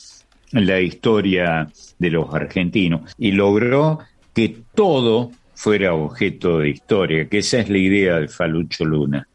la 0.52 0.80
historia 0.80 1.68
de 2.00 2.10
los 2.10 2.34
argentinos 2.34 3.14
y 3.18 3.32
logró 3.32 4.00
que 4.34 4.64
todo 4.74 5.32
fuera 5.54 5.94
objeto 5.94 6.60
de 6.60 6.70
historia, 6.70 7.28
que 7.30 7.40
esa 7.40 7.60
es 7.60 7.70
la 7.70 7.78
idea 7.78 8.16
de 8.20 8.28
Falucho 8.28 8.86
Luna. 8.86 9.28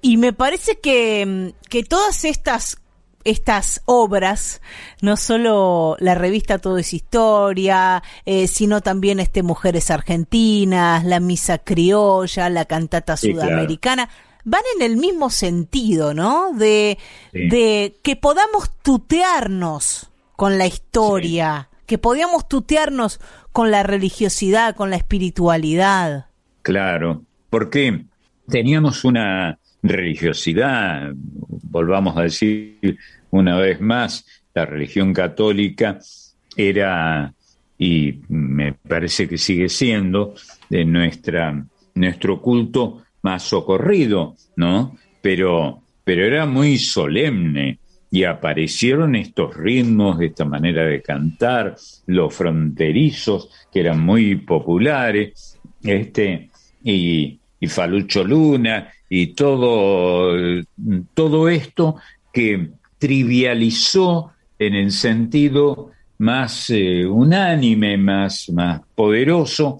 Y 0.00 0.16
me 0.16 0.32
parece 0.32 0.78
que, 0.80 1.24
mm, 1.26 1.68
que 1.68 1.84
todas 1.84 2.24
estas 2.24 2.78
estas 3.24 3.82
obras, 3.84 4.60
no 5.00 5.16
solo 5.16 5.96
la 6.00 6.16
revista 6.16 6.58
Todo 6.58 6.78
es 6.78 6.92
Historia, 6.92 8.02
eh, 8.26 8.48
sino 8.48 8.80
también 8.80 9.20
este 9.20 9.44
Mujeres 9.44 9.92
Argentinas, 9.92 11.04
la 11.04 11.20
Misa 11.20 11.58
Criolla, 11.58 12.50
la 12.50 12.64
Cantata 12.64 13.16
Sí, 13.16 13.32
claro. 13.32 13.68
Van 14.44 14.62
en 14.76 14.82
el 14.82 14.96
mismo 14.96 15.30
sentido, 15.30 16.14
¿no? 16.14 16.52
De, 16.52 16.98
Sí. 17.32 17.48
de 17.48 17.96
que 18.02 18.16
podamos 18.16 18.70
tutearnos 18.82 20.10
con 20.36 20.58
la 20.58 20.66
historia, 20.66 21.68
que 21.86 21.98
podamos 21.98 22.48
tutearnos 22.48 23.20
con 23.52 23.70
la 23.70 23.82
religiosidad, 23.82 24.74
con 24.74 24.90
la 24.90 24.96
espiritualidad. 24.96 26.26
Claro, 26.62 27.22
porque 27.50 28.04
teníamos 28.48 29.04
una 29.04 29.58
religiosidad, 29.82 31.12
volvamos 31.14 32.16
a 32.16 32.22
decir 32.22 32.98
una 33.30 33.56
vez 33.58 33.80
más, 33.80 34.24
la 34.54 34.66
religión 34.66 35.12
católica 35.12 35.98
era, 36.56 37.32
y 37.78 38.20
me 38.28 38.74
parece 38.74 39.28
que 39.28 39.38
sigue 39.38 39.68
siendo, 39.68 40.34
de 40.68 40.84
nuestra, 40.84 41.64
nuestro 41.94 42.40
culto 42.40 43.02
más 43.22 43.42
socorrido, 43.44 44.36
¿no? 44.56 44.96
Pero, 45.20 45.82
pero 46.04 46.24
era 46.24 46.46
muy 46.46 46.78
solemne 46.78 47.78
y 48.10 48.24
aparecieron 48.24 49.16
estos 49.16 49.56
ritmos, 49.56 50.20
esta 50.20 50.44
manera 50.44 50.84
de 50.84 51.00
cantar, 51.00 51.76
los 52.06 52.34
fronterizos, 52.34 53.48
que 53.72 53.80
eran 53.80 54.00
muy 54.00 54.36
populares, 54.36 55.58
este, 55.82 56.50
y, 56.84 57.38
y 57.58 57.66
Falucho 57.68 58.22
Luna, 58.22 58.90
y 59.08 59.28
todo, 59.28 60.34
todo 61.14 61.48
esto 61.48 61.96
que 62.32 62.70
trivializó 62.98 64.32
en 64.58 64.74
el 64.74 64.90
sentido 64.90 65.90
más 66.18 66.70
eh, 66.70 67.04
unánime, 67.04 67.96
más, 67.98 68.48
más 68.50 68.80
poderoso, 68.94 69.78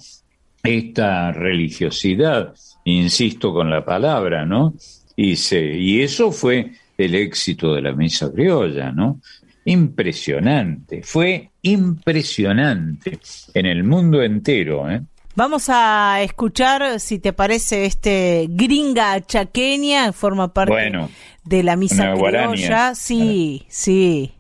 esta 0.62 1.32
religiosidad, 1.32 2.54
insisto 2.84 3.52
con 3.52 3.70
la 3.70 3.84
palabra, 3.84 4.44
¿no? 4.44 4.74
Y, 5.16 5.36
se, 5.36 5.76
y 5.76 6.02
eso 6.02 6.32
fue 6.32 6.72
el 6.96 7.14
éxito 7.14 7.74
de 7.74 7.82
la 7.82 7.92
misa 7.92 8.32
criolla, 8.32 8.92
¿no? 8.92 9.20
Impresionante, 9.64 11.02
fue 11.02 11.50
impresionante 11.62 13.18
en 13.54 13.66
el 13.66 13.84
mundo 13.84 14.22
entero, 14.22 14.90
¿eh? 14.90 15.02
Vamos 15.34 15.70
a 15.70 16.20
escuchar, 16.20 17.00
si 17.00 17.18
te 17.18 17.32
parece, 17.32 17.86
este 17.86 18.46
gringa 18.50 19.24
chaqueña, 19.24 20.12
forma 20.12 20.52
parte 20.52 20.74
Bueno, 20.74 21.08
de 21.44 21.62
la 21.62 21.76
misa 21.76 22.12
criolla. 22.12 22.94
Sí, 22.94 23.64
sí. 23.68 24.34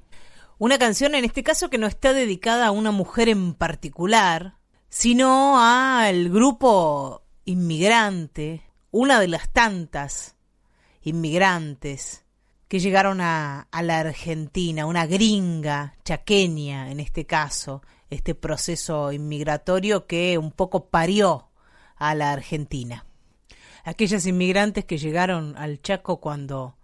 Una 0.58 0.78
canción 0.78 1.14
en 1.14 1.24
este 1.24 1.42
caso 1.42 1.70
que 1.70 1.78
no 1.78 1.86
está 1.86 2.12
dedicada 2.12 2.66
a 2.66 2.70
una 2.72 2.90
mujer 2.90 3.30
en 3.30 3.54
particular, 3.54 4.56
sino 4.90 5.58
al 5.58 6.28
grupo 6.28 7.21
inmigrante, 7.44 8.62
una 8.90 9.20
de 9.20 9.28
las 9.28 9.50
tantas 9.52 10.36
inmigrantes 11.02 12.24
que 12.68 12.78
llegaron 12.80 13.20
a, 13.20 13.68
a 13.70 13.82
la 13.82 14.00
Argentina, 14.00 14.86
una 14.86 15.06
gringa 15.06 15.96
chaqueña 16.04 16.90
en 16.90 17.00
este 17.00 17.26
caso, 17.26 17.82
este 18.10 18.34
proceso 18.34 19.12
inmigratorio 19.12 20.06
que 20.06 20.38
un 20.38 20.52
poco 20.52 20.88
parió 20.88 21.48
a 21.96 22.14
la 22.14 22.32
Argentina. 22.32 23.06
Aquellas 23.84 24.26
inmigrantes 24.26 24.84
que 24.84 24.98
llegaron 24.98 25.56
al 25.56 25.82
Chaco 25.82 26.20
cuando 26.20 26.76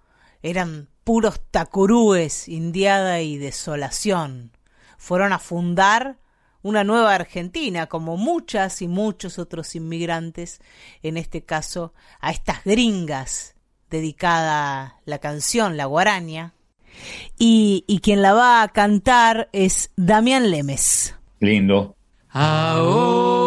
eran 0.43 0.89
puros 1.05 1.41
tacurúes, 1.51 2.49
indiada 2.49 3.21
y 3.21 3.39
desolación, 3.39 4.53
fueron 4.97 5.33
a 5.33 5.39
fundar 5.39 6.19
una 6.63 6.85
nueva 6.85 7.15
Argentina, 7.15 7.87
como 7.87 8.17
muchas 8.17 8.83
y 8.83 8.89
muchos 8.89 9.39
otros 9.39 9.75
inmigrantes, 9.75 10.61
en 11.03 11.17
este 11.17 11.43
caso 11.43 11.93
a 12.21 12.31
estas 12.31 12.65
gringas, 12.65 13.55
dedicada 13.91 15.01
la 15.05 15.19
canción, 15.19 15.77
la 15.77 15.87
guaraña, 15.87 16.55
y, 17.39 17.85
y 17.87 18.01
quien 18.01 18.23
la 18.23 18.33
va 18.33 18.63
a 18.63 18.69
cantar 18.69 19.49
es 19.53 19.93
Damián 19.97 20.51
Lemes. 20.51 21.15
lindo. 21.41 21.95
Ahora 22.31 23.38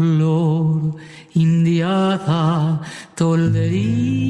flor, 0.00 0.96
indiada 1.34 2.80
tolderías, 3.14 4.29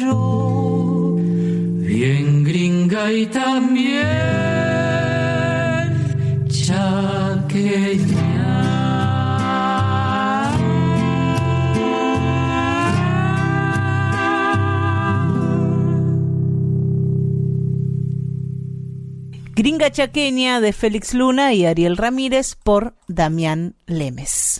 yo, 0.00 1.16
bien 1.18 2.44
gringa 2.44 3.12
y 3.12 3.26
también 3.26 4.00
chaqueña. 6.48 8.30
Gringa 19.54 19.90
Chaqueña 19.90 20.60
de 20.60 20.72
Félix 20.72 21.12
Luna 21.12 21.52
y 21.52 21.66
Ariel 21.66 21.98
Ramírez 21.98 22.54
por 22.54 22.94
Damián 23.08 23.74
Lemes. 23.86 24.59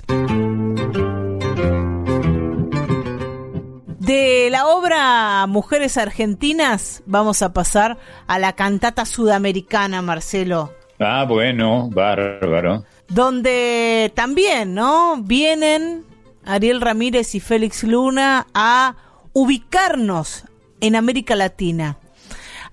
De 4.11 4.49
la 4.51 4.67
obra 4.67 5.47
Mujeres 5.47 5.97
Argentinas 5.97 7.01
vamos 7.07 7.43
a 7.43 7.53
pasar 7.53 7.97
a 8.27 8.41
la 8.41 8.55
cantata 8.55 9.07
sudamericana, 9.07 10.03
Marcelo, 10.03 10.75
Ah, 10.99 11.25
bueno, 11.29 11.89
bárbaro. 11.93 12.85
donde 13.07 14.11
también, 14.17 14.75
¿no? 14.75 15.19
Vienen 15.23 16.05
Ariel 16.45 16.81
Ramírez 16.81 17.37
y 17.37 17.41
Félix 17.41 17.85
Luna 17.85 18.49
a 18.53 18.97
ubicarnos 19.33 20.43
en 20.81 20.97
América 20.97 21.37
Latina. 21.37 21.97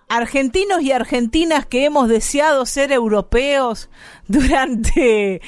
Argentinos 0.10 0.82
y 0.82 0.92
argentinas 0.92 1.68
que 1.68 1.86
hemos 1.86 2.10
deseado 2.10 2.66
ser 2.66 2.92
europeos 2.92 3.92
durante, 4.28 5.44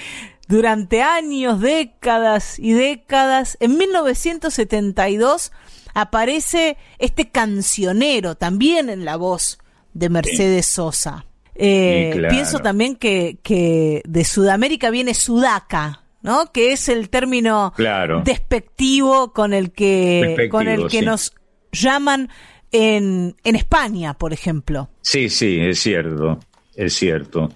durante 0.47 1.01
años, 1.01 1.59
décadas 1.59 2.59
y 2.59 2.73
décadas. 2.73 3.57
En 3.59 3.75
1972 3.75 5.51
aparece 5.93 6.77
este 6.97 7.29
cancionero, 7.29 8.35
también 8.35 8.89
en 8.89 9.05
la 9.05 9.15
voz 9.15 9.59
de 9.93 10.09
Mercedes 10.09 10.65
Sosa. 10.65 11.25
Eh, 11.55 12.11
Sí, 12.13 12.19
claro. 12.19 12.33
Pienso 12.33 12.59
también 12.59 12.95
que, 12.95 13.37
que 13.43 14.01
de 14.07 14.23
Sudamérica 14.23 14.89
viene 14.91 15.13
Sudaca, 15.13 16.03
¿no? 16.21 16.51
Que 16.53 16.71
es 16.71 16.87
el 16.89 17.09
término 17.09 17.73
Claro. 17.75 18.21
despectivo 18.23 19.33
con 19.33 19.53
el 19.53 19.71
que, 19.71 20.21
Despectivo, 20.25 20.51
con 20.57 20.67
el 20.67 20.83
que 20.87 20.99
sí. 20.99 21.05
nos 21.05 21.33
llaman 21.71 22.29
en, 22.71 23.35
en 23.43 23.55
España, 23.55 24.13
por 24.13 24.31
ejemplo. 24.31 24.89
Sí, 25.01 25.29
sí, 25.29 25.59
es 25.59 25.79
cierto, 25.81 26.39
es 26.75 26.93
cierto. 26.93 27.51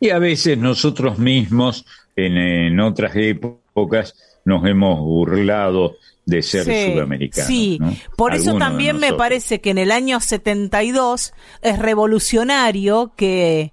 Y 0.00 0.10
a 0.10 0.18
veces 0.18 0.58
nosotros 0.58 1.18
mismos, 1.18 1.86
en, 2.16 2.36
en 2.36 2.80
otras 2.80 3.12
épocas, 3.16 4.14
nos 4.44 4.66
hemos 4.66 5.00
burlado 5.00 5.96
de 6.28 6.42
ser 6.42 6.64
Sí, 6.64 6.92
sudamericanos. 6.92 7.46
Sí, 7.48 7.78
¿no? 7.80 7.96
por 8.16 8.34
eso 8.34 8.54
también 8.58 8.98
me 8.98 9.14
parece 9.14 9.60
que 9.60 9.70
en 9.70 9.78
el 9.78 9.90
año 9.90 10.20
72 10.20 11.32
es 11.62 11.78
revolucionario 11.78 13.12
que, 13.16 13.72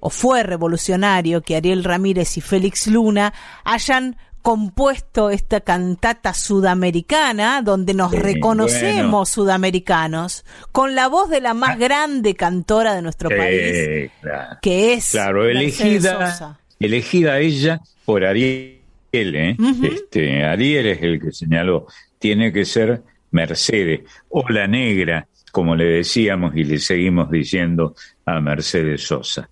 o 0.00 0.10
fue 0.10 0.42
revolucionario 0.42 1.40
que 1.42 1.54
Ariel 1.56 1.84
Ramírez 1.84 2.36
y 2.36 2.40
Félix 2.40 2.88
Luna 2.88 3.32
hayan 3.64 4.16
compuesto 4.42 5.30
esta 5.30 5.60
cantata 5.60 6.34
sudamericana 6.34 7.62
donde 7.62 7.94
nos 7.94 8.10
Sí, 8.10 8.18
reconocemos 8.18 9.10
bueno. 9.10 9.24
sudamericanos 9.26 10.44
con 10.72 10.94
la 10.94 11.06
voz 11.08 11.30
de 11.30 11.40
la 11.40 11.54
más 11.54 11.78
grande 11.78 12.34
cantora 12.34 12.94
de 12.94 13.02
nuestro 13.02 13.30
país 13.30 14.10
claro. 14.20 14.58
que 14.60 14.92
es 14.94 15.10
Claro, 15.12 15.48
elegida, 15.48 16.32
Sosa. 16.32 16.60
elegida 16.80 17.38
ella 17.38 17.80
por 18.04 18.24
Ariel, 18.26 18.80
¿eh? 19.14 19.56
Ujú. 19.58 19.86
este, 19.86 20.44
Ariel 20.44 20.86
es 20.86 21.02
el 21.02 21.20
que 21.20 21.32
señaló, 21.32 21.86
tiene 22.18 22.52
que 22.52 22.64
ser 22.64 23.02
Mercedes, 23.30 24.02
o 24.28 24.48
la 24.48 24.66
negra, 24.66 25.28
como 25.52 25.74
le 25.74 25.84
decíamos 25.84 26.54
y 26.56 26.64
le 26.64 26.78
seguimos 26.78 27.30
diciendo 27.30 27.94
a 28.24 28.40
Mercedes 28.40 29.02
Sosa. 29.02 29.48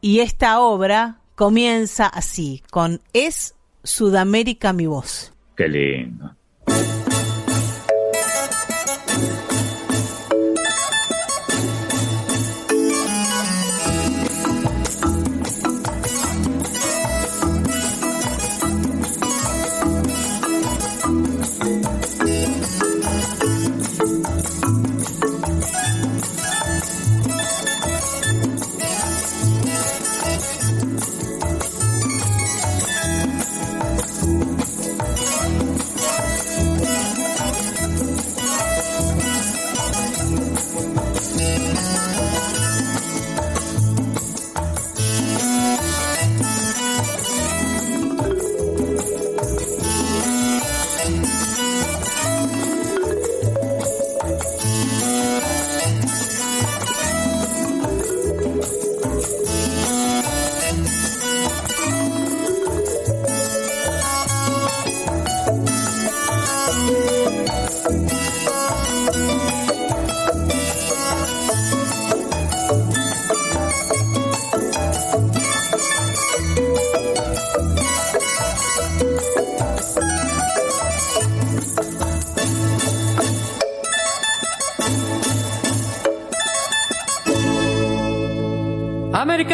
Y 0.00 0.20
esta 0.20 0.60
obra 0.60 1.20
comienza 1.34 2.06
así, 2.06 2.62
con 2.70 3.00
Es 3.12 3.54
Sudamérica 3.82 4.72
mi 4.72 4.86
voz. 4.86 5.32
Qué 5.56 5.68
lindo. 5.68 6.34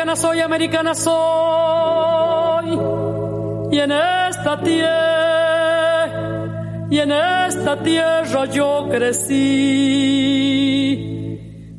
Americana 0.06 0.14
soy, 0.14 0.40
americana 0.40 0.94
soy. 0.94 2.78
Y 3.72 3.78
en 3.80 3.90
esta 3.90 4.60
tierra, 4.62 6.06
y 6.88 6.98
en 7.00 7.10
esta 7.10 7.82
tierra 7.82 8.44
yo 8.46 8.86
crecí. 8.88 9.32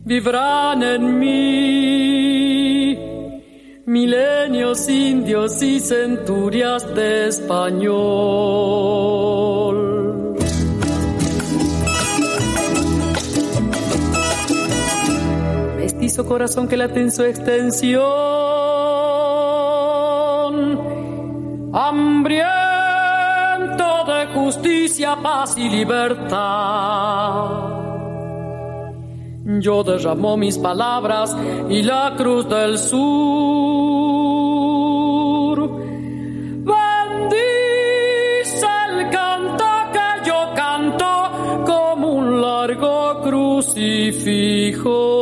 Vivrán 0.04 0.84
en 0.84 1.20
mí 1.20 2.98
milenios 3.86 4.90
indios 4.90 5.62
y 5.62 5.80
centurias 5.80 6.94
de 6.96 7.28
español. 7.28 7.98
Corazón 16.26 16.68
que 16.68 16.78
late 16.78 17.00
en 17.00 17.12
su 17.12 17.24
extensión, 17.24 18.02
hambriento 21.74 22.86
de 24.06 24.26
justicia, 24.34 25.16
paz 25.22 25.56
y 25.58 25.70
libertad. 25.70 27.46
Yo 29.60 29.84
derramó 29.84 30.38
mis 30.38 30.58
palabras 30.58 31.38
y 31.70 31.84
la 31.84 32.16
cruz 32.18 32.50
del 32.50 32.80
sur. 32.80 32.98
Bendice 36.66 37.46
el 38.90 39.10
canto 39.12 39.66
que 39.94 40.26
yo 40.26 40.52
canto 40.56 41.32
como 41.66 42.12
un 42.14 42.42
largo 42.42 43.22
crucifijo. 43.22 45.17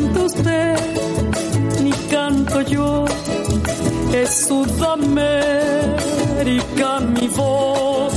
Canta 0.00 0.22
usted 0.22 0.76
ni 1.82 1.90
canto 2.10 2.62
yo, 2.62 3.04
es 4.14 4.46
Sudamérica 4.46 7.00
mi 7.00 7.28
voz, 7.28 8.14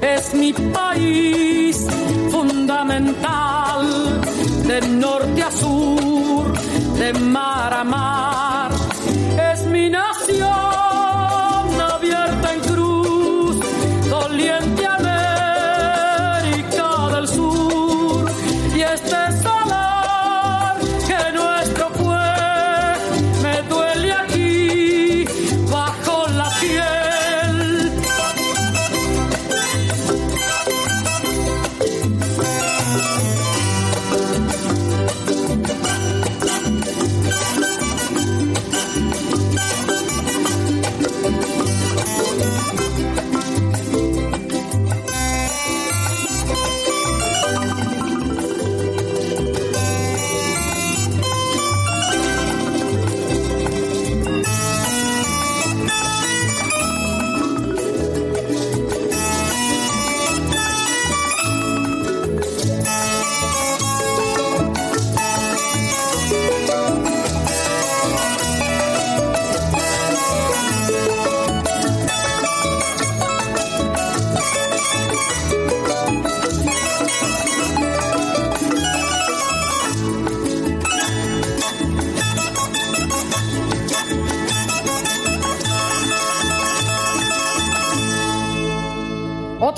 es 0.00 0.32
mi 0.34 0.52
país 0.52 1.84
fundamental, 2.30 4.20
de 4.66 4.80
norte 4.88 5.42
a 5.42 5.50
sur, 5.50 6.52
de 6.98 7.12
mar 7.14 7.72
a 7.72 7.82
mar, 7.84 8.70
es 9.52 9.66
mi 9.66 9.90
nación 9.90 10.95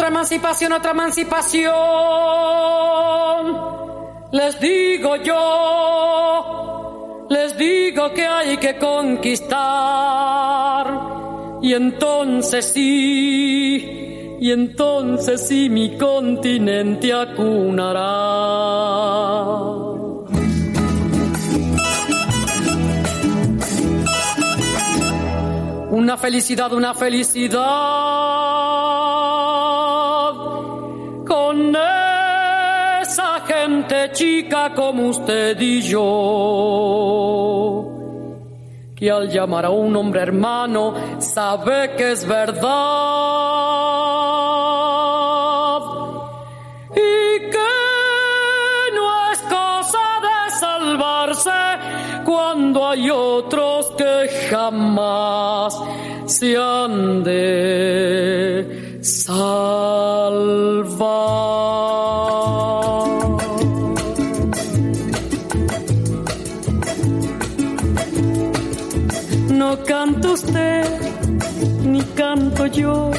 Otra 0.09 0.21
emancipación, 0.21 0.73
otra 0.73 0.93
emancipación. 0.93 1.75
Les 4.33 4.59
digo 4.59 5.17
yo, 5.17 7.27
les 7.29 7.59
digo 7.59 8.11
que 8.15 8.27
hay 8.27 8.57
que 8.57 8.79
conquistar. 8.79 9.59
Y 11.61 11.75
entonces 11.75 12.73
sí, 12.73 14.39
y 14.41 14.51
entonces 14.51 15.47
sí 15.47 15.69
mi 15.69 15.99
continente 15.99 17.13
acunará. 17.13 18.01
Una 25.91 26.17
felicidad, 26.17 26.73
una 26.73 26.95
felicidad 26.95 28.08
chica 34.13 34.73
como 34.75 35.09
usted 35.09 35.61
y 35.61 35.83
yo, 35.83 36.09
que 38.95 39.11
al 39.11 39.29
llamar 39.29 39.65
a 39.67 39.71
un 39.71 39.95
hombre 39.97 40.23
hermano 40.23 40.95
sabe 41.19 41.95
que 41.97 42.13
es 42.13 42.27
verdad 42.27 42.63
y 46.93 47.51
que 47.55 47.75
no 48.97 49.07
es 49.33 49.39
cosa 49.57 50.07
de 50.27 50.37
salvarse 50.59 51.61
cuando 52.25 52.89
hay 52.89 53.11
otros 53.11 53.93
que 53.99 54.29
jamás 54.51 55.79
se 56.27 56.57
han 56.57 57.23
de 57.25 58.99
salvar. 59.03 60.19
Ni 71.83 72.01
canto 72.15 72.67
yo, 72.67 73.11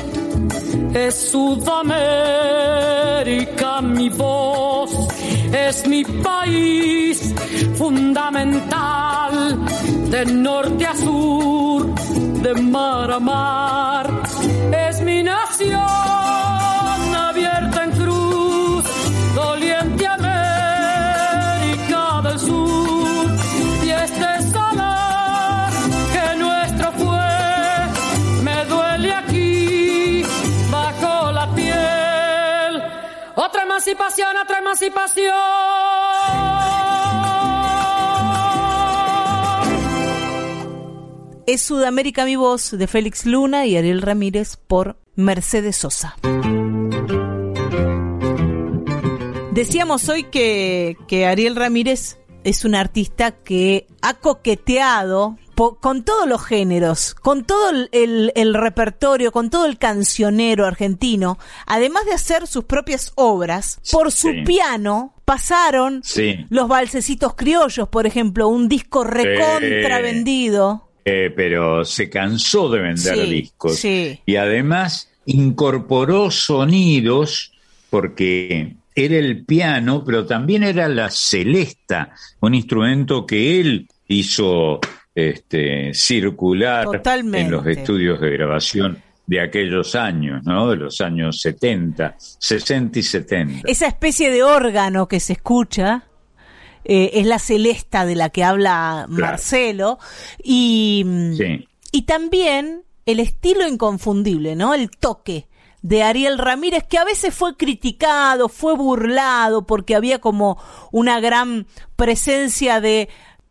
es 0.93 1.31
Sudamérica 1.31 3.81
mi 3.81 4.09
voz, 4.09 4.91
es 5.51 5.87
mi 5.87 6.03
país 6.03 7.33
fundamental, 7.75 9.57
de 10.09 10.25
norte 10.25 10.85
a 10.85 10.95
sur, 10.95 11.93
de 12.41 12.53
mar 12.55 13.11
a 13.11 13.19
mar, 13.19 14.21
es 14.71 15.01
mi 15.01 15.23
nación 15.23 16.28
emancipación, 33.79 34.35
otra 34.35 34.59
emancipación. 34.59 35.33
Es 41.47 41.61
Sudamérica 41.61 42.25
mi 42.25 42.35
voz 42.35 42.71
de 42.71 42.87
Félix 42.87 43.25
Luna 43.25 43.65
y 43.65 43.77
Ariel 43.77 44.01
Ramírez 44.01 44.57
por 44.57 44.97
Mercedes 45.15 45.77
Sosa. 45.77 46.17
Decíamos 49.51 50.09
hoy 50.09 50.25
que, 50.25 50.97
que 51.07 51.25
Ariel 51.25 51.55
Ramírez 51.55 52.19
es 52.43 52.65
un 52.65 52.75
artista 52.75 53.31
que 53.31 53.87
ha 54.01 54.15
coqueteado 54.15 55.37
con 55.79 56.03
todos 56.03 56.27
los 56.27 56.43
géneros, 56.45 57.13
con 57.15 57.43
todo 57.45 57.69
el, 57.69 57.89
el- 57.91 58.31
el 58.35 58.53
repertorio, 58.53 59.31
con 59.31 59.49
todo 59.49 59.65
el 59.65 59.77
cancionero 59.77 60.65
argentino, 60.65 61.37
además 61.65 62.05
de 62.05 62.13
hacer 62.13 62.47
sus 62.47 62.63
propias 62.63 63.11
obras, 63.15 63.79
por 63.91 64.11
su 64.11 64.29
Sí. 64.31 64.41
piano 64.45 65.13
pasaron 65.25 66.01
Sí. 66.03 66.45
los 66.49 66.67
balsecitos 66.67 67.35
criollos, 67.35 67.87
por 67.89 68.07
ejemplo, 68.07 68.47
un 68.47 68.67
disco 68.69 69.03
recontra 69.03 69.99
Eh. 69.99 70.01
vendido. 70.01 70.89
Eh, 71.05 71.31
pero 71.35 71.85
se 71.85 72.09
cansó 72.09 72.69
de 72.69 72.79
vender 72.79 73.15
Sí, 73.15 73.29
discos. 73.29 73.75
sí. 73.77 74.19
Y 74.25 74.35
además 74.35 75.09
incorporó 75.25 76.29
sonidos 76.31 77.51
porque 77.89 78.75
era 78.95 79.17
el 79.17 79.45
piano, 79.45 80.03
pero 80.05 80.25
también 80.25 80.63
era 80.63 80.87
la 80.89 81.09
celesta, 81.09 82.13
un 82.41 82.53
instrumento 82.55 83.25
que 83.25 83.59
él 83.59 83.87
hizo 84.07 84.79
este, 85.27 85.93
circular 85.93 86.85
Totalmente. 86.85 87.41
en 87.41 87.51
los 87.51 87.65
estudios 87.67 88.19
de 88.21 88.29
grabación 88.31 89.01
de 89.27 89.41
aquellos 89.41 89.93
años, 89.95 90.43
¿no? 90.45 90.69
De 90.69 90.75
los 90.77 91.01
años 91.01 91.39
70, 91.41 92.15
60 92.17 92.99
y 92.99 93.03
70. 93.03 93.61
Esa 93.69 93.87
especie 93.87 94.31
de 94.31 94.41
órgano 94.43 95.07
que 95.07 95.19
se 95.19 95.33
escucha 95.33 96.05
eh, 96.83 97.11
es 97.13 97.27
la 97.27 97.37
celesta 97.37 98.05
de 98.05 98.15
la 98.15 98.29
que 98.29 98.43
habla 98.43 99.05
Marcelo 99.07 99.99
y, 100.43 101.05
Sí. 101.37 101.67
y 101.91 102.01
también 102.03 102.83
el 103.05 103.19
estilo 103.19 103.67
inconfundible, 103.67 104.55
¿no? 104.55 104.73
El 104.73 104.89
toque 104.89 105.47
de 105.81 106.03
Ariel 106.03 106.37
Ramírez 106.37 106.83
que 106.89 106.97
a 106.97 107.05
veces 107.05 107.33
fue 107.33 107.55
criticado, 107.55 108.49
fue 108.49 108.75
burlado 108.75 109.65
porque 109.65 109.95
había 109.95 110.19
como 110.19 110.57
una 110.91 111.19
gran 111.19 111.67
presencia 111.95 112.81
de 112.81 113.09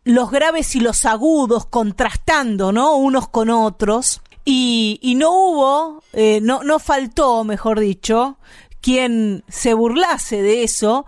los 0.09 0.31
graves 0.31 0.75
y 0.75 0.79
los 0.79 1.05
agudos 1.05 1.65
contrastando, 1.65 2.71
¿no? 2.71 2.95
Unos 2.97 3.27
con 3.29 3.49
otros. 3.49 4.21
Y, 4.45 4.99
y 5.01 5.15
no 5.15 5.31
hubo, 5.31 6.03
eh, 6.13 6.39
no, 6.41 6.63
no 6.63 6.79
faltó, 6.79 7.43
mejor 7.43 7.79
dicho, 7.79 8.37
quien 8.81 9.43
se 9.47 9.73
burlase 9.73 10.41
de 10.41 10.63
eso, 10.63 11.05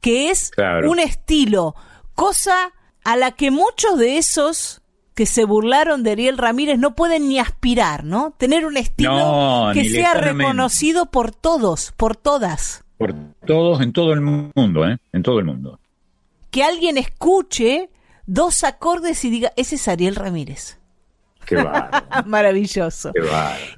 que 0.00 0.30
es 0.30 0.50
Claro. 0.50 0.90
un 0.90 0.98
estilo, 0.98 1.74
cosa 2.14 2.72
a 3.04 3.16
la 3.16 3.30
que 3.32 3.50
muchos 3.50 3.98
de 3.98 4.18
esos 4.18 4.82
que 5.14 5.26
se 5.26 5.44
burlaron 5.44 6.02
de 6.02 6.12
Ariel 6.12 6.38
Ramírez 6.38 6.78
no 6.78 6.94
pueden 6.94 7.28
ni 7.28 7.38
aspirar, 7.38 8.04
¿no? 8.04 8.32
Tener 8.38 8.64
un 8.64 8.76
estilo 8.78 9.14
No, 9.14 9.70
que 9.74 9.88
sea 9.88 10.14
reconocido 10.14 11.06
por 11.06 11.30
todos, 11.32 11.92
por 11.96 12.16
todas. 12.16 12.84
Por 12.96 13.14
todos, 13.46 13.80
en 13.82 13.92
todo 13.92 14.12
el 14.14 14.20
mundo, 14.22 14.86
¿eh? 14.88 14.98
En 15.12 15.22
todo 15.22 15.38
el 15.38 15.44
mundo. 15.44 15.78
Que 16.50 16.64
alguien 16.64 16.96
escuche 16.98 17.90
dos 18.32 18.62
acordes 18.64 19.24
y 19.24 19.30
diga, 19.30 19.52
ese 19.56 19.74
es 19.74 19.88
Ariel 19.88 20.14
Ramírez. 20.14 20.78
Qué 21.46 21.56
Maravilloso. 22.26 23.12
qué. 23.12 23.22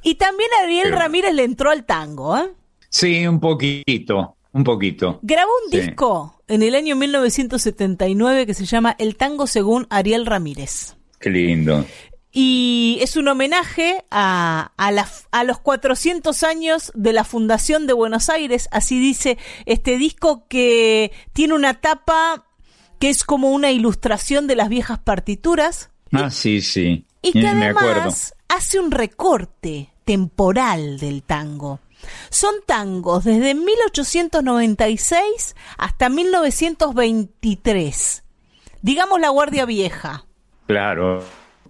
Y 0.02 0.16
también 0.16 0.50
Ariel 0.62 0.90
Qué 0.90 0.96
Ramírez 0.96 1.32
le 1.34 1.44
entró 1.44 1.70
al 1.70 1.84
tango, 1.84 2.36
¿eh? 2.36 2.52
Sí, 2.90 3.26
un 3.26 3.40
poquito, 3.40 4.36
un 4.52 4.64
poquito. 4.64 5.18
Grabó 5.22 5.50
un 5.64 5.70
Sí. 5.70 5.80
disco 5.80 6.42
en 6.48 6.62
el 6.62 6.74
año 6.74 6.94
1979 6.96 8.46
que 8.46 8.54
se 8.54 8.66
llama 8.66 8.94
El 8.98 9.16
tango 9.16 9.46
según 9.46 9.86
Ariel 9.90 10.26
Ramírez. 10.26 10.96
Qué 11.18 11.30
lindo. 11.30 11.84
Y 12.34 12.98
es 13.02 13.16
un 13.16 13.28
homenaje 13.28 14.04
a, 14.10 14.72
a, 14.76 14.90
la- 14.92 15.08
a 15.30 15.44
los 15.44 15.58
400 15.58 16.42
años 16.42 16.90
de 16.94 17.12
la 17.12 17.24
Fundación 17.24 17.86
de 17.86 17.92
Buenos 17.92 18.28
Aires, 18.30 18.68
así 18.72 18.98
dice 18.98 19.36
este 19.66 19.96
disco 19.98 20.46
que 20.48 21.12
tiene 21.34 21.54
una 21.54 21.80
tapa 21.80 22.46
que 23.02 23.10
es 23.10 23.24
como 23.24 23.50
una 23.50 23.72
ilustración 23.72 24.46
de 24.46 24.54
las 24.54 24.68
viejas 24.68 25.00
partituras 25.00 25.90
Ah, 26.12 26.30
sí, 26.30 26.60
sí. 26.62 27.04
y 27.20 27.32
que 27.32 27.52
Me 27.52 27.70
acuerdo. 27.70 27.90
además 28.02 28.32
hace 28.48 28.78
un 28.78 28.92
recorte 28.92 29.92
temporal 30.04 31.00
del 31.00 31.24
tango. 31.24 31.80
Son 32.30 32.54
tangos 32.64 33.24
desde 33.24 33.56
1896 33.56 35.56
hasta 35.78 36.08
1923. 36.08 38.22
Digamos 38.82 39.18
la 39.20 39.30
Guardia 39.30 39.64
Vieja. 39.64 40.24
Claro, 40.68 41.24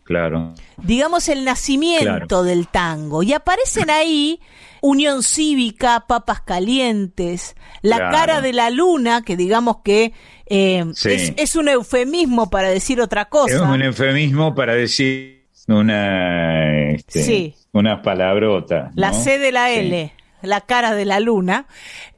claro. 0.05 0.53
digamos, 0.77 1.29
el 1.29 1.47
nacimiento 1.47 2.05
Claro. 2.29 2.43
del 2.43 2.69
tango. 2.69 3.23
Y 3.23 3.33
aparecen 3.33 3.89
ahí 3.91 4.39
Unión 4.83 5.23
Cívica, 5.23 6.05
Papas 6.07 6.43
Calientes, 6.43 7.57
La 7.81 7.97
Claro. 7.97 8.13
cara 8.17 8.41
de 8.43 8.53
la 8.53 8.69
luna, 8.69 9.23
que 9.23 9.37
digamos 9.37 9.79
que 9.83 10.13
eh, 10.47 10.85
Sí. 10.95 11.09
es, 11.13 11.33
es 11.39 11.57
un 11.57 11.69
eufemismo 11.69 12.51
para 12.51 12.69
decir 12.69 13.01
otra 13.01 13.27
cosa. 13.31 13.55
Es 13.55 13.61
un 13.61 13.81
eufemismo 13.81 14.55
para 14.55 14.75
decir 14.75 15.47
una, 15.69 16.91
este, 16.91 17.23
Sí. 17.23 17.55
unas 17.73 18.01
palabrotas. 18.01 18.93
La. 18.95 19.13
C 19.15 19.39
de 19.39 19.53
la 19.53 19.69
Sí. 19.69 19.75
L, 19.79 20.13
La 20.43 20.61
cara 20.61 20.95
de 20.95 21.05
la 21.05 21.21
luna. 21.21 21.67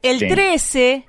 El 0.01 0.19
Sí. 0.19 0.27
13... 0.27 1.05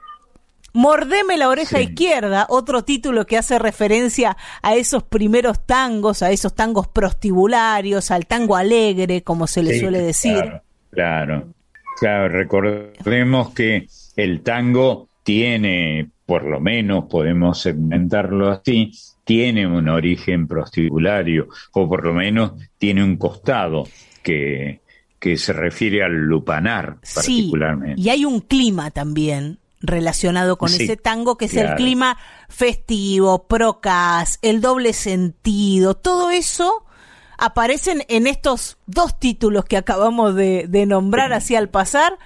Mordeme 0.74 1.38
la 1.38 1.48
oreja 1.48 1.78
Sí. 1.78 1.84
izquierda, 1.84 2.44
otro 2.50 2.84
título 2.84 3.24
que 3.24 3.38
hace 3.38 3.58
referencia 3.58 4.36
a 4.60 4.74
esos 4.74 5.02
primeros 5.04 5.64
tangos, 5.64 6.22
a 6.22 6.30
esos 6.32 6.54
tangos 6.54 6.86
prostibularios, 6.86 8.10
al 8.10 8.26
tango 8.26 8.56
alegre, 8.56 9.22
como 9.22 9.46
se 9.46 9.62
le 9.62 9.72
Sí, 9.72 9.80
suele 9.80 10.02
decir. 10.02 10.34
Claro, 10.34 10.62
claro. 10.96 11.52
Claro, 11.98 12.28
recordemos 12.28 13.54
que 13.54 13.86
el 14.16 14.42
tango 14.42 15.08
tiene, 15.22 16.10
por 16.26 16.44
lo 16.44 16.60
menos 16.60 17.04
podemos 17.08 17.60
segmentarlo 17.60 18.50
así, 18.50 18.92
tiene 19.24 19.66
un 19.66 19.88
origen 19.88 20.46
prostibulario, 20.46 21.48
o 21.72 21.88
por 21.88 22.04
lo 22.04 22.12
menos 22.12 22.52
tiene 22.78 23.02
un 23.02 23.16
costado 23.16 23.88
que, 24.22 24.80
que 25.18 25.36
se 25.38 25.52
refiere 25.54 26.02
al 26.04 26.12
lupanar 26.12 26.98
Sí, 27.02 27.14
particularmente. 27.14 28.00
y 28.00 28.10
hay 28.10 28.24
un 28.24 28.40
clima 28.40 28.90
también 28.90 29.58
relacionado 29.80 30.58
con 30.58 30.68
Sí, 30.68 30.84
ese 30.84 30.96
tango, 30.96 31.36
que 31.36 31.46
es 31.46 31.54
el 31.56 31.74
clima 31.76 32.18
festivo, 32.48 33.46
procas, 33.46 34.38
el 34.42 34.60
doble 34.60 34.92
sentido, 34.92 35.94
todo 35.94 36.30
eso 36.30 36.85
aparecen 37.38 38.02
en 38.08 38.26
estos 38.26 38.78
dos 38.86 39.18
títulos 39.18 39.64
que 39.64 39.76
acabamos 39.76 40.34
de, 40.34 40.66
de 40.68 40.86
nombrar 40.86 41.32
así 41.32 41.54
al 41.56 41.68
pasar. 41.68 42.16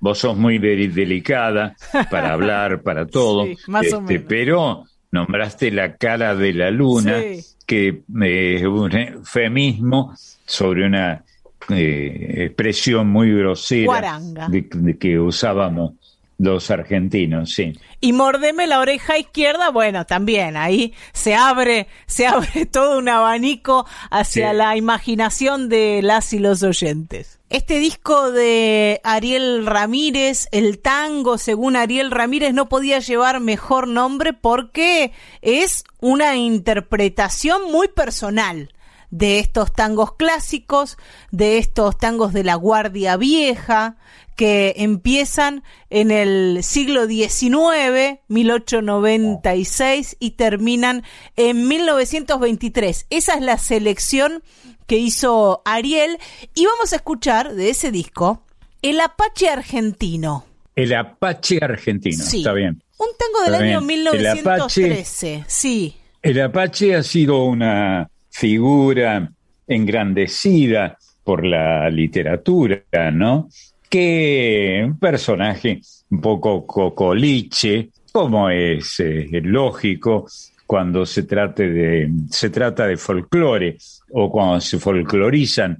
Vos 0.00 0.18
sos 0.18 0.36
muy 0.36 0.58
de- 0.58 0.88
delicada 0.88 1.76
para 2.10 2.32
hablar, 2.32 2.82
para 2.82 3.06
todo, 3.08 3.44
Sí, 3.44 3.56
más 3.68 3.82
o 3.92 4.00
este, 4.00 4.00
menos. 4.00 4.24
pero 4.28 4.84
nombraste 5.10 5.70
la 5.70 5.96
cara 5.96 6.34
de 6.34 6.52
la 6.52 6.70
luna, 6.70 7.20
Sí. 7.20 7.40
que 7.66 7.88
eh, 8.22 8.56
es 8.56 8.64
un 8.66 8.92
eufemismo 8.96 10.14
sobre 10.46 10.86
una 10.86 11.24
eh, 11.70 12.34
expresión 12.46 13.08
muy 13.08 13.32
grosera 13.32 14.20
de 14.48 14.98
que 14.98 15.18
usábamos 15.18 15.92
los 16.38 16.70
argentinos, 16.70 17.52
sí. 17.52 17.72
Y 18.00 18.12
mordeme 18.12 18.66
la 18.66 18.80
oreja 18.80 19.18
izquierda, 19.18 19.70
bueno, 19.70 20.04
también 20.04 20.56
ahí 20.56 20.92
se 21.12 21.34
abre, 21.34 21.86
se 22.06 22.26
abre 22.26 22.66
todo 22.70 22.98
un 22.98 23.08
abanico 23.08 23.86
hacia 24.10 24.50
Sí. 24.50 24.56
la 24.56 24.76
imaginación 24.76 25.68
de 25.68 26.00
las 26.02 26.32
y 26.32 26.38
los 26.40 26.62
oyentes. 26.62 27.38
Este 27.50 27.78
disco 27.78 28.32
de 28.32 29.00
Ariel 29.04 29.64
Ramírez, 29.64 30.48
el 30.50 30.80
tango, 30.80 31.38
según 31.38 31.76
Ariel 31.76 32.10
Ramírez, 32.10 32.52
no 32.52 32.68
podía 32.68 32.98
llevar 32.98 33.38
mejor 33.38 33.86
nombre 33.86 34.32
porque 34.32 35.12
es 35.40 35.84
una 36.00 36.36
interpretación 36.36 37.70
muy 37.70 37.86
personal 37.88 38.73
de 39.14 39.38
estos 39.38 39.72
tangos 39.72 40.16
clásicos, 40.16 40.98
de 41.30 41.58
estos 41.58 41.96
tangos 41.96 42.32
de 42.32 42.42
la 42.42 42.56
Guardia 42.56 43.16
Vieja, 43.16 43.96
que 44.34 44.74
empiezan 44.78 45.62
en 45.88 46.10
el 46.10 46.64
siglo 46.64 47.06
XIX, 47.06 48.18
1896, 48.26 50.16
y 50.18 50.32
terminan 50.32 51.04
en 51.36 51.68
1923. 51.68 53.06
Esa 53.10 53.34
es 53.34 53.40
la 53.42 53.56
selección 53.58 54.42
que 54.88 54.96
hizo 54.98 55.62
Ariel, 55.64 56.18
y 56.54 56.66
vamos 56.66 56.92
a 56.92 56.96
escuchar 56.96 57.54
de 57.54 57.70
ese 57.70 57.92
disco 57.92 58.42
El 58.82 59.00
Apache 59.00 59.48
Argentino. 59.48 60.44
El 60.74 60.92
Apache 60.92 61.60
argentino, 61.62 62.24
Sí. 62.24 62.38
está 62.38 62.52
bien. 62.52 62.82
Un 62.98 63.06
tango 63.16 63.44
del 63.44 63.54
Está 63.54 63.64
año 63.64 63.80
bien. 63.80 64.00
El 64.08 64.26
Apache- 64.26 64.82
1913, 64.82 65.44
sí. 65.46 65.96
El 66.20 66.40
Apache 66.42 66.96
ha 66.96 67.02
sido 67.04 67.44
una 67.44 68.10
figura 68.34 69.30
engrandecida 69.68 70.98
por 71.22 71.46
la 71.46 71.88
literatura, 71.88 72.82
¿no? 73.12 73.48
Que 73.88 74.82
un 74.84 74.98
personaje 74.98 75.80
un 76.10 76.20
poco 76.20 76.66
cocoliche, 76.66 77.90
como 78.10 78.50
es 78.50 78.98
eh, 78.98 79.28
lógico 79.44 80.26
cuando 80.66 81.06
se 81.06 81.22
trate 81.22 81.68
de 81.68 82.10
se 82.28 82.50
trata 82.50 82.88
de 82.88 82.96
folclore 82.96 83.76
o 84.10 84.30
cuando 84.30 84.60
se 84.60 84.78
folclorizan 84.78 85.78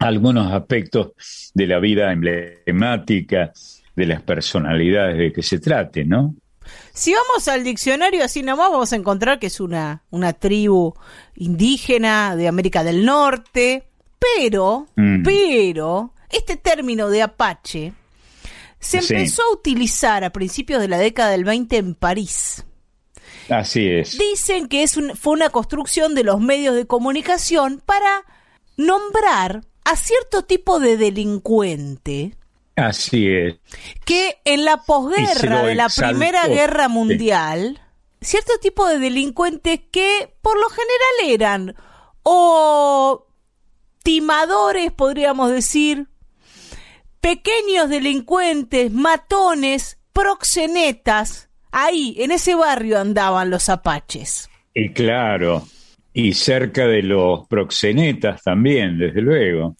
algunos 0.00 0.52
aspectos 0.52 1.52
de 1.54 1.66
la 1.66 1.78
vida 1.78 2.12
emblemática 2.12 3.52
de 3.94 4.06
las 4.06 4.22
personalidades 4.22 5.16
de 5.16 5.32
que 5.32 5.42
se 5.42 5.60
trate, 5.60 6.04
¿no? 6.04 6.34
Si 6.92 7.12
vamos 7.14 7.48
al 7.48 7.64
diccionario 7.64 8.24
así 8.24 8.42
nomás, 8.42 8.70
vamos 8.70 8.92
a 8.92 8.96
encontrar 8.96 9.38
que 9.38 9.46
es 9.48 9.60
una, 9.60 10.02
una 10.10 10.32
tribu 10.32 10.94
indígena 11.36 12.36
de 12.36 12.48
América 12.48 12.84
del 12.84 13.04
Norte, 13.04 13.88
pero, 14.18 14.86
Mm. 14.96 15.22
pero, 15.22 16.12
este 16.30 16.56
término 16.56 17.08
de 17.08 17.22
Apache 17.22 17.92
se 18.80 19.00
Sí. 19.02 19.14
empezó 19.14 19.42
a 19.42 19.52
utilizar 19.52 20.24
a 20.24 20.30
principios 20.30 20.80
de 20.80 20.88
la 20.88 20.98
década 20.98 21.30
del 21.30 21.44
20 21.44 21.76
en 21.76 21.94
París. 21.94 22.64
Así 23.48 23.88
es. 23.88 24.18
Dicen 24.18 24.68
que 24.68 24.82
es 24.82 24.96
un- 24.96 25.16
fue 25.16 25.32
una 25.32 25.50
construcción 25.50 26.14
de 26.14 26.24
los 26.24 26.40
medios 26.40 26.74
de 26.74 26.86
comunicación 26.86 27.82
para 27.84 28.24
nombrar 28.76 29.62
a 29.84 29.96
cierto 29.96 30.42
tipo 30.44 30.80
de 30.80 30.96
delincuente 30.96 32.34
Así 32.78 33.28
es. 33.28 33.56
que 34.04 34.38
en 34.44 34.64
la 34.64 34.78
posguerra 34.78 35.62
de 35.62 35.74
la. 35.74 35.88
Primera 35.88 36.46
Guerra. 36.46 36.88
Mundial, 36.88 37.80
cierto 38.20 38.52
tipo 38.60 38.86
de 38.86 38.98
delincuentes 38.98 39.80
que 39.90 40.34
por 40.42 40.58
lo 40.58 40.68
general 40.68 41.34
eran 41.34 41.74
o 42.22 43.26
timadores, 44.02 44.92
podríamos 44.92 45.50
decir, 45.50 46.08
pequeños 47.20 47.88
delincuentes, 47.88 48.92
matones, 48.92 49.98
proxenetas. 50.12 51.50
Ahí, 51.70 52.16
en 52.18 52.30
ese 52.30 52.54
barrio 52.54 52.98
andaban 52.98 53.50
los 53.50 53.68
apaches. 53.68 54.48
Y 54.72 54.90
claro, 54.92 55.66
y 56.12 56.32
cerca 56.32 56.86
de 56.86 57.02
los 57.02 57.46
proxenetas 57.48 58.42
también, 58.42 58.98
desde 58.98 59.20
luego. 59.20 59.76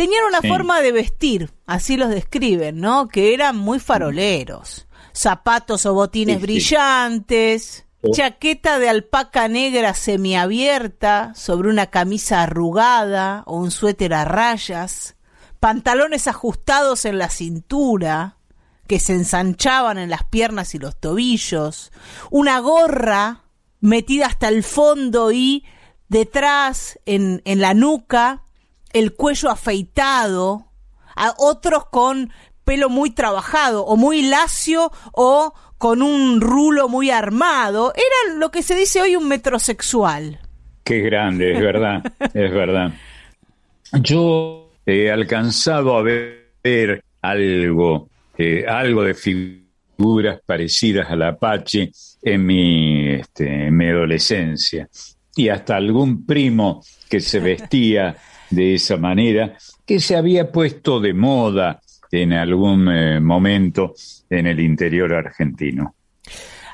Tenían 0.00 0.24
una 0.24 0.40
Sí. 0.40 0.48
forma 0.48 0.80
de 0.80 0.92
vestir, 0.92 1.50
así 1.66 1.98
los 1.98 2.08
describen, 2.08 2.78
¿no? 2.80 3.08
Que 3.08 3.34
eran 3.34 3.58
muy 3.58 3.78
faroleros. 3.80 4.86
Zapatos 5.12 5.84
o 5.84 5.92
botines 5.92 6.36
Sí, 6.36 6.42
brillantes, 6.42 7.84
chaqueta 8.14 8.78
de 8.78 8.88
alpaca 8.88 9.46
negra 9.48 9.92
semiabierta 9.92 11.34
sobre 11.34 11.68
una 11.68 11.88
camisa 11.88 12.42
arrugada 12.44 13.42
o 13.44 13.58
un 13.58 13.70
suéter 13.70 14.14
a 14.14 14.24
rayas, 14.24 15.16
pantalones 15.58 16.28
ajustados 16.28 17.04
en 17.04 17.18
la 17.18 17.28
cintura, 17.28 18.38
que 18.86 19.00
se 19.00 19.12
ensanchaban 19.12 19.98
en 19.98 20.08
las 20.08 20.24
piernas 20.24 20.74
y 20.74 20.78
los 20.78 20.98
tobillos, 20.98 21.92
una 22.30 22.58
gorra 22.60 23.42
metida 23.80 24.26
hasta 24.28 24.48
el 24.48 24.62
fondo 24.64 25.30
y 25.30 25.64
detrás, 26.08 26.98
en, 27.04 27.42
en 27.44 27.60
la 27.60 27.74
nuca, 27.74 28.44
el 28.92 29.14
cuello 29.14 29.50
afeitado, 29.50 30.66
a 31.16 31.34
otros 31.38 31.86
con 31.86 32.32
pelo 32.64 32.88
muy 32.88 33.10
trabajado 33.10 33.84
o 33.84 33.96
muy 33.96 34.22
lacio 34.22 34.92
o 35.12 35.52
con 35.78 36.02
un 36.02 36.40
rulo 36.40 36.88
muy 36.88 37.10
armado. 37.10 37.92
Era 37.94 38.36
lo 38.38 38.50
que 38.50 38.62
se 38.62 38.74
dice 38.74 39.00
hoy 39.00 39.16
un 39.16 39.28
metrosexual. 39.28 40.38
Qué 40.84 41.00
grande, 41.00 41.52
es 41.52 41.60
verdad, 41.60 42.02
es 42.34 42.52
verdad. 42.52 42.92
Yo 44.00 44.72
he 44.86 45.10
alcanzado 45.10 45.96
a 45.96 46.02
ver 46.02 47.04
algo, 47.22 48.08
eh, 48.36 48.64
algo 48.68 49.02
de 49.02 49.14
figuras 49.14 50.40
parecidas 50.44 51.10
al 51.10 51.22
Apache 51.22 51.90
en 52.22 52.46
mi, 52.46 53.10
este, 53.10 53.66
en 53.66 53.76
mi 53.76 53.88
adolescencia. 53.88 54.88
Y 55.36 55.48
hasta 55.48 55.76
algún 55.76 56.26
primo 56.26 56.82
que 57.08 57.20
se 57.20 57.40
vestía 57.40 58.16
de 58.50 58.74
esa 58.74 58.96
manera, 58.96 59.56
que 59.86 60.00
se 60.00 60.16
había 60.16 60.50
puesto 60.52 61.00
de 61.00 61.14
moda 61.14 61.80
en 62.10 62.32
algún 62.32 62.88
eh, 62.90 63.20
momento 63.20 63.94
en 64.28 64.46
el 64.46 64.60
interior 64.60 65.12
argentino. 65.14 65.94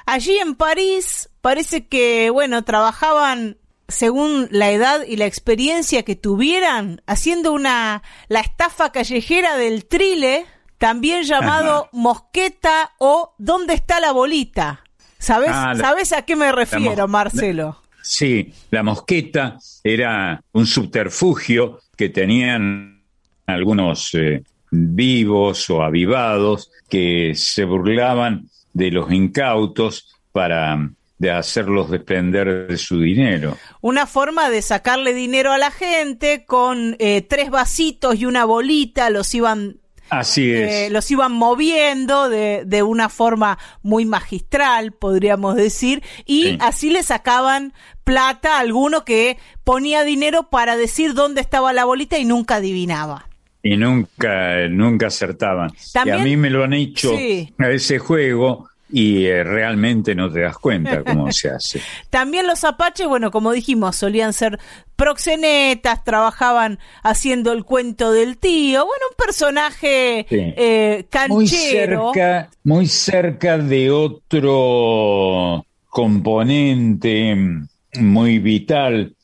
Allí 0.06 0.38
en 0.38 0.54
París 0.54 1.28
parece 1.40 1.86
que, 1.86 2.30
bueno, 2.30 2.62
trabajaban 2.64 3.58
según 3.88 4.48
la 4.50 4.70
edad 4.70 5.02
y 5.06 5.16
la 5.16 5.26
experiencia 5.26 6.02
que 6.02 6.16
tuvieran, 6.16 7.02
haciendo 7.06 7.52
una 7.52 8.02
la 8.28 8.40
estafa 8.40 8.90
callejera 8.90 9.56
del 9.56 9.86
trile, 9.86 10.46
también 10.78 11.22
llamado 11.24 11.72
Ajá. 11.84 11.88
mosqueta 11.92 12.92
o 12.98 13.34
¿dónde 13.38 13.74
está 13.74 14.00
la 14.00 14.12
bolita? 14.12 14.80
¿Sabes, 15.18 15.50
Ah, 15.52 15.72
la- 15.74 15.80
¿Sabes 15.80 16.12
a 16.12 16.22
qué 16.22 16.36
me 16.36 16.50
refiero, 16.52 17.08
Marcelo? 17.08 17.80
Sí, 18.08 18.52
la 18.70 18.84
mosqueta 18.84 19.58
era 19.82 20.40
un 20.52 20.64
subterfugio 20.64 21.80
que 21.96 22.08
tenían 22.08 23.02
algunos 23.46 24.14
eh, 24.14 24.44
vivos 24.70 25.68
o 25.70 25.82
avivados 25.82 26.70
que 26.88 27.32
se 27.34 27.64
burlaban 27.64 28.48
de 28.72 28.92
los 28.92 29.10
incautos 29.10 30.14
para 30.30 30.88
de 31.18 31.32
hacerlos 31.32 31.90
desprender 31.90 32.68
de 32.68 32.78
su 32.78 33.00
dinero. 33.00 33.56
Una 33.80 34.06
forma 34.06 34.50
de 34.50 34.62
sacarle 34.62 35.12
dinero 35.12 35.50
a 35.50 35.58
la 35.58 35.72
gente 35.72 36.44
con 36.46 36.94
eh, 37.00 37.22
tres 37.22 37.50
vasitos 37.50 38.14
y 38.16 38.26
una 38.26 38.44
bolita, 38.44 39.10
los 39.10 39.34
iban 39.34 39.78
Así 40.10 40.50
es. 40.52 40.70
eh, 40.72 40.88
los 40.90 41.10
iban 41.10 41.32
moviendo 41.32 42.28
de, 42.28 42.62
de 42.66 42.82
una 42.82 43.08
forma 43.08 43.58
muy 43.82 44.04
magistral, 44.04 44.92
podríamos 44.92 45.56
decir, 45.56 46.02
y 46.24 46.42
Sí. 46.44 46.58
así 46.60 46.90
le 46.90 47.02
sacaban 47.02 47.72
plata 48.04 48.56
a 48.56 48.60
alguno 48.60 49.04
que 49.04 49.36
ponía 49.64 50.04
dinero 50.04 50.48
para 50.50 50.76
decir 50.76 51.14
dónde 51.14 51.40
estaba 51.40 51.72
la 51.72 51.84
bolita 51.84 52.18
y 52.18 52.24
nunca 52.24 52.56
adivinaba. 52.56 53.28
y 53.62 53.76
nunca, 53.76 54.68
nunca 54.70 55.08
acertaban. 55.08 55.72
También- 55.92 56.18
y 56.18 56.20
a 56.20 56.24
mí 56.24 56.36
me 56.36 56.50
lo 56.50 56.62
han 56.62 56.72
hecho 56.72 57.10
Sí. 57.16 57.52
a 57.58 57.68
ese 57.70 57.98
juego 57.98 58.68
y 58.88 59.26
eh, 59.26 59.42
realmente 59.42 60.14
no 60.14 60.30
te 60.30 60.40
das 60.40 60.56
cuenta 60.58 61.02
cómo 61.02 61.30
se 61.32 61.50
hace. 61.50 61.80
También 62.10 62.46
los 62.46 62.62
apaches, 62.64 63.06
bueno, 63.08 63.30
como 63.30 63.52
dijimos, 63.52 63.96
solían 63.96 64.32
ser 64.32 64.58
proxenetas, 64.94 66.04
trabajaban 66.04 66.78
haciendo 67.02 67.52
el 67.52 67.64
cuento 67.64 68.12
del 68.12 68.38
tío, 68.38 68.86
bueno, 68.86 69.04
un 69.10 69.16
personaje 69.24 70.26
Sí. 70.28 70.36
eh, 70.56 71.06
Muy 71.28 71.48
canchero. 71.48 72.12
cerca, 72.14 72.50
muy 72.64 72.86
cerca 72.86 73.58
de 73.58 73.90
otro 73.90 75.64
componente 75.88 77.34
mm, 77.34 77.68
muy 78.00 78.38
vital 78.38 79.14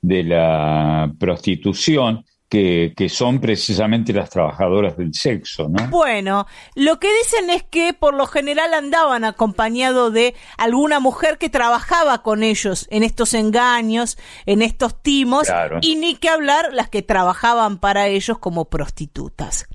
de 0.00 0.22
la 0.22 1.12
prostitución, 1.18 2.24
que, 2.48 2.94
que 2.96 3.08
son 3.10 3.40
precisamente 3.40 4.12
las 4.12 4.30
trabajadoras 4.30 4.96
del 4.96 5.12
sexo, 5.12 5.68
¿no? 5.68 5.88
Bueno, 5.88 6.46
lo 6.74 6.98
que 6.98 7.08
dicen 7.18 7.50
es 7.50 7.62
que 7.62 7.92
por 7.92 8.14
lo 8.14 8.26
general 8.26 8.72
andaban 8.72 9.24
acompañado 9.24 10.10
de 10.10 10.34
alguna 10.56 10.98
mujer 10.98 11.36
que 11.36 11.50
trabajaba 11.50 12.22
con 12.22 12.42
ellos 12.42 12.86
en 12.90 13.02
estos 13.02 13.34
engaños, 13.34 14.16
en 14.46 14.62
estos 14.62 15.02
timos, 15.02 15.46
Claro. 15.46 15.78
y 15.82 15.96
ni 15.96 16.14
que 16.16 16.30
hablar 16.30 16.72
las 16.72 16.88
que 16.88 17.02
trabajaban 17.02 17.78
para 17.78 18.06
ellos 18.08 18.38
como 18.38 18.64
prostitutas. 18.70 19.66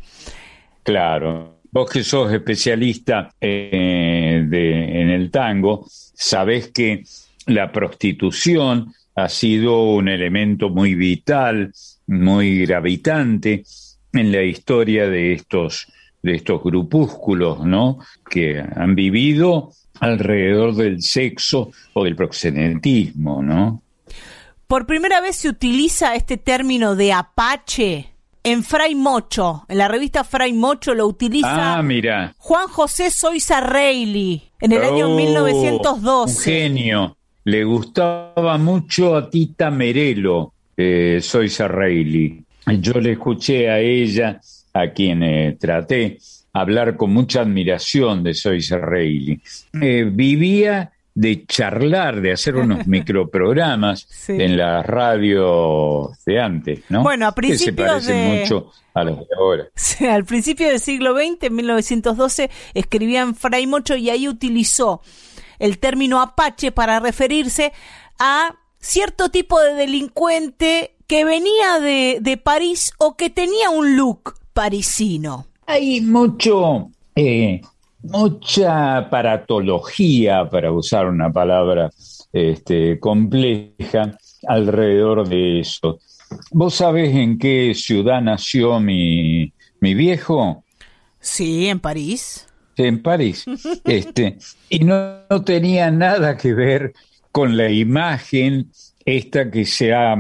Claro. 0.84 1.60
Vos 1.72 1.90
que 1.90 2.04
sos 2.04 2.32
especialista 2.32 3.32
eh, 3.42 4.44
de- 4.48 5.02
en 5.02 5.10
el 5.10 5.32
tango, 5.32 5.86
sabés 5.90 6.72
que 6.72 7.04
la 7.48 7.72
prostitución 7.72 8.94
ha 9.16 9.30
sido 9.30 9.84
un 9.84 10.08
elemento 10.08 10.70
muy 10.70 10.94
vital, 10.96 11.72
muy 12.08 12.66
gravitante 12.66 13.64
en 14.14 14.32
la 14.32 14.44
historia 14.44 15.08
de 15.10 15.34
estos, 15.34 15.88
de 16.22 16.36
estos 16.36 16.62
grupúsculos, 16.64 17.66
¿no? 17.66 18.00
Que 18.30 18.60
han 18.76 18.96
vivido 18.96 19.72
alrededor 20.00 20.76
del 20.76 21.02
sexo 21.02 21.72
o 21.94 22.04
del 22.04 22.16
proxenetismo, 22.16 23.42
¿no? 23.42 23.82
Por 24.68 24.86
primera 24.86 25.22
vez 25.22 25.36
se 25.38 25.50
utiliza 25.50 26.16
este 26.16 26.38
término 26.38 26.96
de 26.96 27.14
apache 27.14 28.10
en 28.44 28.64
Fray 28.64 28.96
Mocho. 28.96 29.66
En 29.70 29.78
la 29.78 29.88
revista 29.88 30.24
Fray 30.24 30.52
Mocho 30.54 30.94
lo 30.96 31.08
utiliza 31.08 31.78
Ah, 31.78 31.82
mira. 31.84 32.34
Juan 32.38 32.68
José 32.68 33.10
Soiza 33.12 33.62
Reilly 33.62 34.44
en 34.60 34.72
el 34.72 34.84
año 34.84 35.08
Oh, 35.08 35.12
Un 35.12 35.16
1912. 35.18 36.44
genio. 36.44 37.18
Le 37.46 37.64
gustaba 37.66 38.58
mucho 38.58 39.16
a 39.16 39.30
Tita 39.30 39.70
Merelo, 39.70 40.54
eh, 40.78 41.20
soy 41.22 41.50
Sarreili. 41.50 42.44
Yo 42.80 42.94
le 43.02 43.12
escuché 43.14 43.70
a 43.70 43.80
ella, 43.80 44.40
a 44.74 44.88
quien 44.92 45.22
eh, 45.24 45.58
traté, 45.60 46.18
hablar 46.54 46.96
con 46.96 47.12
mucha 47.14 47.42
admiración 47.42 48.24
de 48.24 48.34
Soy 48.34 48.62
Sarreili. 48.62 49.42
Eh, 49.82 50.06
vivía 50.10 50.92
de 51.16 51.46
charlar, 51.46 52.22
de 52.22 52.32
hacer 52.32 52.56
unos 52.56 52.88
microprogramas 52.88 54.08
Sí. 54.10 54.34
en 54.40 54.58
la 54.58 54.82
radio 54.82 56.10
de 56.26 56.40
antes, 56.40 56.80
¿no? 56.90 57.04
Bueno, 57.04 57.28
a 57.28 57.36
Que 57.36 57.42
se 57.56 57.72
principios 57.74 57.88
parecen 57.88 58.16
de- 58.16 58.40
mucho 58.40 58.72
a 58.96 59.04
los 59.04 59.20
de 59.20 59.26
ahora. 59.38 59.64
Sí, 59.76 60.06
al 60.08 60.24
principio 60.26 60.68
del 60.70 60.80
siglo 60.80 61.14
XX, 61.16 61.44
en 61.48 61.56
1912, 61.56 62.50
escribía 62.74 63.22
en 63.22 63.36
Fray 63.36 63.68
Mocho 63.68 63.96
y 63.96 64.10
ahí 64.10 64.28
utilizó 64.28 65.02
el 65.60 65.78
término 65.80 66.22
apache 66.22 66.72
para 66.72 67.00
referirse 67.00 67.74
a 68.20 68.56
cierto 68.84 69.30
tipo 69.30 69.60
de 69.60 69.74
delincuente 69.74 70.96
que 71.08 71.26
venía 71.26 71.80
de, 71.80 72.20
de 72.22 72.38
París 72.38 72.94
o 73.00 73.16
que 73.16 73.30
tenía 73.30 73.70
un 73.70 73.96
look 73.96 74.36
parisino. 74.54 75.48
Hay 75.66 76.02
mucho, 76.02 76.90
eh, 77.16 77.62
mucha 78.04 78.98
aparatología, 78.98 80.50
para 80.50 80.72
usar 80.72 81.08
una 81.08 81.32
palabra 81.32 81.90
este, 82.34 83.00
compleja, 83.00 84.18
alrededor 84.48 85.28
de 85.28 85.62
eso. 85.62 86.00
¿Vos 86.52 86.76
sabés 86.76 87.16
en 87.16 87.38
qué 87.38 87.74
ciudad 87.76 88.22
nació 88.22 88.80
mi, 88.80 89.54
mi 89.80 89.94
viejo? 89.94 90.64
Sí, 91.20 91.70
en 91.70 91.80
París. 91.80 92.48
En 92.76 93.02
París. 93.02 93.46
Este, 93.86 94.38
y 94.70 94.80
no, 94.80 95.20
no 95.30 95.44
tenía 95.44 95.90
nada 95.90 96.36
que 96.36 96.54
ver 96.54 96.94
con 97.34 97.58
la 97.58 97.70
imagen 97.70 98.72
esta 99.06 99.52
que 99.52 99.66
se 99.66 99.94
ha 99.94 100.16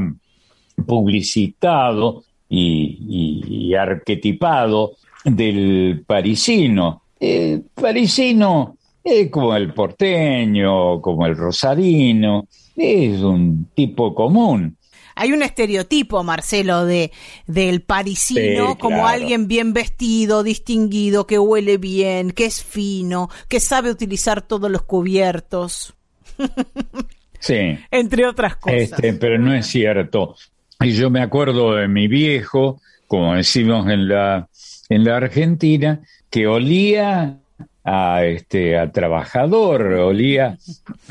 publicitado 0.85 2.23
y, 2.49 2.99
y- 3.07 3.68
y 3.69 3.76
arquetipado 3.76 4.94
del 5.23 6.03
parisino. 6.06 7.03
El 7.19 7.61
parisino 7.73 8.77
es 9.03 9.30
como 9.30 9.56
el 9.56 9.73
porteño, 9.73 11.02
como 11.02 11.26
el 11.26 11.35
rosarino, 11.38 12.48
es 12.76 13.22
un 13.22 13.69
tipo 13.73 14.14
común. 14.14 14.77
Hay 15.15 15.31
un 15.31 15.44
estereotipo, 15.44 16.23
Marcelo, 16.23 16.85
de 16.85 17.11
del 17.45 17.84
parisino 17.84 18.72
Sí, 18.72 18.77
como 18.80 18.98
claro. 18.98 19.07
alguien 19.10 19.48
bien 19.48 19.72
vestido, 19.72 20.41
distinguido, 20.41 21.27
que 21.27 21.38
huele 21.38 21.77
bien, 21.77 22.31
que 22.31 22.45
es 22.45 22.64
fino, 22.64 23.30
que 23.48 23.60
sabe 23.60 23.91
utilizar 23.91 24.41
todos 24.41 24.72
los 24.72 24.81
cubiertos, 24.81 25.94
Sí. 27.39 27.77
entre 27.91 28.26
otras 28.26 28.55
cosas. 28.55 28.80
Este, 28.80 29.14
pero 29.14 29.38
no 29.38 29.53
es 29.53 29.68
cierto. 29.68 30.38
Y 30.80 30.91
yo 30.91 31.10
me 31.10 31.22
acuerdo 31.22 31.76
de 31.76 31.89
mi 31.89 32.07
viejo, 32.07 32.80
como 33.05 33.35
decimos 33.35 33.89
en 33.89 34.07
la, 34.07 34.47
en 34.88 35.03
la 35.03 35.18
Argentina, 35.18 35.99
que 36.30 36.47
olía 36.47 37.38
a, 37.84 38.23
este, 38.23 38.77
a 38.77 38.91
trabajador, 38.91 39.81
olía, 39.81 40.57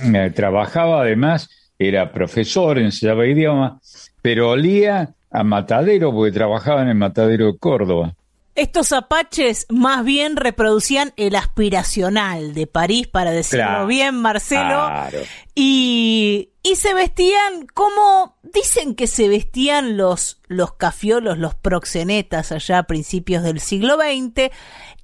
eh, 0.03 0.33
trabajaba 0.35 1.03
además, 1.03 1.51
era 1.79 2.13
profesor, 2.13 2.79
enseñaba 2.79 3.27
idioma, 3.27 3.81
pero 4.23 4.51
olía 4.51 5.11
a 5.31 5.45
matadero, 5.45 6.13
porque 6.13 6.33
trabajaba 6.33 6.83
en 6.83 6.89
el 6.89 6.95
matadero 6.95 7.53
de 7.53 7.59
Córdoba. 7.59 8.15
Estos 8.55 8.93
apaches 8.93 9.67
más 9.71 10.05
bien 10.05 10.37
reproducían 10.37 11.15
el 11.17 11.37
aspiracional 11.37 12.53
de 12.53 12.67
París, 12.67 13.09
para 13.09 13.31
decirlo 13.31 13.65
Claro. 13.65 13.87
bien, 13.87 14.15
Marcelo. 14.17 14.87
Claro. 14.87 15.19
Y, 15.55 16.51
y 16.63 16.77
se 16.77 16.93
vestían 16.93 17.67
como 17.73 18.37
dicen 18.43 18.95
que 18.95 19.07
se 19.07 19.29
vestían 19.29 19.97
los, 19.97 20.41
los 20.49 20.75
cafiolos, 20.75 21.39
los 21.39 21.55
proxenetas 21.55 22.53
allá 22.53 22.79
a 22.79 22.83
principios 22.83 23.43
del 23.43 23.59
siglo 23.61 23.97
XX. 23.97 24.51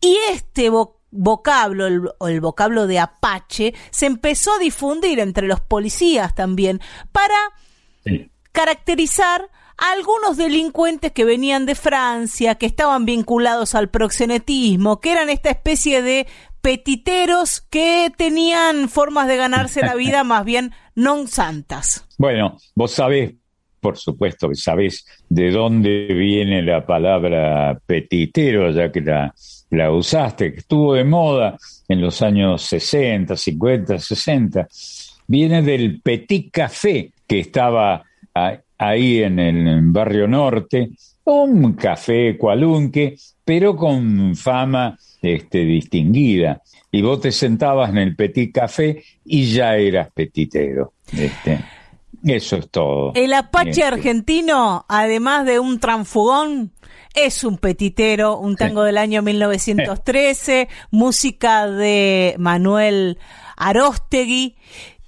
Y 0.02 0.16
este 0.30 0.70
vo- 0.70 0.96
vocablo, 1.10 1.86
el, 1.86 2.02
o 2.18 2.28
el 2.28 2.42
vocablo 2.42 2.86
de 2.86 2.98
apache, 2.98 3.72
se 3.90 4.04
empezó 4.04 4.52
a 4.52 4.58
difundir 4.58 5.20
entre 5.20 5.46
los 5.46 5.60
policías 5.60 6.34
también 6.34 6.82
para 7.12 7.34
Sí. 8.04 8.30
caracterizar 8.52 9.48
a 9.78 9.92
algunos 9.92 10.36
delincuentes 10.36 11.12
que 11.12 11.24
venían 11.24 11.64
de 11.64 11.74
Francia, 11.74 12.56
que 12.56 12.66
estaban 12.66 13.04
vinculados 13.06 13.74
al 13.74 13.88
proxenetismo, 13.88 15.00
que 15.00 15.12
eran 15.12 15.30
esta 15.30 15.50
especie 15.50 16.02
de 16.02 16.26
petiteros 16.60 17.60
que 17.60 18.12
tenían 18.16 18.88
formas 18.88 19.28
de 19.28 19.36
ganarse 19.36 19.80
la 19.80 19.94
vida 19.94 20.24
más 20.24 20.44
bien 20.44 20.72
non 20.94 21.30
santas. 21.30 22.04
Bueno, 22.18 22.58
vos 22.74 22.90
sabés, 22.90 23.34
por 23.80 23.96
supuesto 23.96 24.48
que 24.48 24.56
sabés 24.56 25.06
de 25.28 25.50
dónde 25.50 26.10
viene 26.10 26.62
la 26.62 26.84
palabra 26.84 27.78
petitero, 27.86 28.70
ya 28.72 28.90
que 28.90 29.00
la, 29.00 29.32
la 29.70 29.92
usaste, 29.92 30.52
que 30.52 30.58
estuvo 30.58 30.94
de 30.94 31.04
moda 31.04 31.56
en 31.86 32.00
los 32.00 32.20
años 32.22 32.62
60, 32.62 33.36
50, 33.36 33.98
60. 33.98 34.66
Viene 35.28 35.62
del 35.62 36.00
Petit 36.00 36.50
Café, 36.50 37.12
que 37.26 37.40
estaba 37.40 38.02
ahí 38.78 39.22
en 39.22 39.38
el 39.38 39.82
barrio 39.90 40.26
norte, 40.28 40.90
un 41.24 41.74
café 41.74 42.38
cualunque, 42.38 43.16
pero 43.44 43.76
con 43.76 44.34
fama 44.36 44.96
este, 45.20 45.64
distinguida. 45.64 46.62
Y 46.90 47.02
vos 47.02 47.20
te 47.20 47.32
sentabas 47.32 47.90
en 47.90 47.98
el 47.98 48.16
Petit 48.16 48.54
Café 48.54 49.02
y 49.24 49.52
ya 49.52 49.76
eras 49.76 50.10
petitero. 50.12 50.94
Este, 51.12 51.60
eso 52.24 52.56
es 52.56 52.70
todo. 52.70 53.12
El 53.14 53.34
apache 53.34 53.70
Este, 53.70 53.84
argentino, 53.84 54.86
además 54.88 55.44
de 55.44 55.58
un 55.58 55.80
transfugón, 55.80 56.72
es 57.14 57.44
un 57.44 57.58
petitero, 57.58 58.38
un 58.38 58.56
tango 58.56 58.82
del 58.84 58.96
año 58.96 59.22
1913, 59.22 60.68
música 60.90 61.66
de 61.66 62.36
Manuel 62.38 63.18
Aróstegui 63.56 64.56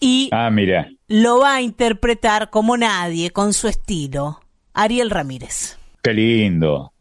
y 0.00 0.28
Ah, 0.32 0.50
mira. 0.50 0.90
Lo 1.10 1.40
va 1.40 1.56
a 1.56 1.60
interpretar 1.60 2.50
como 2.50 2.76
nadie, 2.76 3.32
con 3.32 3.52
su 3.52 3.66
estilo, 3.66 4.40
Ariel 4.72 5.10
Ramírez. 5.10 5.76
Qué 6.02 6.14
lindo. 6.14 6.92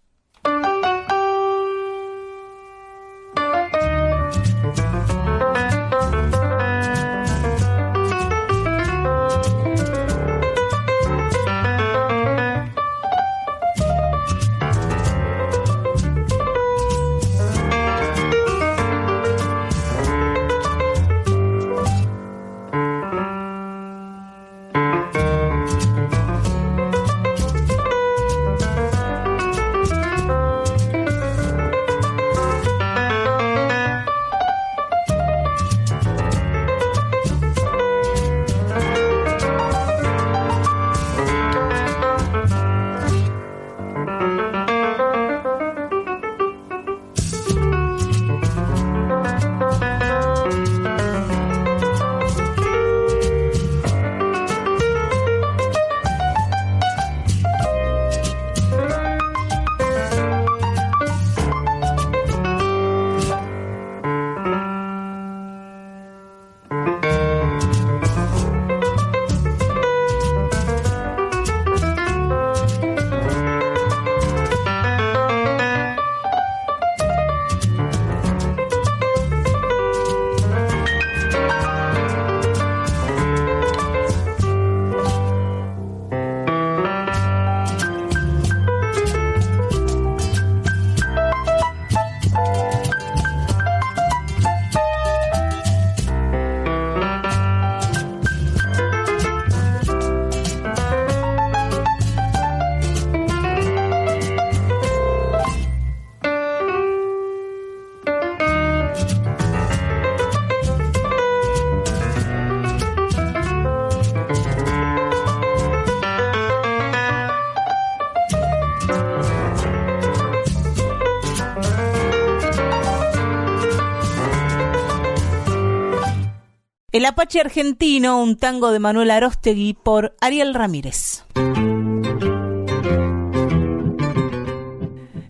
El 127.00 127.06
Apache 127.06 127.40
Argentino, 127.40 128.22
un 128.22 128.36
tango 128.36 128.72
de 128.72 128.80
Manuel 128.80 129.12
Aróstegui 129.12 129.74
por 129.74 130.18
Ariel 130.20 130.54
Ramírez. 130.54 131.24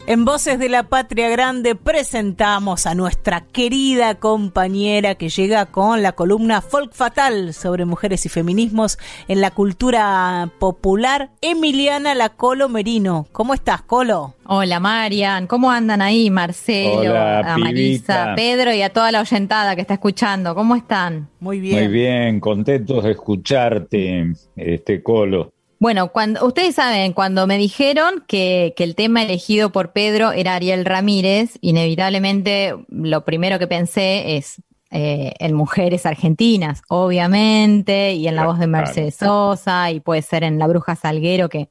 En 0.09 0.25
Voces 0.25 0.57
de 0.57 0.69
la 0.69 0.81
Patria 0.89 1.29
Grande 1.29 1.75
presentamos 1.75 2.87
a 2.87 2.95
nuestra 2.95 3.41
querida 3.41 4.15
compañera 4.15 5.13
que 5.13 5.29
llega 5.29 5.67
con 5.67 6.01
la 6.01 6.13
columna 6.13 6.61
Folk 6.61 6.93
Fatal 6.93 7.53
sobre 7.53 7.85
mujeres 7.85 8.25
y 8.25 8.29
feminismos 8.29 8.97
en 9.27 9.39
la 9.39 9.51
cultura 9.51 10.49
popular, 10.57 11.29
Emiliana 11.41 12.15
La 12.15 12.29
Colo 12.29 12.69
Merino. 12.69 13.27
¿Cómo 13.31 13.53
estás, 13.53 13.83
Colo? 13.83 14.33
Hola, 14.47 14.79
Marian. 14.79 15.45
¿Cómo 15.45 15.69
andan 15.69 16.01
ahí, 16.01 16.31
Marcelo, 16.31 17.11
Hola, 17.11 17.41
a 17.41 17.57
Marisa. 17.59 18.33
Pedro 18.35 18.73
y 18.73 18.81
a 18.81 18.91
toda 18.91 19.11
la 19.11 19.21
oyentada 19.21 19.75
que 19.75 19.81
está 19.81 19.93
escuchando? 19.93 20.55
¿Cómo 20.55 20.75
están? 20.75 21.29
Muy 21.39 21.59
bien. 21.59 21.83
Muy 21.83 21.87
bien, 21.87 22.39
contentos 22.39 23.03
de 23.03 23.11
escucharte, 23.11 24.33
este 24.55 25.03
Colo. 25.03 25.53
Bueno, 25.79 26.11
cuando 26.11 26.45
ustedes 26.45 26.75
saben, 26.75 27.13
cuando 27.13 27.47
me 27.47 27.57
dijeron 27.57 28.25
que, 28.27 28.73
que 28.75 28.83
el 28.83 28.95
tema 28.95 29.23
elegido 29.23 29.71
por 29.71 29.93
Pedro 29.93 30.33
era 30.33 30.55
Ariel 30.55 30.83
Ramírez, 30.83 31.57
inevitablemente 31.61 32.75
lo 32.89 33.23
primero 33.23 33.59
que 33.59 33.67
pensé 33.67 34.35
es 34.35 34.61
eh, 34.91 35.33
en 35.39 35.53
mujeres 35.53 36.05
argentinas, 36.05 36.81
obviamente, 36.89 38.13
y 38.13 38.27
en 38.27 38.35
la 38.35 38.45
voz 38.45 38.59
de 38.59 38.67
Mercedes 38.67 39.15
Sosa, 39.15 39.91
y 39.91 40.01
puede 40.01 40.21
ser 40.21 40.43
en 40.43 40.59
La 40.59 40.67
Bruja 40.67 40.97
Salguero, 40.97 41.47
que, 41.47 41.69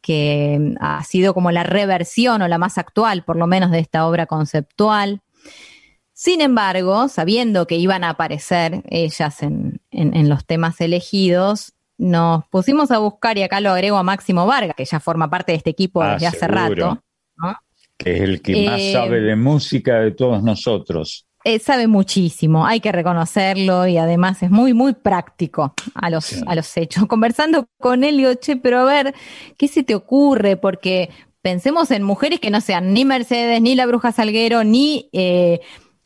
que 0.00 0.74
ha 0.80 1.02
sido 1.02 1.34
como 1.34 1.50
la 1.50 1.64
reversión 1.64 2.42
o 2.42 2.48
la 2.48 2.58
más 2.58 2.78
actual, 2.78 3.24
por 3.24 3.34
lo 3.36 3.48
menos, 3.48 3.72
de 3.72 3.80
esta 3.80 4.06
obra 4.06 4.26
conceptual. 4.26 5.22
Sin 6.12 6.40
embargo, 6.40 7.08
sabiendo 7.08 7.66
que 7.66 7.76
iban 7.76 8.04
a 8.04 8.10
aparecer 8.10 8.82
ellas 8.90 9.42
en, 9.42 9.80
en- 9.90 10.14
en 10.14 10.28
los 10.28 10.44
temas 10.44 10.80
elegidos, 10.80 11.72
nos 12.00 12.46
pusimos 12.48 12.90
a 12.90 12.98
buscar, 12.98 13.36
y 13.38 13.42
acá 13.42 13.60
lo 13.60 13.70
agrego 13.70 13.98
a 13.98 14.02
Máximo 14.02 14.46
Vargas, 14.46 14.74
que 14.76 14.84
ya 14.84 15.00
forma 15.00 15.28
parte 15.28 15.52
de 15.52 15.58
este 15.58 15.70
equipo 15.70 16.02
Ah, 16.02 16.14
desde 16.14 16.26
hace 16.28 16.48
rato, 16.48 17.02
¿no? 17.36 17.56
que 17.98 18.14
es 18.16 18.20
el 18.22 18.40
que 18.40 18.64
más 18.64 18.80
Eh, 18.80 18.92
sabe 18.92 19.20
de 19.20 19.36
música 19.36 19.96
de 20.00 20.12
todos 20.12 20.42
nosotros. 20.42 21.26
Eh, 21.44 21.58
sabe 21.58 21.86
muchísimo, 21.86 22.66
hay 22.66 22.80
que 22.80 22.92
reconocerlo 22.92 23.86
y 23.86 23.98
además 23.98 24.42
es 24.42 24.50
muy, 24.50 24.72
muy 24.74 24.94
práctico 24.94 25.74
a 25.94 26.08
los, 26.10 26.24
Sí. 26.24 26.42
a 26.46 26.54
los 26.54 26.74
hechos. 26.76 27.06
Conversando 27.06 27.66
con 27.78 28.02
él, 28.04 28.16
digo, 28.16 28.34
che, 28.34 28.56
pero 28.56 28.80
a 28.80 28.84
ver, 28.84 29.14
¿qué 29.58 29.68
se 29.68 29.82
te 29.82 29.94
ocurre? 29.94 30.56
Porque 30.56 31.10
pensemos 31.42 31.90
en 31.90 32.02
mujeres 32.02 32.40
que 32.40 32.50
no 32.50 32.60
sean 32.62 32.92
ni 32.94 33.04
Mercedes, 33.04 33.60
ni 33.62 33.74
la 33.74 33.86
Bruja 33.86 34.12
Salguero, 34.12 34.64
ni 34.64 35.08
eh, 35.12 35.60